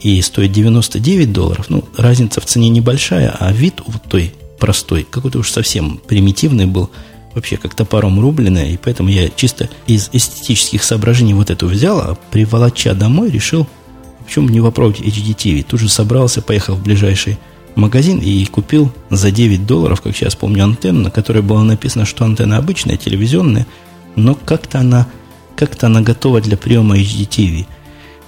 и 0.00 0.20
стоит 0.20 0.52
99 0.52 1.32
долларов, 1.32 1.66
ну, 1.68 1.84
разница 1.96 2.40
в 2.40 2.46
цене 2.46 2.68
небольшая, 2.68 3.30
а 3.38 3.52
вид 3.52 3.80
у 3.86 3.92
той 4.08 4.34
простой, 4.58 5.06
какой-то 5.08 5.38
уж 5.38 5.50
совсем 5.50 6.00
примитивный 6.06 6.66
был, 6.66 6.90
вообще 7.34 7.56
как 7.56 7.74
топором 7.74 8.20
рубленый, 8.20 8.72
и 8.72 8.76
поэтому 8.76 9.08
я 9.08 9.28
чисто 9.28 9.68
из 9.86 10.10
эстетических 10.12 10.84
соображений 10.84 11.34
вот 11.34 11.50
эту 11.50 11.66
взял, 11.66 11.98
а 11.98 12.18
приволоча 12.30 12.94
домой 12.94 13.30
решил, 13.30 13.66
почему 14.24 14.48
не 14.48 14.60
попробовать 14.60 15.00
HDTV. 15.00 15.62
Тут 15.62 15.80
же 15.80 15.88
собрался, 15.88 16.42
поехал 16.42 16.74
в 16.74 16.82
ближайший 16.82 17.38
магазин 17.74 18.18
и 18.18 18.44
купил 18.46 18.92
за 19.10 19.30
9 19.30 19.66
долларов, 19.66 20.00
как 20.00 20.16
сейчас 20.16 20.34
помню, 20.34 20.64
антенну, 20.64 21.04
на 21.04 21.10
которой 21.10 21.42
было 21.42 21.62
написано, 21.62 22.04
что 22.04 22.24
антенна 22.24 22.58
обычная, 22.58 22.96
телевизионная, 22.96 23.66
но 24.16 24.34
как-то 24.34 24.80
она, 24.80 25.06
как-то 25.56 25.86
она 25.86 26.02
готова 26.02 26.40
для 26.40 26.56
приема 26.56 26.98
HDTV. 26.98 27.66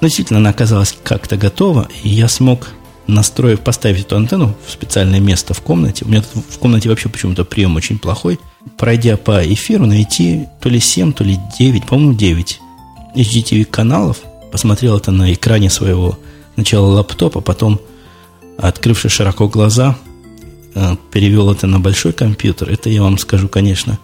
Но 0.01 0.09
действительно, 0.09 0.39
она 0.39 0.51
оказалась 0.51 0.97
как-то 1.03 1.37
готова, 1.37 1.89
и 2.03 2.09
я 2.09 2.29
смог, 2.29 2.71
настроив, 3.07 3.61
поставить 3.61 4.03
эту 4.03 4.17
антенну 4.17 4.55
в 4.67 4.71
специальное 4.71 5.21
место 5.21 5.55
в 5.55 5.61
комнате. 5.61 6.05
У 6.05 6.09
меня 6.09 6.23
тут 6.23 6.45
в 6.49 6.59
комнате 6.59 6.89
вообще 6.89 7.09
почему-то 7.09 7.45
прием 7.45 7.77
очень 7.77 7.99
плохой. 7.99 8.39
Пройдя 8.79 9.17
по 9.17 9.45
эфиру, 9.45 9.87
найти 9.87 10.47
то 10.61 10.69
ли 10.69 10.81
7, 10.81 11.13
то 11.13 11.25
ли 11.25 11.39
9, 11.59 11.87
по-моему, 11.87 12.15
9 12.15 12.61
HDTV 13.15 13.65
каналов. 13.67 14.19
Посмотрел 14.51 14.97
это 14.97 15.11
на 15.11 15.33
экране 15.33 15.71
своего 15.71 16.19
сначала 16.55 16.87
лаптопа, 16.87 17.41
потом 17.41 17.81
открывший 18.57 19.11
широко 19.11 19.49
глаза, 19.49 19.97
э, 20.75 20.97
перевел 21.13 21.51
это 21.51 21.67
на 21.67 21.81
большой 21.81 22.13
компьютер, 22.13 22.71
это 22.71 22.89
я 22.89 23.03
вам 23.03 23.19
скажу, 23.19 23.49
конечно, 23.49 23.99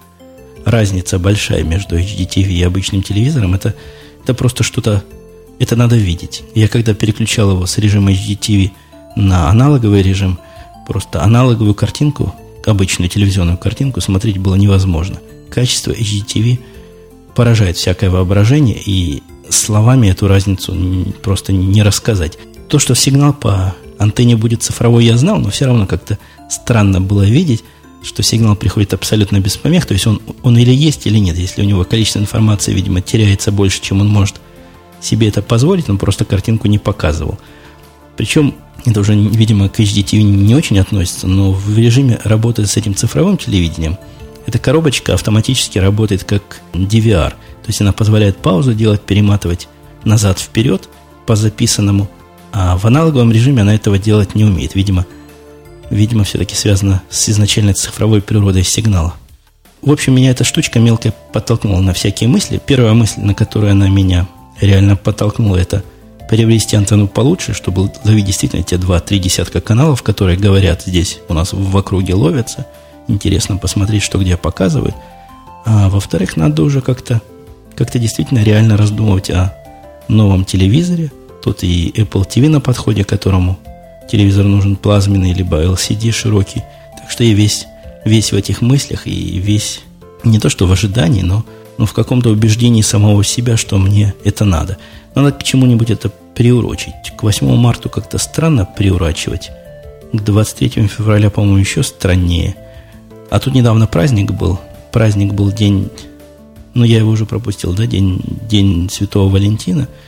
разница 0.65 1.19
большая 1.19 1.63
между 1.65 1.99
HDTV 1.99 2.49
и 2.49 2.63
обычным 2.63 3.03
телевизором. 3.03 3.55
Это, 3.55 3.75
это 4.23 4.35
просто 4.35 4.63
что-то, 4.63 5.05
это 5.59 5.77
надо 5.77 5.97
видеть. 5.97 6.43
Я 6.55 6.69
когда 6.69 6.95
переключал 6.95 7.53
его 7.53 7.67
с 7.67 7.79
режима 7.79 8.13
HDTV 8.13 8.73
на 9.17 9.49
аналоговый 9.49 10.03
режим, 10.03 10.39
просто 10.87 11.23
аналоговую 11.23 11.75
картинку, 11.75 12.35
обычную 12.67 13.09
телевизионную 13.09 13.59
картинку 13.59 14.01
смотреть 14.01 14.39
было 14.39 14.55
невозможно. 14.55 15.19
Качество 15.51 15.93
HDTV 15.93 16.59
поражает 17.35 17.77
всякое 17.77 18.11
воображение, 18.11 18.81
и 18.85 19.23
словами 19.49 20.09
эту 20.09 20.29
разницу 20.29 20.75
просто 21.23 21.53
не 21.53 21.83
рассказать. 21.83 22.39
То, 22.69 22.79
что 22.79 22.95
сигнал 22.95 23.33
по 23.33 23.75
антенне 23.99 24.37
будет 24.37 24.63
цифровой, 24.63 25.05
я 25.05 25.17
знал, 25.17 25.39
но 25.39 25.51
все 25.51 25.67
равно 25.67 25.87
как-то 25.87 26.19
странно 26.49 27.01
было 27.01 27.23
видеть, 27.23 27.65
что 28.03 28.23
сигнал 28.23 28.57
приходит 28.57 28.95
абсолютно 28.95 29.41
без 29.41 29.57
помех, 29.57 29.87
то 29.87 29.93
есть 29.93 30.07
он, 30.07 30.23
он 30.43 30.57
или 30.57 30.73
есть, 30.73 31.07
или 31.07 31.19
нет. 31.19 31.37
Если 31.37 31.63
у 31.63 31.67
него 31.67 31.85
количество 31.85 32.19
информации, 32.19 32.73
видимо, 32.73 33.01
теряется 33.01 33.53
больше, 33.53 33.83
чем 33.83 34.01
он 34.01 34.09
может 34.09 34.41
себе 35.01 35.29
это 35.29 35.43
позволить, 35.43 35.89
он 35.89 35.99
просто 35.99 36.25
картинку 36.25 36.69
не 36.69 36.79
показывал. 36.79 37.39
Причем 38.17 38.55
это 38.85 39.01
уже, 39.01 39.15
видимо, 39.15 39.69
к 39.69 39.79
HDTV 39.81 40.23
не 40.23 40.55
очень 40.55 40.79
относится, 40.79 41.27
но 41.27 41.53
в 41.53 41.77
режиме 41.77 42.19
работы 42.25 42.67
с 42.67 42.77
этим 42.77 42.95
цифровым 42.95 43.37
телевидением 43.37 43.99
эта 44.47 44.59
коробочка 44.59 45.15
автоматически 45.15 45.79
работает 45.79 46.25
как 46.25 46.61
DVR. 46.73 47.31
То 47.31 47.67
есть 47.67 47.81
она 47.81 47.93
позволяет 47.93 48.39
паузу 48.39 48.75
делать, 48.75 49.03
перематывать 49.03 49.69
назад-вперед 50.05 50.89
по 51.27 51.37
записанному– 51.37 52.09
а 52.53 52.77
в 52.77 52.87
аналоговом 52.87 53.33
режиме 53.33 53.63
она 53.63 53.75
этого 53.75 53.99
делать 53.99 54.35
не 54.35 54.45
умеет. 54.45 54.75
Видимо, 54.75 55.07
видимо 55.91 56.25
все-таки 56.25 56.55
связано 56.55 57.03
с 57.09 57.29
изначальной 57.29 57.75
цифровой 57.75 58.23
природой 58.23 58.65
сигнала. 58.65 59.15
В 59.83 59.91
общем, 59.93 60.15
меня 60.15 60.31
эта 60.31 60.45
штучка 60.45 60.79
мелкая 60.79 61.15
подтолкнула 61.33 61.81
на 61.81 61.93
всякие 61.93 62.29
мысли. 62.29 62.61
Первая 62.65 62.93
мысль, 62.93 63.21
на 63.21 63.35
которую 63.35 63.73
она 63.73 63.89
меня 63.89 64.29
реально 64.61 64.97
подтолкнула, 64.97 65.57
это 65.57 65.83
приобрести 66.31 66.77
антенну 66.77 67.09
получше, 67.09 67.53
чтобы 67.53 67.91
ловить 68.05 68.25
действительно 68.25 68.63
те 68.63 68.79
два-три 68.79 69.19
десятка 69.19 69.61
каналов, 69.61 70.03
которые 70.03 70.39
говорят 70.39 70.85
здесь 70.87 71.19
у 71.29 71.35
нас 71.35 71.53
в 71.53 71.77
округе 71.77 72.15
ловятся. 72.15 72.67
Интересно 73.09 73.57
посмотреть, 73.57 74.03
что 74.03 74.17
где 74.19 74.37
показывают. 74.37 74.95
А 75.67 75.89
во-вторых, 75.89 76.37
надо 76.37 76.63
уже 76.63 76.81
как-то 76.81 77.21
как 77.75 77.91
действительно 77.93 78.45
реально 78.45 78.77
раздумывать 78.77 79.29
о 79.31 79.55
новом 80.09 80.45
телевизоре, 80.45 81.11
Тут 81.43 81.63
и 81.63 81.91
Apple 81.97 82.29
TV 82.29 82.49
на 82.49 82.61
подходе, 82.61 83.05
которому 83.05 83.59
телевизор 84.11 84.45
нужен 84.45 84.77
плазменный, 84.77 85.33
либо 85.33 85.63
LCD 85.65 86.13
широкий. 86.13 86.63
Так 86.99 87.11
что 87.11 87.25
я 87.25 87.35
весь, 87.35 87.67
весь 88.05 88.33
в 88.33 88.37
этих 88.37 88.61
мыслях 88.61 89.07
и 89.07 89.39
весь 89.39 89.81
не 90.23 90.39
то 90.39 90.49
что 90.51 90.67
в 90.67 90.73
ожидании, 90.73 91.23
но, 91.23 91.45
но 91.79 91.87
в 91.87 91.93
каком-то 91.93 92.31
убеждении 92.31 92.83
самого 92.83 93.25
себя, 93.25 93.57
что 93.57 93.79
мне 93.79 94.15
это 94.23 94.45
надо. 94.45 94.77
Надо 95.15 95.33
к 95.33 95.43
чему-нибудь 95.43 95.91
это 95.91 96.11
приурочить. 96.35 96.95
К 97.17 97.23
8 97.23 97.57
марта 97.57 97.89
как-то 97.89 98.19
странно 98.19 98.65
приурачивать. 98.65 99.51
К 100.13 100.21
23 100.21 100.87
февраля, 100.87 101.31
по-моему, 101.31 101.59
еще 101.59 101.83
страннее. 101.83 102.57
А 103.31 103.39
тут 103.39 103.55
недавно 103.55 103.87
праздник 103.87 104.33
был. 104.33 104.59
Праздник 104.93 105.35
был 105.35 105.53
день... 105.53 105.91
Ну, 106.75 106.85
я 106.85 106.99
его 106.99 107.11
уже 107.11 107.27
пропустил, 107.27 107.75
да? 107.75 107.87
День, 107.87 108.23
день 108.49 108.89
Святого 108.91 109.29
Валентина– 109.29 109.89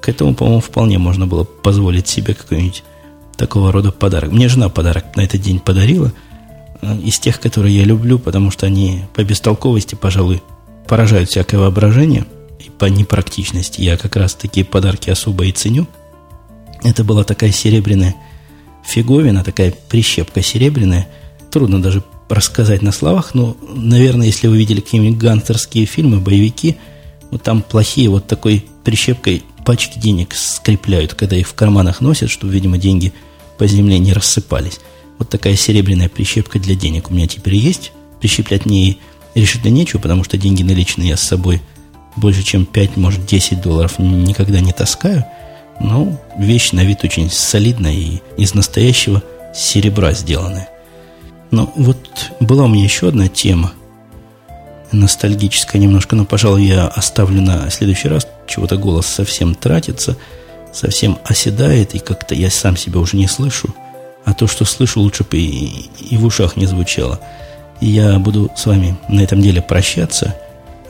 к 0.00 0.08
этому, 0.08 0.34
по-моему, 0.34 0.60
вполне 0.60 0.98
можно 0.98 1.26
было 1.26 1.44
позволить 1.44 2.08
себе 2.08 2.34
какой-нибудь 2.34 2.82
такого 3.36 3.72
рода 3.72 3.92
подарок. 3.92 4.32
Мне 4.32 4.48
жена 4.48 4.68
подарок 4.68 5.16
на 5.16 5.22
этот 5.22 5.40
день 5.40 5.60
подарила, 5.60 6.12
э, 6.80 6.98
из 7.00 7.18
тех, 7.18 7.40
которые 7.40 7.76
я 7.76 7.84
люблю, 7.84 8.18
потому 8.18 8.50
что 8.50 8.66
они 8.66 9.04
по 9.14 9.22
бестолковости, 9.22 9.94
пожалуй, 9.94 10.42
поражают 10.86 11.28
всякое 11.28 11.58
воображение, 11.58 12.24
и 12.58 12.70
по 12.70 12.86
непрактичности 12.86 13.80
я 13.80 13.96
как 13.96 14.16
раз 14.16 14.34
такие 14.34 14.64
подарки 14.66 15.10
особо 15.10 15.44
и 15.44 15.52
ценю. 15.52 15.86
Это 16.82 17.04
была 17.04 17.24
такая 17.24 17.52
серебряная 17.52 18.14
фиговина, 18.84 19.44
такая 19.44 19.72
прищепка 19.88 20.42
серебряная. 20.42 21.08
Трудно 21.50 21.82
даже 21.82 22.02
рассказать 22.28 22.82
на 22.82 22.92
словах, 22.92 23.34
но, 23.34 23.56
наверное, 23.74 24.26
если 24.26 24.48
вы 24.48 24.58
видели 24.58 24.80
какие-нибудь 24.80 25.18
гангстерские 25.18 25.86
фильмы, 25.86 26.18
боевики, 26.20 26.76
вот 27.30 27.42
там 27.42 27.62
плохие 27.62 28.08
вот 28.10 28.26
такой 28.26 28.66
прищепкой 28.84 29.44
пачки 29.64 29.98
денег 29.98 30.34
скрепляют, 30.34 31.14
когда 31.14 31.36
их 31.36 31.48
в 31.48 31.54
карманах 31.54 32.00
носят, 32.00 32.30
чтобы, 32.30 32.52
видимо, 32.52 32.78
деньги 32.78 33.12
по 33.56 33.66
земле 33.66 33.98
не 33.98 34.12
рассыпались. 34.12 34.80
Вот 35.18 35.28
такая 35.28 35.56
серебряная 35.56 36.08
прищепка 36.08 36.58
для 36.58 36.74
денег 36.74 37.10
у 37.10 37.14
меня 37.14 37.26
теперь 37.26 37.56
есть. 37.56 37.92
Прищеплять 38.20 38.66
мне 38.66 38.98
решительно 39.34 39.70
нечего, 39.70 40.00
потому 40.00 40.24
что 40.24 40.38
деньги 40.38 40.62
наличные 40.62 41.10
я 41.10 41.16
с 41.16 41.22
собой 41.22 41.60
больше, 42.18 42.42
чем 42.42 42.66
5, 42.66 42.96
может, 42.96 43.26
10 43.26 43.60
долларов 43.60 43.98
никогда 43.98 44.60
не 44.60 44.72
таскаю. 44.72 45.24
Но 45.80 46.20
вещь 46.36 46.72
на 46.72 46.84
вид 46.84 47.04
очень 47.04 47.30
солидная 47.30 47.92
и 47.92 48.20
из 48.36 48.54
настоящего 48.54 49.22
серебра 49.54 50.12
сделанная. 50.12 50.68
Но 51.50 51.72
вот 51.76 52.32
была 52.40 52.64
у 52.64 52.68
меня 52.68 52.84
еще 52.84 53.08
одна 53.08 53.28
тема, 53.28 53.72
ностальгическая 54.92 55.80
немножко, 55.80 56.16
но, 56.16 56.24
пожалуй, 56.24 56.64
я 56.64 56.86
оставлю 56.88 57.40
на 57.40 57.70
следующий 57.70 58.08
раз. 58.08 58.26
Чего-то 58.46 58.76
голос 58.76 59.06
совсем 59.06 59.54
тратится, 59.54 60.16
совсем 60.72 61.18
оседает, 61.24 61.94
и 61.94 61.98
как-то 61.98 62.34
я 62.34 62.50
сам 62.50 62.76
себя 62.76 63.00
уже 63.00 63.16
не 63.16 63.26
слышу. 63.26 63.74
А 64.24 64.34
то, 64.34 64.46
что 64.46 64.64
слышу, 64.64 65.00
лучше 65.00 65.24
бы 65.24 65.38
и, 65.38 65.90
и 66.10 66.16
в 66.16 66.24
ушах 66.24 66.56
не 66.56 66.66
звучало. 66.66 67.20
И 67.80 67.86
я 67.86 68.18
буду 68.18 68.50
с 68.56 68.66
вами 68.66 68.96
на 69.08 69.20
этом 69.20 69.40
деле 69.40 69.62
прощаться. 69.62 70.34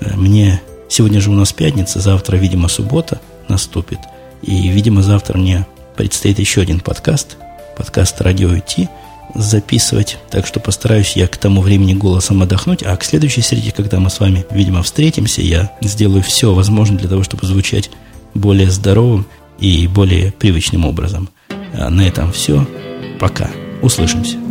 Мне 0.00 0.60
сегодня 0.88 1.20
же 1.20 1.30
у 1.30 1.34
нас 1.34 1.52
пятница, 1.52 2.00
завтра, 2.00 2.36
видимо, 2.36 2.68
суббота 2.68 3.20
наступит. 3.48 3.98
И, 4.42 4.68
видимо, 4.68 5.02
завтра 5.02 5.38
мне 5.38 5.66
предстоит 5.96 6.38
еще 6.38 6.60
один 6.60 6.80
подкаст, 6.80 7.36
подкаст 7.76 8.20
«Радио 8.20 8.50
IT», 8.50 8.88
записывать, 9.34 10.18
так 10.30 10.46
что 10.46 10.60
постараюсь 10.60 11.12
я 11.16 11.26
к 11.26 11.36
тому 11.36 11.60
времени 11.60 11.94
голосом 11.94 12.42
отдохнуть, 12.42 12.82
а 12.82 12.96
к 12.96 13.04
следующей 13.04 13.42
среде, 13.42 13.72
когда 13.72 14.00
мы 14.00 14.10
с 14.10 14.20
вами, 14.20 14.46
видимо, 14.50 14.82
встретимся, 14.82 15.42
я 15.42 15.72
сделаю 15.80 16.22
все 16.22 16.54
возможное 16.54 16.98
для 16.98 17.08
того, 17.08 17.22
чтобы 17.22 17.46
звучать 17.46 17.90
более 18.34 18.70
здоровым 18.70 19.26
и 19.58 19.86
более 19.86 20.32
привычным 20.32 20.86
образом. 20.86 21.28
А 21.74 21.90
на 21.90 22.02
этом 22.02 22.32
все. 22.32 22.66
Пока. 23.18 23.50
Услышимся. 23.82 24.47